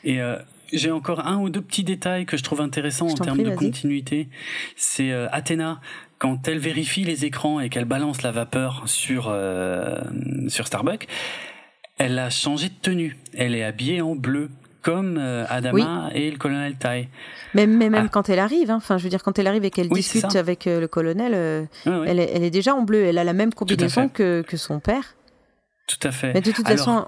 [0.05, 0.39] Et euh,
[0.73, 4.29] j'ai encore un ou deux petits détails que je trouve intéressants en termes de continuité.
[4.77, 5.81] C'est euh, Athéna
[6.19, 9.99] quand elle vérifie les écrans et qu'elle balance la vapeur sur euh,
[10.49, 11.09] sur Starbucks,
[11.99, 13.17] elle a changé de tenue.
[13.35, 14.51] Elle est habillée en bleu
[14.83, 17.09] comme euh, Adama et le colonel Tai.
[17.55, 18.09] Mais, même ah.
[18.11, 20.67] quand elle arrive, hein, enfin, je veux dire, quand elle arrive et qu'elle discute avec
[20.67, 23.05] le colonel, Elle, est, elle, est, déjà en bleu.
[23.05, 25.17] Elle a la même combinaison que, que son père.
[25.87, 26.33] Tout à fait.
[26.33, 27.07] Mais de toute façon,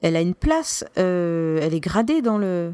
[0.00, 0.84] elle a une place.
[0.96, 2.72] elle est gradée dans le.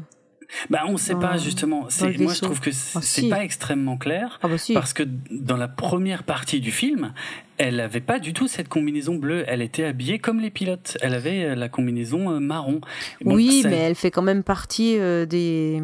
[0.69, 1.87] Bah, on ne sait pas justement.
[2.19, 5.67] Moi, je trouve que ah, c'est pas extrêmement clair ah, bah, parce que dans la
[5.67, 7.13] première partie du film,
[7.57, 9.43] elle n'avait pas du tout cette combinaison bleue.
[9.47, 10.97] Elle était habillée comme les pilotes.
[11.01, 12.81] Elle avait euh, la combinaison euh, marron.
[13.25, 15.81] oui, mais elle fait quand même partie euh, des.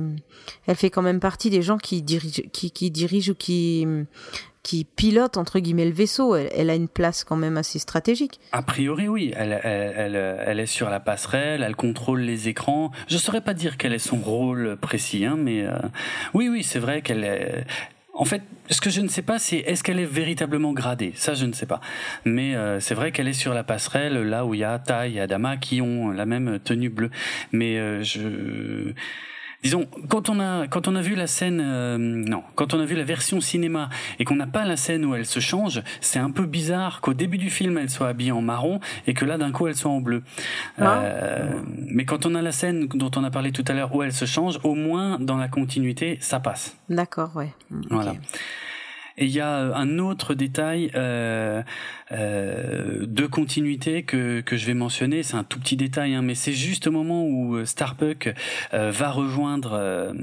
[0.68, 3.86] Elle fait quand même partie des gens qui dirigent, qui, qui dirigent ou qui
[4.66, 6.36] qui pilote entre guillemets le vaisseau.
[6.36, 8.40] Elle, a une place quand même assez stratégique.
[8.52, 9.32] A priori, oui.
[9.36, 12.92] Elle, est sur la passerelle, elle contrôle les écrans.
[13.08, 15.78] Je saurais pas dire quel est son rôle précis, hein, mais euh,
[16.34, 17.64] oui, oui, c'est vrai qu'elle est.
[18.16, 21.14] En fait, ce que je ne sais pas, c'est est-ce qu'elle est véritablement gradée?
[21.16, 21.80] Ça, je ne sais pas.
[22.24, 25.14] Mais euh, c'est vrai qu'elle est sur la passerelle, là où il y a Tai
[25.14, 27.12] et Adama qui ont la même tenue bleue.
[27.52, 28.94] Mais euh, je
[29.66, 32.86] disons, quand on a quand on a vu la scène, euh, non, quand on a
[32.86, 33.90] vu la version cinéma
[34.20, 37.16] et qu'on n'a pas la scène où elle se change, c'est un peu bizarre qu'au
[37.16, 39.90] début du film elle soit habillée en marron et que là d'un coup elle soit
[39.90, 40.22] en bleu.
[40.80, 41.00] Ah.
[41.00, 44.04] Euh, mais quand on a la scène dont on a parlé tout à l'heure où
[44.04, 46.78] elle se change, au moins dans la continuité, ça passe.
[46.90, 47.52] D'accord, ouais.
[47.72, 48.20] Mm, ok.
[49.18, 51.64] Et il y a euh, un autre détail euh,
[52.12, 55.24] euh, de continuité que, que je vais mentionner.
[55.24, 58.34] C'est un tout petit détail, hein, mais c'est juste au moment où Starbuck
[58.74, 60.14] euh, va rejoindre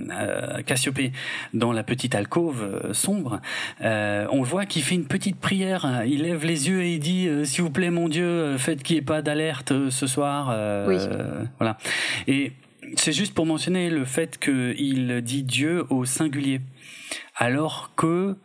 [0.66, 1.12] Cassiopée
[1.54, 3.40] dans la petite alcôve sombre.
[3.80, 6.02] On voit qu'il fait une petite prière.
[6.06, 9.00] Il lève les yeux et il dit "S'il vous plaît, mon Dieu, faites qu'il n'y
[9.00, 10.48] ait pas d'alerte ce soir."
[10.86, 10.96] Oui.
[11.58, 11.78] voilà.
[12.26, 12.52] Et
[12.96, 16.60] c'est juste pour mentionner le fait qu'il dit Dieu au singulier,
[17.36, 18.36] alors que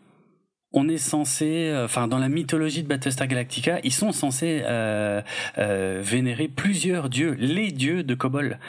[0.73, 5.21] on est censé, euh, enfin dans la mythologie de Battlestar Galactica, ils sont censés euh,
[5.57, 8.59] euh, vénérer plusieurs dieux, les dieux de Kobol.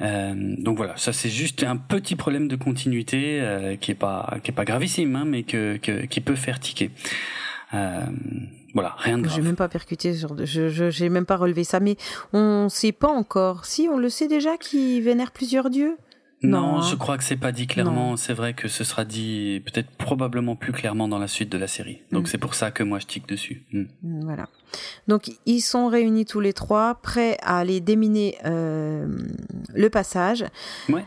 [0.00, 3.40] Donc voilà, ça c'est juste un petit problème de continuité
[3.80, 6.90] qui est pas qui est pas gravissime, hein, mais que, que- qui peut faire tiquer.
[8.74, 9.44] Voilà, rien de J'ai grave.
[9.44, 11.96] même pas percuté, je- j'ai même pas relevé ça, mais
[12.32, 13.64] on sait pas encore.
[13.66, 15.96] Si, on le sait déjà qu'ils vénèrent plusieurs dieux?
[16.42, 16.82] Non, Non, hein.
[16.90, 18.16] je crois que c'est pas dit clairement.
[18.16, 21.68] C'est vrai que ce sera dit peut-être probablement plus clairement dans la suite de la
[21.68, 22.02] série.
[22.10, 22.26] Donc Mm.
[22.26, 23.64] c'est pour ça que moi je tique dessus.
[23.72, 23.82] Mm.
[24.02, 24.48] Mm, Voilà.
[25.08, 29.06] Donc ils sont réunis tous les trois, prêts à aller déminer euh,
[29.74, 30.44] le passage.
[30.88, 31.04] Ouais.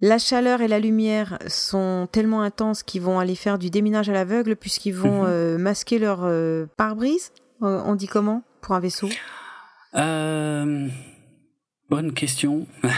[0.00, 4.12] La chaleur et la lumière sont tellement intenses qu'ils vont aller faire du déminage à
[4.12, 5.28] l'aveugle puisqu'ils vont Mhm.
[5.28, 7.32] euh, masquer leur euh, pare-brise.
[7.60, 8.42] On dit comment?
[8.60, 9.08] Pour un vaisseau?
[9.96, 10.86] Euh,
[11.88, 12.66] bonne question.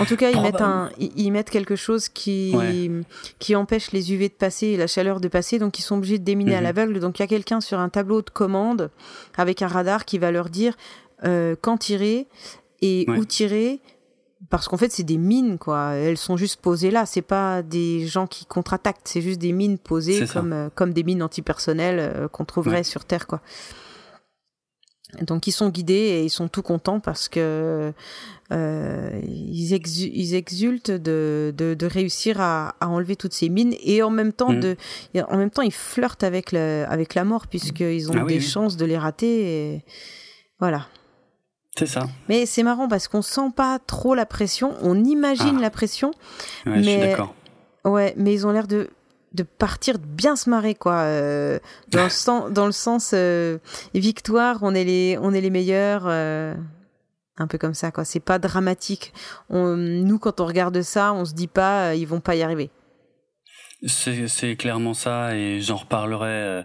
[0.00, 2.90] En tout cas, ils mettent, un, ils, mettent quelque chose qui, Ouais.
[3.38, 6.18] qui empêche les UV de passer et la chaleur de passer, donc ils sont obligés
[6.18, 6.64] de déminer à Mhm.
[6.64, 7.00] l'aveugle.
[7.00, 8.90] Donc il y a quelqu'un sur un tableau de commande
[9.36, 10.74] avec un radar qui va leur dire
[11.24, 12.26] euh, quand tirer
[12.80, 13.18] et Ouais.
[13.18, 13.80] où tirer.
[14.48, 15.90] Parce qu'en fait, c'est des mines, quoi.
[15.96, 17.04] Elles sont juste posées là.
[17.04, 19.02] C'est pas des gens qui contre-attaquent.
[19.04, 22.82] C'est juste des mines posées comme, euh, comme des mines antipersonnelles euh, qu'on trouverait Ouais.
[22.82, 23.42] sur Terre, quoi.
[25.22, 27.92] Donc ils sont guidés et ils sont tout contents parce que
[28.52, 33.74] euh, ils, exu- ils exultent de, de, de réussir à, à enlever toutes ces mines
[33.82, 34.76] et en même temps de
[35.14, 38.36] et en même temps ils flirtent avec le, avec la mort puisqu'ils ont Ah des
[38.36, 38.40] oui.
[38.40, 39.84] chances de les rater et
[40.58, 40.86] voilà.
[41.78, 42.08] C'est ça.
[42.28, 45.62] Mais c'est marrant parce qu'on sent pas trop la pression, on imagine Ah.
[45.62, 46.10] la pression,
[46.66, 47.16] Ouais, Je suis Mais-
[47.84, 48.90] ouais, mais ils ont l'air de
[49.32, 51.58] de partir bien se marrer quoi euh,
[51.88, 53.58] dans le sens dans le sens euh,
[53.94, 56.54] victoire on est les on est les meilleurs euh,
[57.36, 59.12] un peu comme ça quoi c'est pas dramatique
[59.48, 62.70] on, nous quand on regarde ça on se dit pas ils vont pas y arriver
[63.86, 66.64] C'est clairement ça et j'en reparlerai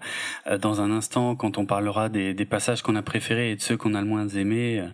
[0.59, 3.77] dans un instant quand on parlera des, des passages qu'on a préférés et de ceux
[3.77, 4.85] qu'on a le moins aimés.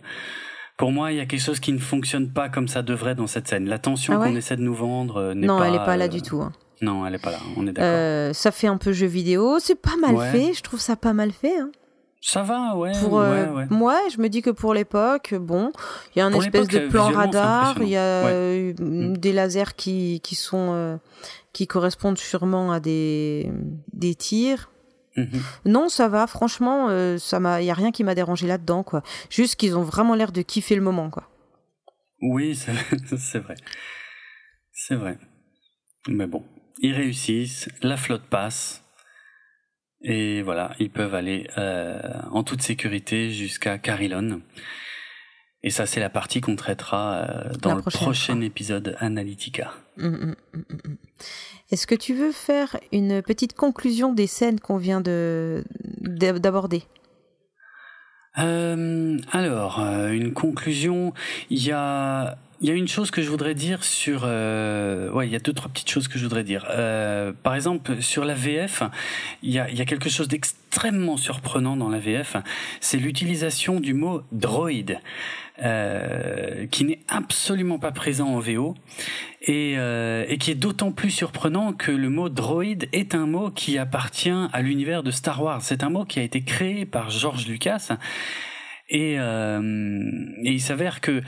[0.76, 3.26] Pour moi, il y a quelque chose qui ne fonctionne pas comme ça devrait dans
[3.26, 3.68] cette scène.
[3.68, 5.66] La tension Ah ouais qu'on essaie de nous vendre n'est non pas.
[5.66, 6.52] elle est pas là du tout hein.
[6.82, 7.38] Non, elle est pas là.
[7.56, 7.84] On est d'accord.
[7.86, 10.30] Euh, ça fait un peu jeu vidéo c'est pas mal Ouais.
[10.30, 11.70] fait je trouve ça pas mal fait hein.
[12.24, 12.92] Ça va, ouais.
[13.00, 13.66] pour euh, ouais, ouais.
[13.70, 15.72] moi je me dis que pour l'époque bon
[16.14, 19.16] il y a un Pour espèce de euh, plan radar il y a euh, Mm.
[19.16, 20.96] des lasers qui qui sont euh,
[21.52, 23.50] qui correspondent sûrement à des
[23.92, 24.68] des tirs
[25.16, 25.42] Mhm.
[25.66, 28.56] non ça va franchement euh, ça m'a il y a rien qui m'a dérangé là
[28.56, 31.24] dedans quoi juste qu'ils ont vraiment l'air de kiffer le moment quoi
[32.22, 33.56] Oui, c'est vrai.
[34.72, 35.18] C'est vrai.
[36.08, 36.42] Mais bon,
[36.82, 38.84] ils réussissent, la flotte passe,
[40.02, 42.00] et voilà, ils peuvent aller euh,
[42.32, 44.42] en toute sécurité jusqu'à Carilon.
[45.62, 48.44] Et ça, c'est la partie qu'on traitera euh, dans La le prochain fois.
[48.44, 49.72] épisode Analytica.
[49.96, 50.16] Mm, mm,
[50.54, 50.96] mm, mm, mm.
[51.70, 55.62] est-ce que tu veux faire une petite conclusion des scènes qu'on vient de
[56.00, 56.82] d'a- d'aborder?
[58.38, 61.12] Euh, alors, une conclusion.
[61.50, 64.22] Il y a, il y a une chose que je voudrais dire sur.
[64.24, 66.64] Euh, ouais, il y a deux trois petites choses que je voudrais dire.
[66.70, 68.84] Euh, par exemple, sur la VF,
[69.42, 72.36] il y a, y a quelque chose d'extrêmement surprenant dans la VF.
[72.80, 75.00] C'est l'utilisation du mot droïde.
[75.62, 78.74] Euh, qui n'est absolument pas présent en VO
[79.42, 83.50] et, euh, et qui est d'autant plus surprenant que le mot droïde est un mot
[83.50, 85.60] qui appartient à l'univers de Star Wars.
[85.62, 87.90] C'est un mot qui a été créé par George Lucas
[88.92, 89.60] et, euh,
[90.42, 91.22] et il s'avère que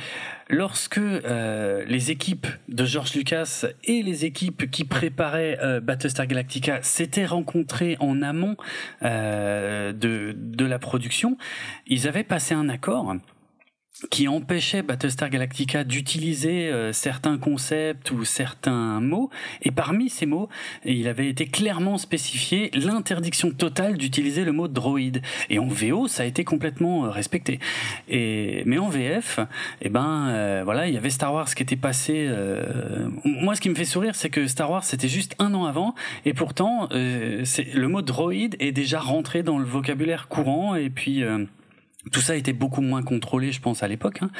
[0.50, 6.82] lorsque euh, les équipes de George Lucas et les équipes qui préparaient euh, Battlestar Galactica
[6.82, 8.56] s'étaient rencontrées en amont
[9.00, 11.38] de la production,
[11.86, 13.16] ils avaient passé un accord
[14.10, 19.30] qui empêchait Battlestar Galactica d'utiliser euh, certains concepts ou certains mots.
[19.62, 20.48] Et parmi ces mots,
[20.84, 25.22] il avait été clairement spécifié l'interdiction totale d'utiliser le mot droïde.
[25.48, 27.60] Et en VO, ça a été complètement euh, respecté.
[28.08, 29.38] Et mais en VF,
[29.80, 32.28] eh ben euh, voilà, il y avait Star Wars qui était passé.
[33.24, 35.94] moi, ce qui me fait sourire, c'est que Star Wars c'était juste un an avant,
[36.24, 40.74] et pourtant, le mot droïde est déjà rentré dans le vocabulaire courant.
[40.74, 41.22] Et puis
[42.10, 44.20] tout ça était beaucoup moins contrôlé, je pense, à l'époque.
[44.22, 44.30] Hein.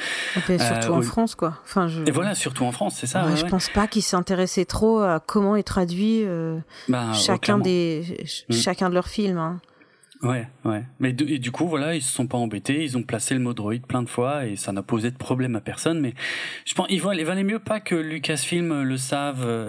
[0.57, 1.59] surtout en France, quoi.
[1.63, 2.03] Enfin, je...
[2.05, 3.25] Et voilà, surtout en France, c'est ça.
[3.25, 8.25] Ouais, je pense pas qu'ils s'intéressaient trop à comment est traduit euh, bah, chacun des
[8.49, 8.53] mm.
[8.53, 9.37] chacun de leurs films.
[9.37, 9.59] Hein.
[10.21, 10.83] Ouais, ouais.
[10.99, 12.83] Mais du, du coup, voilà, ils se sont pas embêtés.
[12.83, 15.55] Ils ont placé le mot droïde plein de fois et ça n'a posé de problème
[15.55, 15.99] à personne.
[15.99, 16.13] Mais
[16.65, 18.95] je pense, il valait mieux pas que Lucasfilm le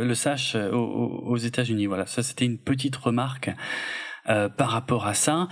[0.05, 1.86] le sache aux, aux États-Unis.
[1.86, 3.51] Voilà, ça c'était une petite remarque.
[4.28, 5.46] Euh, par rapport à ça.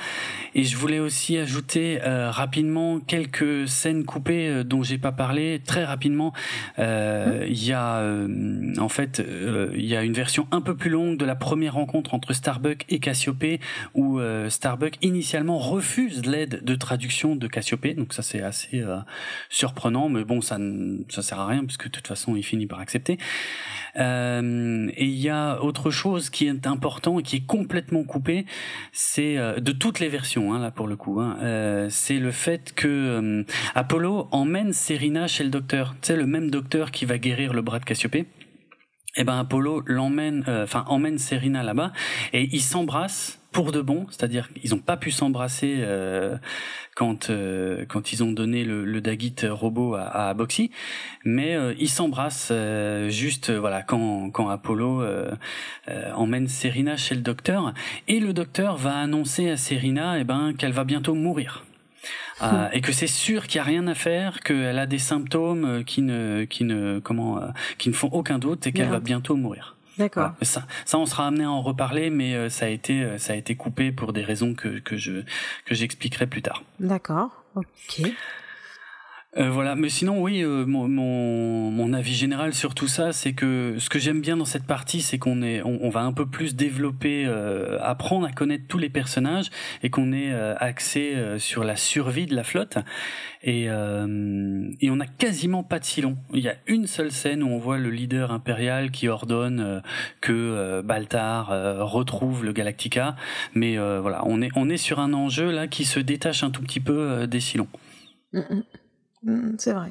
[0.57, 5.61] Et je voulais aussi ajouter euh, rapidement quelques scènes coupées euh, dont j'ai pas parlé.
[5.65, 6.33] Très rapidement,
[6.79, 8.03] il y a
[8.79, 9.23] en fait
[9.75, 12.85] il y a une version un peu plus longue de la première rencontre entre Starbuck
[12.89, 13.61] et Cassiopée
[13.95, 17.95] où Starbuck initialement refuse l'aide de traduction de Cassiopée.
[17.95, 18.83] Donc ça c'est assez
[19.51, 20.59] surprenant, mais bon ça
[21.09, 23.19] ça sert à rien puisque de toute façon il finit par accepter.
[23.97, 28.47] Et il y a autre chose qui est important et qui est complètement coupé,
[28.93, 31.21] c'est euh, de toutes les versions hein, là pour le coup.
[31.21, 33.45] Hein, euh, c'est le fait que euh,
[33.75, 35.95] Apollo emmène Serena chez le docteur.
[36.03, 38.27] Sais le même docteur qui va guérir le bras de Cassiopée.
[39.17, 41.93] Et eh ben Apollo l'emmène, enfin emmène Serena là-bas
[42.33, 46.37] et ils s'embrassent pour de bon, c'est-à-dire qu'ils n'ont pas pu s'embrasser euh,
[46.97, 50.73] quand euh, quand ils ont donné le, le Dagit robot à, à Boxy,
[51.25, 52.53] mais euh, ils s'embrassent
[53.09, 55.05] juste voilà quand quand Apollo
[56.15, 57.73] emmène Serena chez le docteur
[58.09, 61.65] et le docteur va annoncer à Serena eh ben qu'elle va bientôt mourir.
[62.73, 66.03] et que c'est sûr qu'il y a rien à faire, qu'elle a des symptômes qui
[66.03, 67.41] ne qui ne comment
[67.79, 69.77] qui ne font aucun doute et qu'elle va bientôt mourir.
[69.99, 70.33] D'accord.
[70.43, 73.33] Ça, ça, on sera amené à en reparler, mais euh, ça a été, euh, ça
[73.33, 75.23] a été coupé pour des raisons que que je
[75.65, 76.63] que j'expliquerai plus tard.
[76.81, 77.31] D'accord.
[77.55, 78.03] Ok.
[79.37, 83.77] Euh, voilà, mais sinon oui, euh, mon, mon, avis général sur tout ça, c'est que
[83.79, 86.27] ce que j'aime bien dans cette partie, c'est qu'on est, on, on, va un peu
[86.27, 89.51] plus développer, euh, apprendre à connaître tous les personnages
[89.83, 92.79] et qu'on est axé sur la survie de la flotte.
[93.43, 93.69] Et, et
[94.91, 96.17] on n'a quasiment pas de silon.
[96.33, 99.83] Il y a une seule scène où on voit le leader impérial qui ordonne
[100.21, 101.49] que Baltar
[101.81, 103.17] retrouve le Galactica,
[103.55, 106.63] mais voilà, on est, on est sur un enjeu là qui se détache un tout
[106.63, 107.69] petit peu des silons.
[108.33, 108.63] Mm, mm.
[109.25, 109.91] Mm, c'est vrai.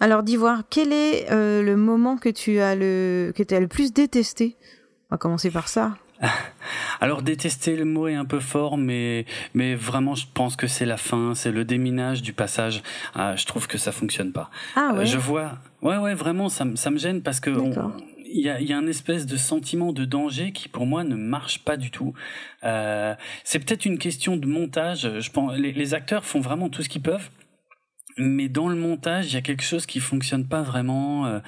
[0.00, 3.92] Alors, d'Ivoire, quel est euh, le moment que tu as le, que as le plus
[3.92, 4.56] détesté?
[5.10, 5.96] On va commencer par ça.
[7.00, 10.86] Alors détester le mot est un peu fort, mais mais vraiment je pense que c'est
[10.86, 12.82] la fin, c'est le déminage du passage.
[13.14, 14.50] Ah, je trouve que ça fonctionne pas.
[14.76, 15.06] Ah ouais?
[15.06, 17.50] je vois, ouais ouais vraiment ça, ça me gêne parce que
[18.28, 21.14] il y a, y a un espèce de sentiment de danger qui pour moi ne
[21.14, 22.14] marche pas du tout.
[22.64, 25.20] Euh, c'est peut-être une question de montage.
[25.20, 27.30] Je pense les, acteurs font vraiment tout ce qu'ils peuvent
[28.18, 31.26] mais dans le montage, il y a quelque chose qui fonctionne pas vraiment.
[31.26, 31.40] Euh,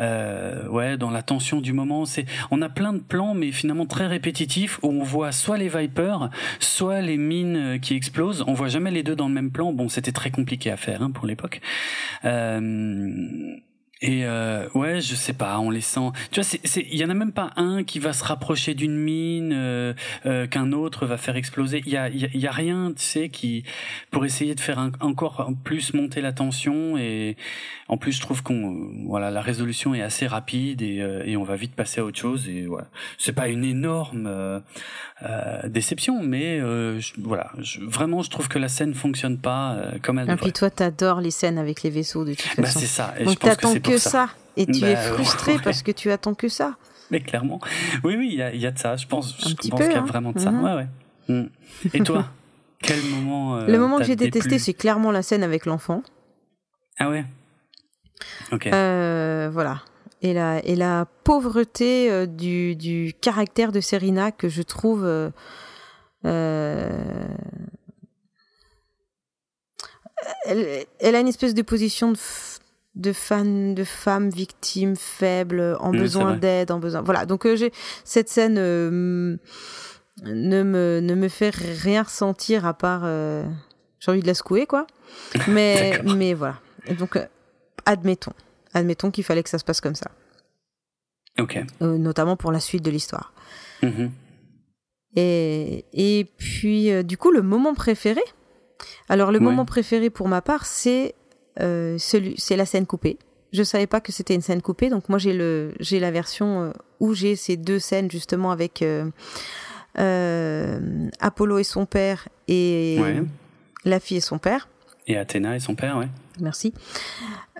[0.00, 3.86] euh, ouais, dans la tension du moment, c'est on a plein de plans, mais finalement
[3.86, 8.44] très répétitifs où on voit soit les Vipers, soit les mines euh, qui explosent.
[8.48, 9.72] On voit jamais les deux dans le même plan.
[9.72, 11.60] Bon, c'était très compliqué à faire hein, pour l'époque.
[12.24, 13.56] Euh,
[14.06, 16.10] et euh, ouais, je sais pas, on les sent.
[16.30, 18.96] Tu vois, c'est, il y en a même pas un qui va se rapprocher d'une
[18.96, 19.94] mine euh,
[20.26, 21.82] euh, qu'un autre va faire exploser.
[21.86, 23.64] Il y a, y, y a rien, tu sais, qui
[24.12, 26.96] pour essayer de faire encore plus monter la tension.
[26.96, 27.36] Et
[27.88, 31.42] en plus, je trouve qu'on, voilà, la résolution est assez rapide et, euh, et on
[31.42, 32.48] va vite passer à autre chose.
[32.48, 32.86] Et voilà,
[33.18, 34.60] c'est pas une énorme euh,
[35.22, 36.60] euh, déception, mais
[37.18, 40.30] voilà, je, vraiment, je trouve que la scène fonctionne pas comme elle.
[40.30, 42.78] Et puis toi, t'adores les scènes avec les vaisseaux de toute bah, façon.
[42.78, 43.14] Bah c'est ça.
[43.18, 44.28] Et je pense que que ça.
[44.56, 46.76] Et tu es bah, frustré parce que tu attends que ça.
[47.10, 47.60] Mais clairement.
[48.04, 48.96] Oui, oui, il y a, y a, de ça.
[48.96, 50.04] Je pense, je pense qu'il y a hein.
[50.04, 50.50] vraiment de ça.
[50.50, 50.64] Mhm.
[50.64, 50.88] Ouais, ouais.
[51.28, 51.48] Mm.
[51.94, 52.26] Et toi
[52.82, 56.02] Quel moment euh, Le moment que j'ai détesté, c'est clairement la scène avec l'enfant.
[56.98, 57.24] Ah ouais?
[58.52, 58.66] Ok.
[58.66, 59.82] Euh, voilà.
[60.22, 65.04] Et la, et la pauvreté euh, du, du, caractère de Serena que je trouve.
[70.44, 72.16] Elle, elle, a une espèce de position de
[72.96, 77.02] de fans, de femmes victimes faibles, en besoin d'aide, en besoin.
[77.02, 77.26] Voilà.
[77.26, 77.70] Donc euh, j'ai
[78.04, 79.36] cette scène euh,
[80.24, 83.44] ne me ne me fait rien ressentir à part euh,
[84.00, 84.86] j'ai envie de la secouer quoi.
[85.48, 86.58] Mais mais voilà.
[86.98, 87.18] donc
[87.84, 88.32] admettons,
[88.74, 90.10] admettons qu'il fallait que ça se passe comme ça.
[91.38, 91.62] Ok.
[91.80, 93.34] notamment pour la suite de l'histoire.
[93.82, 94.10] Mm-hmm.
[95.16, 98.22] Et et puis du coup le moment préféré
[99.10, 101.14] Alors le moment préféré pour ma part, c'est
[101.60, 103.18] euh, c'est la scène coupée.
[103.52, 106.62] Je savais pas que c'était une scène coupée, donc moi j'ai le, j'ai la version
[106.62, 109.10] euh, où j'ai ces deux scènes justement avec euh,
[111.20, 113.00] Apollo et son père et
[113.84, 114.68] la fille et son père.
[115.06, 116.08] Et Athéna et son père, ouais.
[116.40, 116.74] Merci.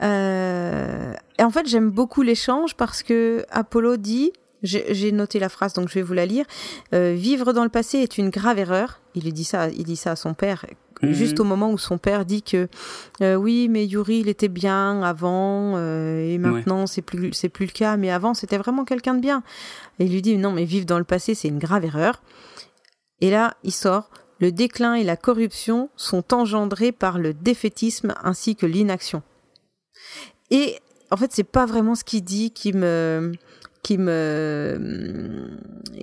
[0.03, 4.33] et en fait, j'aime beaucoup l'échange parce que Apollo dit,
[4.63, 6.45] j'ai noté la phrase, donc je vais vous la lire.
[6.93, 9.01] vivre dans le passé est une grave erreur.
[9.15, 10.67] Il dit ça, il dit ça à son père
[11.03, 11.13] Mhm.
[11.13, 12.69] Juste au moment où son père dit que
[13.21, 17.67] euh, oui, mais Yuri, il était bien avant euh, et maintenant c'est plus c'est plus
[17.67, 17.97] le cas.
[17.97, 19.43] Mais avant, c'était vraiment quelqu'un de bien.
[19.99, 22.23] Et il lui dit non, mais vivre dans le passé, c'est une grave erreur.
[23.21, 24.11] Et là, il sort.
[24.39, 29.23] Le déclin et la corruption sont engendrés par le défaitisme ainsi que l'inaction.
[30.51, 30.77] Et
[31.11, 33.33] en fait, c'est pas vraiment ce qu'il dit qui me
[33.87, 35.49] qui me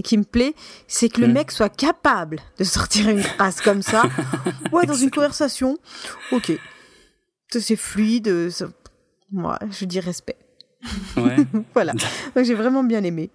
[0.06, 0.56] qui me plaît,
[0.88, 1.34] c'est que le hmm.
[1.34, 4.04] mec soit capable de sortir une phrase comme ça.
[4.72, 5.78] Ouais, dans une conversation.
[6.32, 6.52] Ok,
[7.52, 8.50] c'est fluide.
[9.32, 10.38] Moi, je dis respect.
[11.18, 11.36] Ouais.
[11.74, 11.94] voilà.
[12.36, 13.30] Donc j'ai vraiment bien aimé.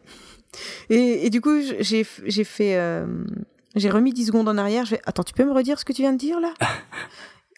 [0.89, 3.07] Et, et du coup, j'ai j'ai fait euh,
[3.77, 4.87] j'ai remis 10 secondes en arrière.
[4.87, 6.55] Je vais attends, tu peux me redire ce que tu viens de dire là?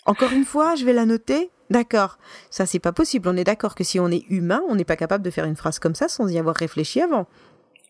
[0.06, 1.50] Encore une fois, je vais la noter.
[1.70, 2.18] D'accord.
[2.50, 3.28] Ça, c'est pas possible.
[3.28, 5.56] On est d'accord que si on est humain, on n'est pas capable de faire une
[5.56, 7.26] phrase comme ça sans y avoir réfléchi avant.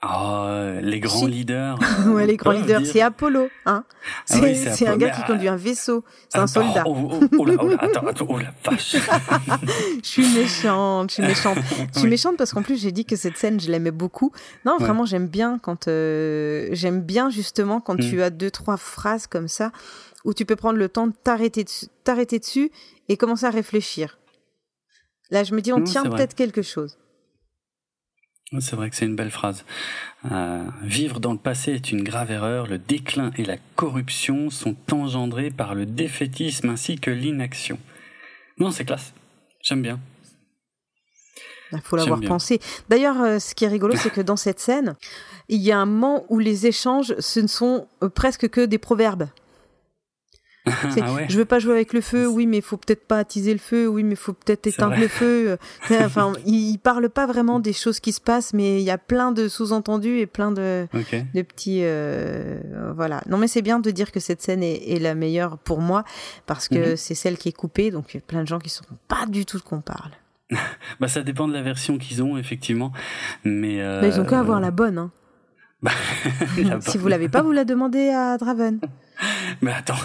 [0.03, 1.79] Ah, les grands leaders.
[2.07, 3.85] ouais, les grands leaders, c'est Apollo, hein.
[4.31, 6.05] Ah c'est un gars qui conduit un vaisseau.
[6.31, 6.85] C'est un soldat.
[6.87, 8.97] Oh, oh, oh, là, oh là, attends, attends, oh la vache.
[10.03, 11.59] je suis méchante, je suis méchante.
[11.95, 14.33] Je suis méchante parce qu'en plus j'ai dit que cette scène, je l'aimais beaucoup.
[14.65, 18.23] Non, vraiment, j'aime bien quand euh, j'aime bien justement quand tu hmm.
[18.23, 19.71] as deux trois phrases comme ça
[20.25, 21.65] où tu peux prendre le temps de t'arrêter
[22.05, 22.71] t'arrêter dessus
[23.09, 24.19] et commencer à réfléchir.
[25.31, 26.99] Là, je me dis, on tient peut-être quelque chose.
[28.59, 29.65] C'est vrai que c'est une belle phrase.
[30.31, 32.67] Euh, vivre dans le passé est une grave erreur.
[32.67, 37.79] Le déclin et la corruption sont engendrés par le défaitisme ainsi que l'inaction.
[38.59, 39.15] Non, c'est classe.
[39.63, 40.01] J'aime bien.
[41.73, 42.61] Il faut l'avoir pensé.
[42.89, 44.97] D'ailleurs, euh, ce qui est rigolo, c'est que dans cette scène,
[45.49, 48.79] il y a un moment où les échanges, ce ne sont euh, presque que des
[48.79, 49.29] proverbes.
[50.67, 51.27] Ah ouais.
[51.29, 53.59] Je veux pas jouer avec le feu, oui, mais il faut peut-être pas attiser le
[53.59, 55.57] feu, oui, mais il faut peut-être éteindre le feu.
[55.91, 59.33] enfin, il, parle pas vraiment des choses qui se passent, mais il y a plein
[59.33, 60.87] de sous-entendus et plein de,
[61.35, 62.61] de petits, euh,
[62.95, 63.23] voilà.
[63.29, 66.05] Non, mais c'est bien de dire que cette scène est, la meilleure pour moi
[66.47, 66.97] parce que mhm.
[66.97, 69.27] c'est celle qui est coupée, donc il y a plein de gens qui sont pas
[69.27, 70.11] du tout de qu'on parle.
[71.01, 72.93] bah, ça dépend de la version qu'ils ont, effectivement.
[73.45, 74.07] Mais, euh...
[74.07, 75.11] ils ont qu'à avoir la bonne, hein.
[75.83, 75.93] Bah,
[76.81, 78.81] si vous l'avez pas, vous la demandez à Draven.
[79.61, 79.99] Mais attends.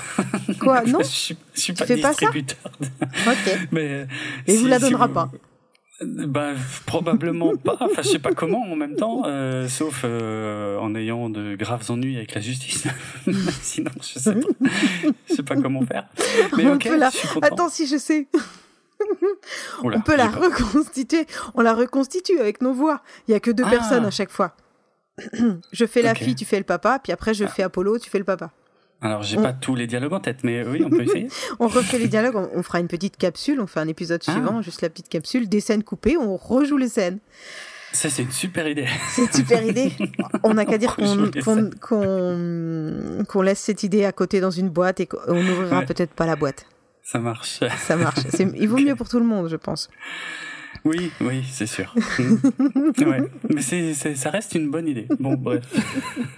[0.60, 2.72] Quoi Non Je suis, suis pas distributeur.
[3.26, 3.68] Pas ok.
[3.72, 4.08] Mais
[4.48, 5.32] Et vous la donnera pas.
[6.02, 6.52] Bah
[6.86, 7.78] probablement pas.
[7.80, 11.90] Enfin, je sais pas comment en même temps, euh, sauf euh, en ayant de graves
[11.90, 12.86] ennuis avec la justice.
[13.62, 14.70] Sinon, je sais pas.
[15.30, 16.10] je sais pas comment faire.
[16.58, 17.48] Mais ok, je suis content.
[17.48, 18.28] Attends, si je sais.
[19.84, 21.28] on peut la reconstituer.
[21.54, 23.02] On la reconstitue avec nos voix.
[23.30, 23.70] Il y a que deux ah.
[23.70, 24.58] personnes à chaque fois.
[25.72, 27.48] je fais la fille, tu fais le papa, puis après je ah.
[27.48, 28.52] fais Apollo, tu fais le papa.
[29.06, 31.28] Alors, j'ai pas tous les dialogues en tête, mais oui, on peut essayer.
[31.60, 34.32] on refait les dialogues, on, fera une petite capsule, on fait un épisode ah.
[34.32, 37.20] suivant, juste la petite capsule, des scènes coupées, on rejoue les scènes.
[37.94, 38.88] Ça, c'est une super idée.
[39.12, 39.92] C'est une super idée.
[40.44, 41.32] On n'a qu'à dire qu'on
[43.42, 46.66] laisse cette idée à côté dans une boîte et qu'on n'ouvrira peut-être pas la boîte.
[47.02, 47.62] Ça marche.
[47.78, 48.20] Ça marche.
[48.58, 49.90] Il vaut mieux pour tout le monde, je pense.
[50.86, 51.94] Oui, oui, c'est sûr.
[52.20, 53.24] ouais.
[53.50, 55.08] Mais c'est, ça reste une bonne idée.
[55.20, 55.66] Bon, bref.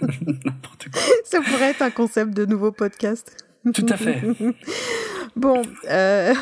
[0.00, 1.02] N'importe quoi.
[1.24, 3.44] Ça pourrait être un concept de nouveau podcast.
[3.74, 4.22] Tout à fait.
[5.36, 5.60] bon,
[5.90, 6.32] euh...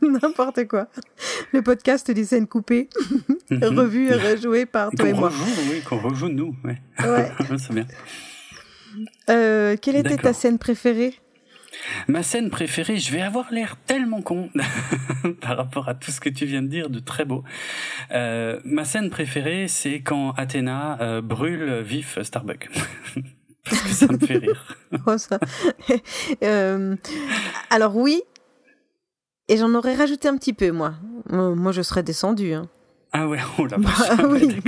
[0.00, 0.86] n'importe quoi.
[1.52, 2.88] Le podcast des scènes coupées,
[3.50, 3.78] mhm.
[3.78, 5.32] revues et rejouées par toi et moi.
[5.70, 6.54] oui, qu'on rejoue nous.
[6.64, 6.80] Ouais.
[7.00, 7.32] ouais.
[7.58, 7.86] c'est bien.
[9.28, 11.14] Euh, quelle était ta scène préférée?
[12.08, 14.50] Ma scène préférée, je vais avoir l'air tellement con
[15.40, 17.44] par rapport à tout ce que tu viens de dire, de très beau.
[18.12, 22.68] Euh, ma scène préférée, c'est quand Athéna euh, brûle vif Starbuck.
[23.64, 24.76] Parce que ça me fait rire.
[25.06, 25.38] oh, ça.
[26.42, 26.96] euh,
[27.70, 28.22] alors oui,
[29.48, 30.94] et j'en aurais rajouté un petit peu, moi.
[31.30, 32.52] Moi, je serais descendu.
[32.52, 32.68] Hein.
[33.12, 33.78] Ah ouais, oh la.
[33.78, 33.90] Bah,
[34.28, 34.60] oui.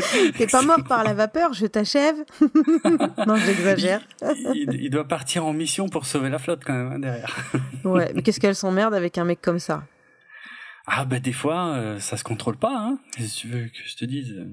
[0.36, 2.16] T'es pas mort par la vapeur, je t'achève.
[3.26, 4.00] non, j'exagère.
[4.54, 7.36] Il, doit partir en mission pour sauver la flotte quand même hein, derrière.
[7.84, 9.84] ouais, mais qu'est-ce qu'elle s'emmerde avec un mec comme ça?
[10.86, 12.76] Ah bah des fois, euh, ça se contrôle pas.
[12.76, 14.46] Hein si tu veux que je te dise?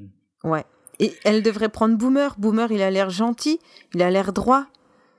[0.44, 0.66] Ouais.
[1.00, 2.36] Et elle devrait prendre Boomer.
[2.38, 3.60] Boomer, il a l'air gentil,
[3.94, 4.66] il a l'air droit.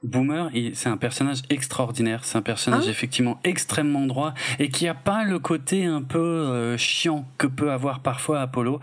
[0.02, 2.24] Boomer, c'est un personnage extraordinaire.
[2.24, 6.18] C'est un personnage ah effectivement extrêmement droit et qui a pas le côté un peu
[6.18, 8.80] euh, chiant que peut avoir parfois Apollo.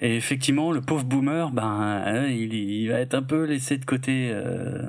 [0.00, 4.30] Et effectivement, le pauvre Boomer, ben, euh, il, va être un peu laissé de côté.
[4.32, 4.82] Euh,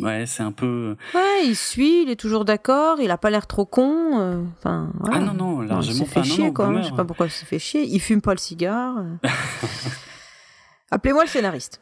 [0.00, 0.96] ouais, c'est un peu.
[1.14, 4.20] Ouais, il suit, il est toujours d'accord, il a pas l'air trop con.
[4.20, 5.16] euh, Enfin, voilà.
[5.16, 6.20] Ah non, non, largement il s'est fait pas.
[6.20, 6.80] Non, chier, non, quoi.
[6.80, 7.82] Je sais pas pourquoi il s'est fait chier.
[7.84, 9.04] Il fume pas le cigare.
[10.90, 11.80] Appelez-moi le scénariste.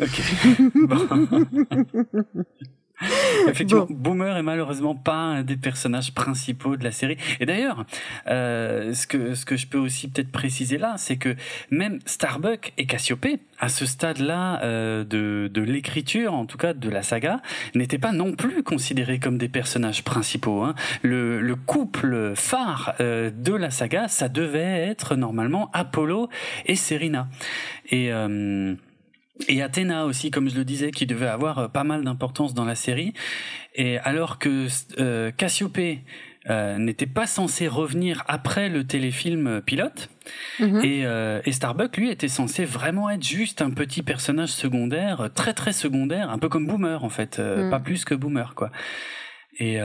[0.00, 0.22] Ok.
[0.74, 1.46] Bon.
[3.48, 7.16] Effectivement, Boomer est malheureusement pas un des personnages principaux de la série.
[7.38, 7.86] Et d'ailleurs,
[8.26, 11.36] euh, ce que ce que je peux aussi peut-être préciser là, c'est que
[11.70, 16.90] même Starbuck et Cassiopée, à ce stade-là euh, de de l'écriture, en tout cas de
[16.90, 17.40] la saga,
[17.74, 20.62] n'étaient pas non plus considérés comme des personnages principaux.
[20.62, 20.74] Hein.
[21.02, 24.58] Le le couple phare euh, de la saga, ça devait
[24.88, 26.28] être normalement Apollo
[26.66, 27.28] et Serena.
[27.90, 28.74] Et euh,
[29.46, 32.64] et Athéna aussi, comme je le disais, qui devait avoir euh, pas mal d'importance dans
[32.64, 33.12] la série.
[33.74, 34.66] Et alors que
[34.98, 36.00] euh, Cassiopée
[36.50, 40.08] euh, n'était pas censé revenir après le téléfilm euh, pilote,
[40.60, 40.84] Mhm.
[40.84, 45.54] et, euh, et Starbuck, lui, était censé vraiment être juste un petit personnage secondaire, très
[45.54, 47.70] très secondaire, un peu comme Boomer en fait, Mm.
[47.70, 48.70] pas plus que Boomer quoi.
[49.60, 49.78] Et,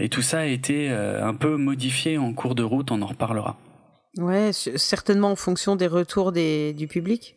[0.00, 3.56] et tout ça a été un peu modifié en cours de route, on en reparlera.
[4.16, 7.36] Ouais, certainement en fonction des retours des, du public.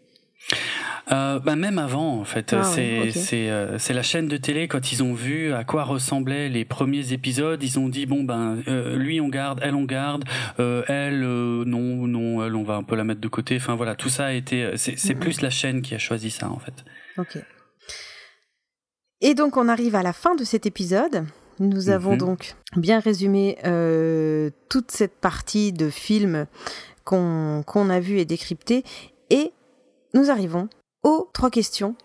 [1.11, 4.91] Euh, bah même avant en fait, Ah c'est euh, c'est la chaîne de télé quand
[4.91, 8.95] ils ont vu à quoi ressemblaient les premiers épisodes, ils ont dit bon ben euh,
[8.97, 10.23] lui on garde, elle on garde,
[10.57, 13.55] elle non non elle on va un peu la mettre de côté.
[13.55, 16.59] Enfin voilà tout ça a été c'est plus la chaîne qui a choisi ça en
[16.59, 16.85] fait.
[17.17, 17.37] Ok.
[19.21, 21.25] Et donc on arrive à la fin de cet épisode.
[21.59, 22.17] Nous avons Mhm.
[22.17, 26.47] donc bien résumé euh, toute cette partie de film
[27.03, 28.83] qu'on qu'on a vu et décrypté.
[29.29, 29.51] Et
[30.13, 30.69] nous arrivons
[31.03, 31.95] aux trois questions.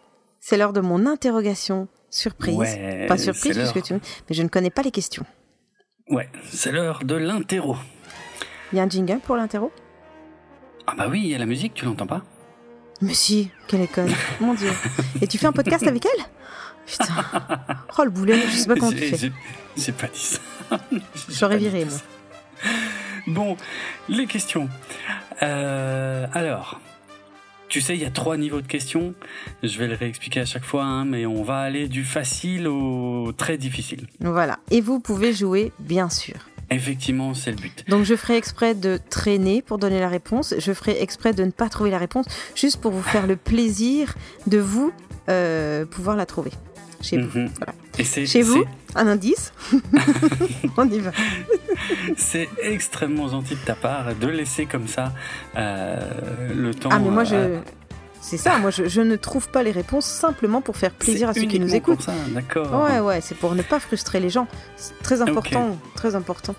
[0.41, 2.57] C'est l'heure de mon interrogation surprise.
[2.57, 3.95] Ouais, Pas surprise puisque tu...
[3.95, 5.25] Mais je ne connais pas les questions.
[6.09, 7.77] Ouais, c'est l'heure de l'interro.
[8.73, 9.73] Il y a un jingle pour l'interro?
[10.87, 12.23] Ah bah oui, il y a la musique, tu l'entends pas?
[13.01, 14.09] Mais si, quelle école.
[14.41, 14.71] Mon Dieu.
[15.21, 16.25] Et tu fais un podcast avec elle?
[16.87, 17.07] Putain.
[17.99, 19.31] Oh le boulet, je sais pas comment tu fais.
[19.77, 20.39] j'ai- pas dit ça.
[21.29, 21.99] J'aurais viré, moi.
[23.27, 23.57] Bon,
[24.09, 24.69] les questions.
[25.43, 26.81] Euh, alors,
[27.77, 29.13] tu sais, il y a trois niveaux de questions.
[29.63, 33.33] Je vais le réexpliquer à chaque fois, hein, mais on va aller du facile au
[33.37, 34.07] très difficile.
[34.21, 34.61] Voilà.
[34.71, 36.37] Et vous pouvez jouer, bien sûr.
[36.71, 37.85] Effectivement, c'est le but.
[37.91, 40.55] Donc je ferai exprès de traîner pour donner la réponse.
[40.59, 42.25] Je ferai exprès de ne pas trouver la réponse,
[42.55, 44.15] juste pour vous faire le plaisir
[44.47, 44.91] de vous
[45.29, 46.53] euh, pouvoir la trouver.
[47.01, 47.39] Chez vous.
[47.39, 47.51] Mhm.
[47.59, 47.75] Voilà.
[47.99, 48.65] Et c'est Chez vous,
[48.95, 49.53] un indice.
[50.77, 51.11] On y va.
[52.17, 55.13] c'est extrêmement gentil de ta part de laisser comme ça
[55.57, 55.99] euh,
[56.55, 56.91] le temps.
[56.93, 57.71] Ah mais moi euh, je...
[58.21, 61.35] C'est ça, moi je, je ne trouve pas les réponses simplement pour faire plaisir à
[61.35, 62.07] ceux qui nous écoutent.
[62.31, 62.85] d'accord.
[62.85, 64.49] Ouais, ouais, c'est pour ne pas frustrer les gens.
[64.77, 66.55] C'est très important, très important.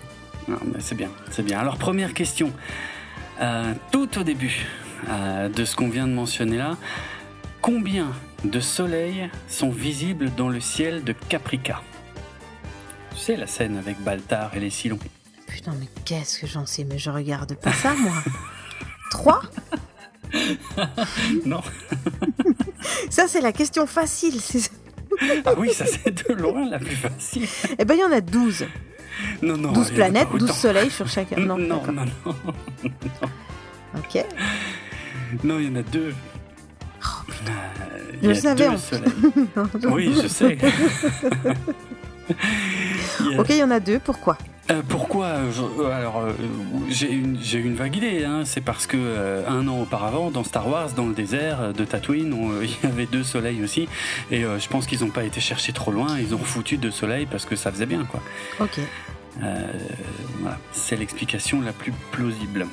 [0.78, 1.58] C'est bien, c'est bien.
[1.58, 2.52] Alors première question,
[3.40, 4.66] Euh, tout au début
[5.08, 6.76] euh, de ce qu'on vient de mentionner là,
[7.62, 8.08] combien
[8.44, 11.82] de soleils sont visibles dans le ciel de Caprica
[13.12, 14.98] Tu sais la scène avec Baltar et les Silons.
[15.46, 18.14] Putain, mais qu'est-ce que j'en sais Mais je regarde pas ça, moi.
[19.10, 19.42] Trois?
[21.46, 21.62] Non,
[23.10, 24.38] Ça, c'est la question facile.
[25.46, 27.48] ah oui, ça c'est de loin la plus facile.
[27.78, 28.66] Eh ben, il y en a 12.
[29.42, 29.72] Non, non.
[29.72, 30.52] 12 il y en a planètes, pas 12 autant.
[30.58, 31.36] soleils sur chacun.
[31.40, 32.34] Non, non, non, non,
[33.96, 34.24] Ok.
[35.42, 36.14] non, il y en a deux.
[37.02, 37.06] Oh,
[37.48, 37.77] Euh,
[38.22, 39.90] il Je y a le savais, deux en-.
[39.94, 40.58] Oui, je sais.
[40.62, 41.52] A-
[43.38, 43.98] Ok, il y en a deux.
[43.98, 44.36] Pourquoi?
[44.70, 45.26] Euh, pourquoi?
[45.26, 46.32] Euh, je- Alors, euh,
[46.90, 48.24] j'ai une, une vague idée.
[48.24, 48.42] Hein.
[48.44, 52.36] C'est parce que euh, un an auparavant, dans Star Wars, dans le désert de Tatooine,
[52.62, 53.88] il y avait deux soleils aussi.
[54.30, 56.18] Et je pense qu'ils n'ont pas été chercher trop loin.
[56.18, 58.20] Ils ont foutu deux soleils parce que ça faisait bien, quoi.
[58.60, 58.78] Ok.
[59.40, 62.66] Voilà, c'est l'explication la plus plausible.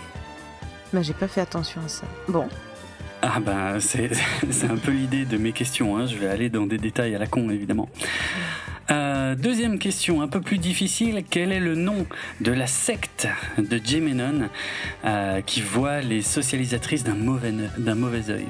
[0.93, 2.03] Mais j'ai pas fait attention à ça.
[2.27, 2.47] Bon.
[3.27, 4.11] Ah ben, c'est
[4.69, 5.97] un peu l'idée de mes questions.
[5.97, 6.05] Hein.
[6.05, 7.89] Je vais aller dans des détails à la con, évidemment.
[8.91, 11.23] Euh, deuxième question, un peu plus difficile.
[11.27, 12.05] Quel est le nom
[12.41, 13.27] de la secte
[13.57, 14.49] de Gemenon
[15.05, 17.51] euh, qui voit les socialisatrices d'un mauvais,
[17.95, 18.45] mauvais œil?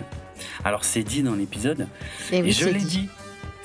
[0.65, 1.87] Alors, c'est dit dans l'épisode.
[2.33, 2.85] Et Et, oui, je l'ai dit.
[2.85, 3.09] dit.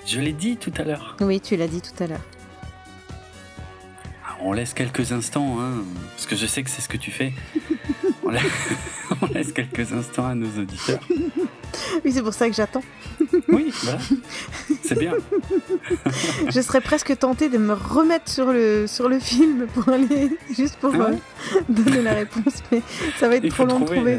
[0.07, 1.17] Je l'ai dit tout à l'heure.
[1.21, 2.25] Oui, tu l'as dit tout à l'heure.
[4.43, 5.83] On laisse quelques instants, hein,
[6.15, 7.33] parce que je sais que c'est ce que tu fais.
[8.31, 8.41] On la-
[9.23, 11.01] on laisse quelques instants à nos auditeurs.
[12.05, 12.83] Oui, c'est pour ça que j'attends.
[13.49, 13.99] Oui, voilà.
[14.83, 15.13] C'est bien.
[16.49, 20.77] Je serais presque tentée de me remettre sur le, sur le film pour aller juste
[20.81, 21.19] pour Ah ouais
[21.55, 22.83] euh, donner la réponse, mais
[23.21, 24.19] ça va être Il trop long de trouver.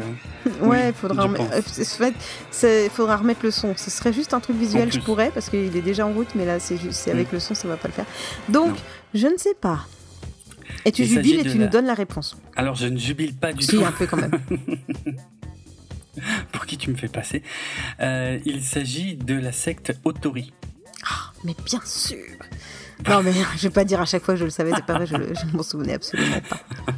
[0.62, 2.14] euh, Ouais, oui, faudra euh, fait,
[2.50, 3.74] c'est- faudra remettre le son.
[3.76, 6.46] Ce serait juste un truc visuel, je pourrais, parce qu'il est déjà en route, mais
[6.46, 8.06] là, c'est juste, c'est avec le son, ça va pas le faire.
[8.48, 8.74] Donc, Non.
[9.14, 9.80] je ne sais pas.
[10.84, 12.36] Et tu Il jubiles et tu la- nous donnes la réponse.
[12.56, 13.84] Alors, je ne jubile pas du Si, tout.
[13.84, 14.32] un peu quand même.
[16.52, 17.42] Pour qui tu me fais passer
[18.00, 20.52] Euh, Il s'agit de la secte Otori.
[21.44, 22.18] Mais bien sûr
[23.08, 24.94] Non, mais je vais pas dire à chaque fois que je le savais, c'est pas
[24.94, 26.60] vrai, je, m'en souvenais absolument pas.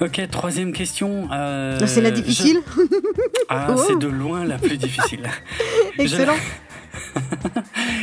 [0.00, 1.28] Ok, troisième question.
[1.32, 2.60] Euh, c'est la difficile
[3.48, 3.84] Ah, oh.
[3.86, 5.20] c'est de loin la plus difficile.
[5.98, 6.34] Excellent.
[6.34, 6.40] Je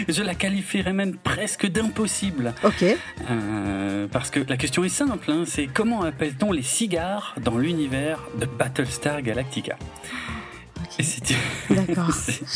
[0.23, 0.35] la...
[0.35, 2.53] qualifierais même presque d'impossible.
[2.63, 2.83] Ok.
[3.29, 8.19] Euh, parce que la question est simple, hein, c'est comment appelle-t-on les cigares dans l'univers
[8.39, 9.77] de Battlestar Galactica?
[11.69, 12.11] D'accord,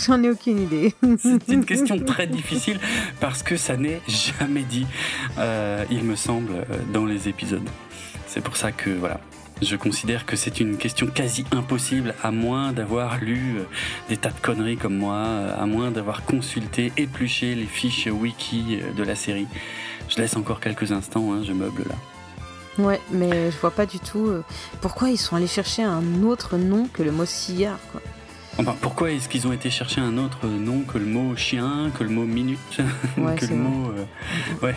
[0.06, 0.94] j'en ai aucune idée.
[1.20, 2.80] C'est une question très difficile
[3.20, 4.86] parce que ça n'est jamais dit,
[5.38, 7.68] euh, il me semble, dans les épisodes.
[8.28, 9.20] C'est pour ça que voilà,
[9.61, 13.64] je considère que c'est une question quasi impossible, à moins d'avoir lu euh,
[14.10, 18.80] des tas de conneries comme moi, euh, à moins d'avoir consulté, épluché les fiches wiki
[18.82, 19.48] euh, de la série.
[20.10, 21.95] Je laisse encore quelques instants, hein, je meuble là.
[22.84, 24.30] Ouais, mais je vois pas du tout
[24.82, 28.02] pourquoi ils sont allés chercher un autre nom que le mot cigare, quoi.
[28.57, 32.03] Enfin, pourquoi est-ce qu'ils ont été chercher un autre nom que le mot chien, que
[32.03, 32.60] le mot minute,
[33.15, 33.94] que le mot.
[34.61, 34.76] Ouais.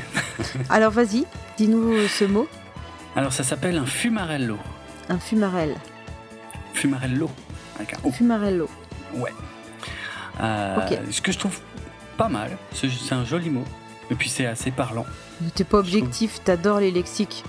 [0.69, 1.27] Alors vas-y,
[1.57, 2.49] dis-nous ce mot.
[3.19, 4.59] Alors ça s'appelle un fumarello.
[5.09, 5.75] Un fumarel.
[6.73, 7.29] Fumarello.
[7.75, 8.71] Avec un Fumarello.
[9.13, 9.33] Ouais.
[10.41, 10.77] Euh,
[11.11, 11.59] ce que je trouve
[12.17, 13.65] pas mal, c'est un joli mot.
[14.13, 15.05] Et puis c'est assez parlant.
[15.57, 17.43] T'es pas objectif, t'adores les lexiques.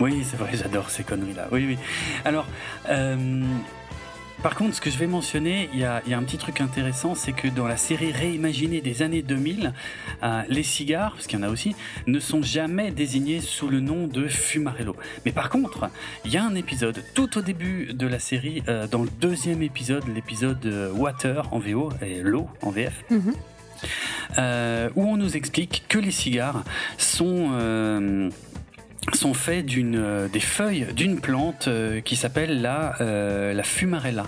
[0.00, 1.46] Oui, c'est vrai, j'adore ces conneries-là.
[1.52, 1.78] Oui, oui.
[2.24, 2.46] Alors,
[2.88, 3.44] euh,
[4.42, 7.32] par contre, ce que je vais mentionner, il y a, un petit truc intéressant, c'est
[7.32, 9.72] que dans la série réimaginée des années 2000,
[10.22, 11.76] euh, les cigares, parce qu'il y en a aussi,
[12.06, 14.96] ne sont jamais désignés sous le nom de Fumarello.
[15.24, 15.90] Mais par contre,
[16.24, 19.62] il y a un épisode tout au début de la série, euh, dans le deuxième
[19.62, 23.04] épisode, l'épisode euh, Water en VO et l'eau en VF.
[23.10, 23.34] Mhm.
[24.96, 26.64] où on nous explique que les cigares
[26.98, 28.30] sont
[29.14, 34.26] sont faits d'une euh, des feuilles d'une plante euh, qui s'appelle la euh, la fumarella.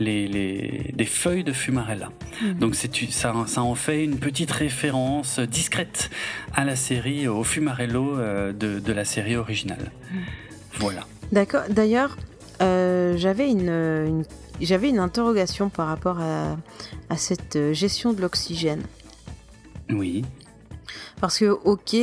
[0.00, 2.10] Les, les, des feuilles de fumarella.
[2.42, 2.54] Mhm.
[2.54, 6.10] donc c'est ça ça en fait une petite référence discrète
[6.54, 9.90] à la série au fumarello de, de la série originale.
[10.12, 10.20] Mhm.
[10.74, 11.06] voilà.
[11.32, 11.62] D'accord.
[11.68, 12.16] D'ailleurs
[12.60, 14.24] j'avais une,
[14.60, 16.56] j'avais une interrogation par rapport à,
[17.10, 18.82] à cette gestion de l'oxygène.
[19.90, 20.24] Oui
[21.24, 21.96] parce que, ok,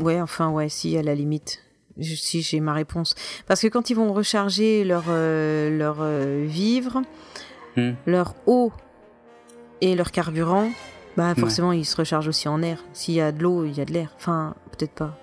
[0.00, 1.62] ouais, enfin, ouais, si, à la limite.
[2.00, 3.14] si j'ai ma réponse.
[3.46, 7.02] Parce que quand ils vont recharger leur, euh, leur euh, vivre,
[7.76, 7.90] hmm.
[8.06, 8.72] leur eau
[9.82, 10.70] et leur carburant,
[11.14, 12.82] bah forcément, ils se rechargent aussi en air.
[12.94, 14.14] S'il y a de l'eau, il y a de l'air.
[14.16, 15.14] Enfin, peut-être pas.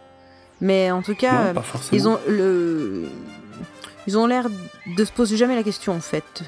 [0.59, 1.55] Mais en tout cas,
[1.91, 3.09] ils ont le.
[4.05, 4.49] Ils ont l'air
[4.85, 6.43] de se poser jamais la question en fait.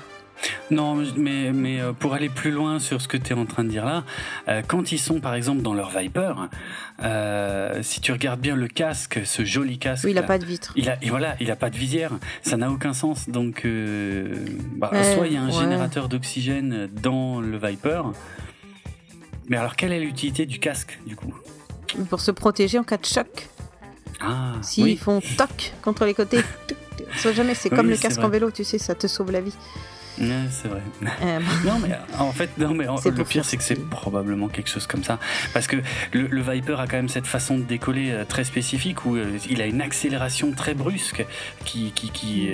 [0.71, 3.63] Non, mais, mais euh, pour aller plus loin sur ce que tu es en train
[3.63, 4.03] de dire là,
[4.47, 6.33] euh, quand ils sont par exemple dans leur Viper,
[7.03, 10.05] euh, si tu regardes bien le casque, ce joli casque.
[10.05, 10.73] Oui, il n'a pas de vitre.
[10.75, 12.11] Il a, voilà, il a pas de visière.
[12.41, 13.29] Ça n'a aucun sens.
[13.29, 13.65] Donc,
[14.77, 18.03] bah, soit il y a un générateur d'oxygène dans le Viper.
[19.49, 21.33] Mais alors, quelle est l'utilité du casque du coup?
[22.09, 23.49] Pour se protéger en cas de choc.
[24.21, 26.39] Ah, S'ils font toc contre les côtés.
[27.17, 29.53] Soit jamais, c'est comme le casque en vélo, tu sais, ça te sauve la vie
[30.17, 30.81] c'est vrai.
[31.21, 34.87] Euh, non, mais en fait, non, mais le pire, c'est que c'est probablement quelque chose
[34.87, 35.19] comme ça.
[35.53, 35.77] Parce que
[36.11, 39.61] le, Viper a quand même cette façon de décoller euh, très spécifique où euh, il
[39.61, 41.25] a une accélération très brusque.
[41.65, 42.49] qui, qui, qui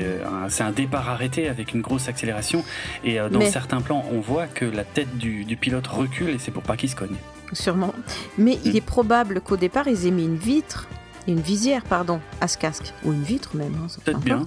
[0.49, 2.63] C'est un départ arrêté avec une grosse accélération.
[3.03, 6.63] Et dans certains plans, on voit que la tête du, pilote recule et c'est pour
[6.63, 7.15] pas qu'il se cogne.
[7.51, 7.93] Sûrement.
[8.37, 8.77] Mais il mm.
[8.77, 10.87] est probable qu'au départ, ils aient mis une vitre
[11.29, 14.45] une visière, pardon, à ce casque, ou une vitre même, hein, peut-être bien.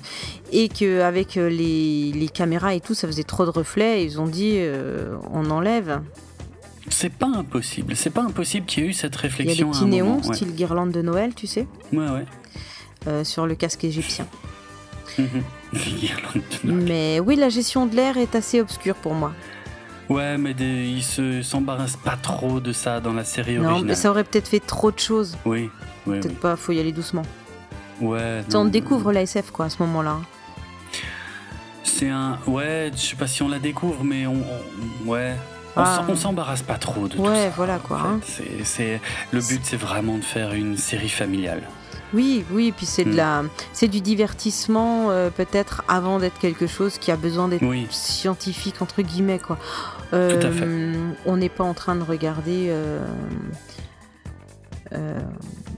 [0.52, 4.20] Et qu'avec euh, les, les, caméras et tout, ça faisait trop de reflets, et ils
[4.20, 6.00] ont dit euh, on enlève.
[6.88, 9.54] C'est pas impossible, c'est pas impossible qu'il y ait eu cette réflexion.
[9.54, 12.26] Il y a des petits néons, style guirlande de Noël, tu sais Ouais, ouais.
[13.06, 14.26] Euh, sur le casque égyptien.
[15.18, 15.32] Noël.
[16.64, 19.32] Mais oui, la gestion de l'air est assez obscure pour moi.
[20.09, 23.86] Ouais, mais ils se s'embarrassent pas trop de ça dans la série non, originale.
[23.86, 25.38] mais ça aurait peut-être fait trop de choses.
[25.44, 25.70] Oui,
[26.07, 27.23] oui Peut-être pas, faut y aller doucement.
[28.01, 28.43] Ouais.
[28.55, 30.16] on découvre la SF quoi à ce moment-là.
[31.85, 34.43] C'est un, ouais, je sais pas si on la découvre, mais on,
[35.07, 35.35] ouais.
[35.77, 36.05] On ah.
[36.16, 37.31] s'embarrasse pas trop de tout ça.
[37.31, 38.01] Ouais, voilà quoi.
[38.01, 38.20] Hein.
[38.65, 39.01] C'est,
[39.33, 41.62] le but, c'est vraiment de faire une série familiale.
[42.12, 43.16] Oui, oui, puis c'est de hmm.
[43.16, 43.43] la,
[43.73, 49.01] c'est du divertissement euh, peut-être avant d'être quelque chose qui a besoin d'être scientifique entre
[49.01, 49.59] guillemets quoi.
[50.12, 50.69] Euh, Tout à fait.
[51.24, 52.66] On n'est pas en train de regarder.
[52.69, 53.07] Euh,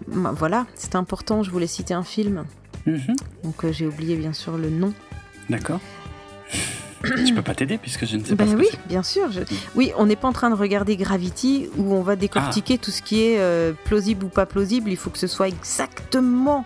[0.06, 1.42] voilà, c'est important.
[1.42, 2.44] Je voulais citer un film.
[2.86, 3.16] Mhm.
[3.42, 4.92] Donc j'ai oublié bien sûr le nom.
[5.48, 5.80] D'accord
[7.04, 8.44] je peux pas t'aider puisque je ne sais pas.
[8.44, 9.28] Ben ce oui, que bien sûr.
[9.74, 12.82] Oui, on n'est pas en train de regarder Gravity où on va décortiquer ah.
[12.82, 14.90] tout ce qui est euh, plausible ou pas plausible.
[14.90, 16.64] Il faut que ce soit exactement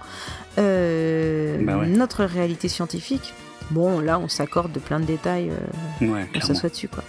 [0.59, 3.32] euh, bah notre réalité scientifique.
[3.70, 7.05] Bon, là, on s'accorde de plein de détails euh, ouais, ça soit dessus, quoi.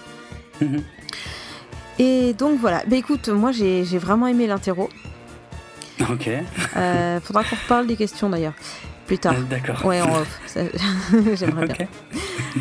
[0.62, 0.84] Mhm.
[2.00, 2.84] Et donc voilà.
[2.88, 4.90] Bah écoute, moi j'ai vraiment aimé l'interro.
[6.10, 6.30] Ok.
[6.78, 8.54] Euh, faudra qu'on reparle des questions d'ailleurs.
[9.06, 9.34] Plus tard.
[9.38, 9.84] Euh, D'accord.
[9.86, 10.40] Ouais, en off.
[11.36, 11.88] J'aimerais bien.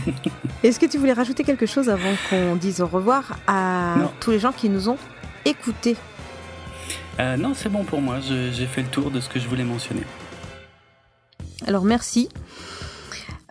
[0.63, 4.11] Est-ce que tu voulais rajouter quelque chose avant qu'on dise au revoir à Non.
[4.21, 4.97] tous les gens qui nous ont
[5.45, 5.97] écoutés?
[7.21, 8.19] Euh, non, c'est bon pour moi.
[8.21, 10.03] J'ai fait le tour de ce que je voulais mentionner.
[11.67, 12.29] Alors merci.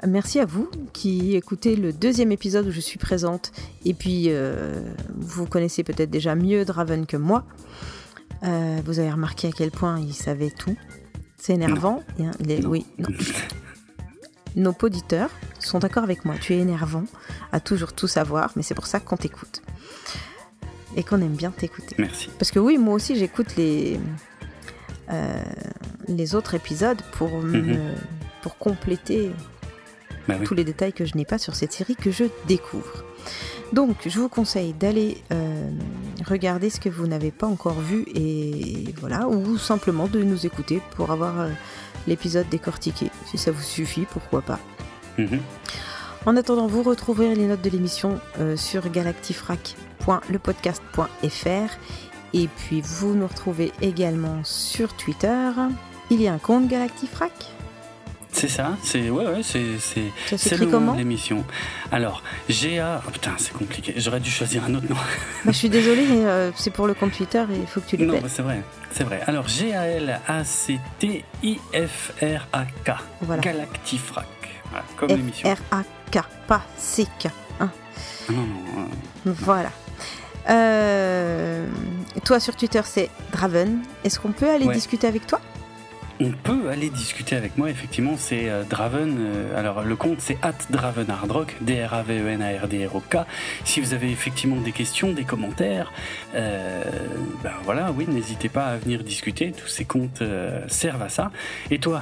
[0.07, 3.51] Merci à vous qui écoutez le deuxième épisode où je suis présente.
[3.83, 4.73] Et puis, euh,
[5.15, 7.45] vous connaissez peut-être déjà mieux Draven que moi.
[8.43, 10.75] Euh, vous avez remarqué à quel point il savait tout.
[11.37, 12.03] C'est énervant.
[12.19, 12.69] Et, il est- Non.
[12.69, 13.09] oui, non.
[14.55, 16.35] Nos auditeurs sont d'accord avec moi.
[16.39, 17.03] Tu es énervant
[17.51, 19.61] à toujours tout savoir, mais c'est pour ça qu'on t'écoute.
[20.95, 21.95] Et qu'on aime bien t'écouter.
[21.99, 22.29] Merci.
[22.39, 23.99] Parce que oui, moi aussi, j'écoute les,
[25.11, 25.43] euh,
[26.07, 27.95] les autres épisodes pour, me- Mhm.
[28.41, 29.31] pour compléter
[30.27, 30.45] Bah oui.
[30.45, 33.03] tous les détails que je n'ai pas sur cette série que je découvre.
[33.73, 35.71] Donc, je vous conseille d'aller euh,
[36.25, 40.81] regarder ce que vous n'avez pas encore vu et voilà, ou simplement de nous écouter
[40.95, 41.49] pour avoir euh,
[42.07, 43.09] l'épisode décortiqué.
[43.25, 44.59] Si ça vous suffit, pourquoi pas.
[45.17, 45.41] Mhm.
[46.25, 51.77] En attendant, vous retrouverez les notes de l'émission euh, sur galactifrac.lepodcast.fr
[52.33, 55.51] et puis vous nous retrouvez également sur Twitter.
[56.09, 57.56] Il y a un compte Galactifrac?
[58.39, 58.77] C'est ça.
[58.83, 59.41] C'est ouais, ouais.
[59.43, 59.79] C'est
[60.37, 61.43] c'est le nom de l'émission.
[61.91, 63.01] Alors, GA.
[63.07, 63.93] Oh, putain, c'est compliqué.
[63.97, 64.95] J'aurais dû choisir un autre nom.
[65.45, 67.87] Bah, Je suis désolée, mais, euh, c'est pour le compte Twitter et il faut que
[67.87, 68.61] tu le Non, bah, c'est vrai,
[68.91, 69.21] c'est vrai.
[69.25, 72.91] Alors G A L A C T I F R A K.
[73.21, 73.41] Voilà.
[73.41, 74.25] Galactifrac.
[74.69, 75.55] Voilà, comme l'émission.
[75.55, 77.27] F-R-A-K, pas C-K.
[77.61, 77.69] hein.
[78.29, 78.45] Ah, non, non.
[79.27, 79.71] euh, Voilà.
[80.49, 81.65] Euh,
[82.25, 83.79] toi sur Twitter c'est Draven.
[84.03, 84.73] Est-ce qu'on peut aller Ouais.
[84.73, 85.39] discuter avec toi?
[86.19, 89.17] On peut aller discuter avec moi, effectivement, c'est euh, Draven.
[89.19, 93.17] euh, alors, le compte, c'est at DravenHardRock, D-R-A-V-E-N-A-R-D-R-O-K.
[93.65, 95.91] Si vous avez effectivement des questions, des commentaires,
[96.33, 96.83] euh,
[97.43, 99.51] ben voilà, oui, n'hésitez pas à venir discuter.
[99.51, 100.23] Tous ces comptes
[100.67, 101.31] servent à ça.
[101.69, 102.01] Et toi,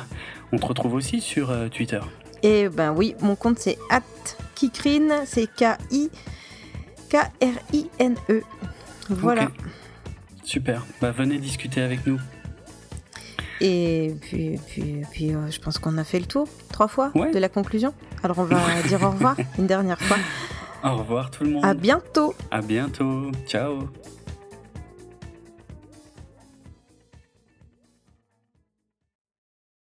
[0.54, 2.00] on te retrouve aussi sur Twitter
[2.44, 4.02] Et ben oui, mon compte c'est at
[4.56, 6.10] Kikrine, c'est K-I
[7.10, 8.44] K-R-I-N-E.
[9.10, 9.50] Voilà.
[10.44, 10.86] Super.
[11.02, 12.20] Bah, venez discuter avec nous.
[13.62, 17.32] Et puis, puis, puis euh, je pense qu'on a fait le tour trois fois Ouais.
[17.32, 17.94] de la conclusion.
[18.24, 18.58] Alors on va
[18.88, 20.18] dire au revoir une dernière fois.
[20.84, 21.66] Au revoir tout le monde.
[21.66, 22.36] À bientôt.
[22.52, 23.32] À bientôt.
[23.48, 23.90] Ciao.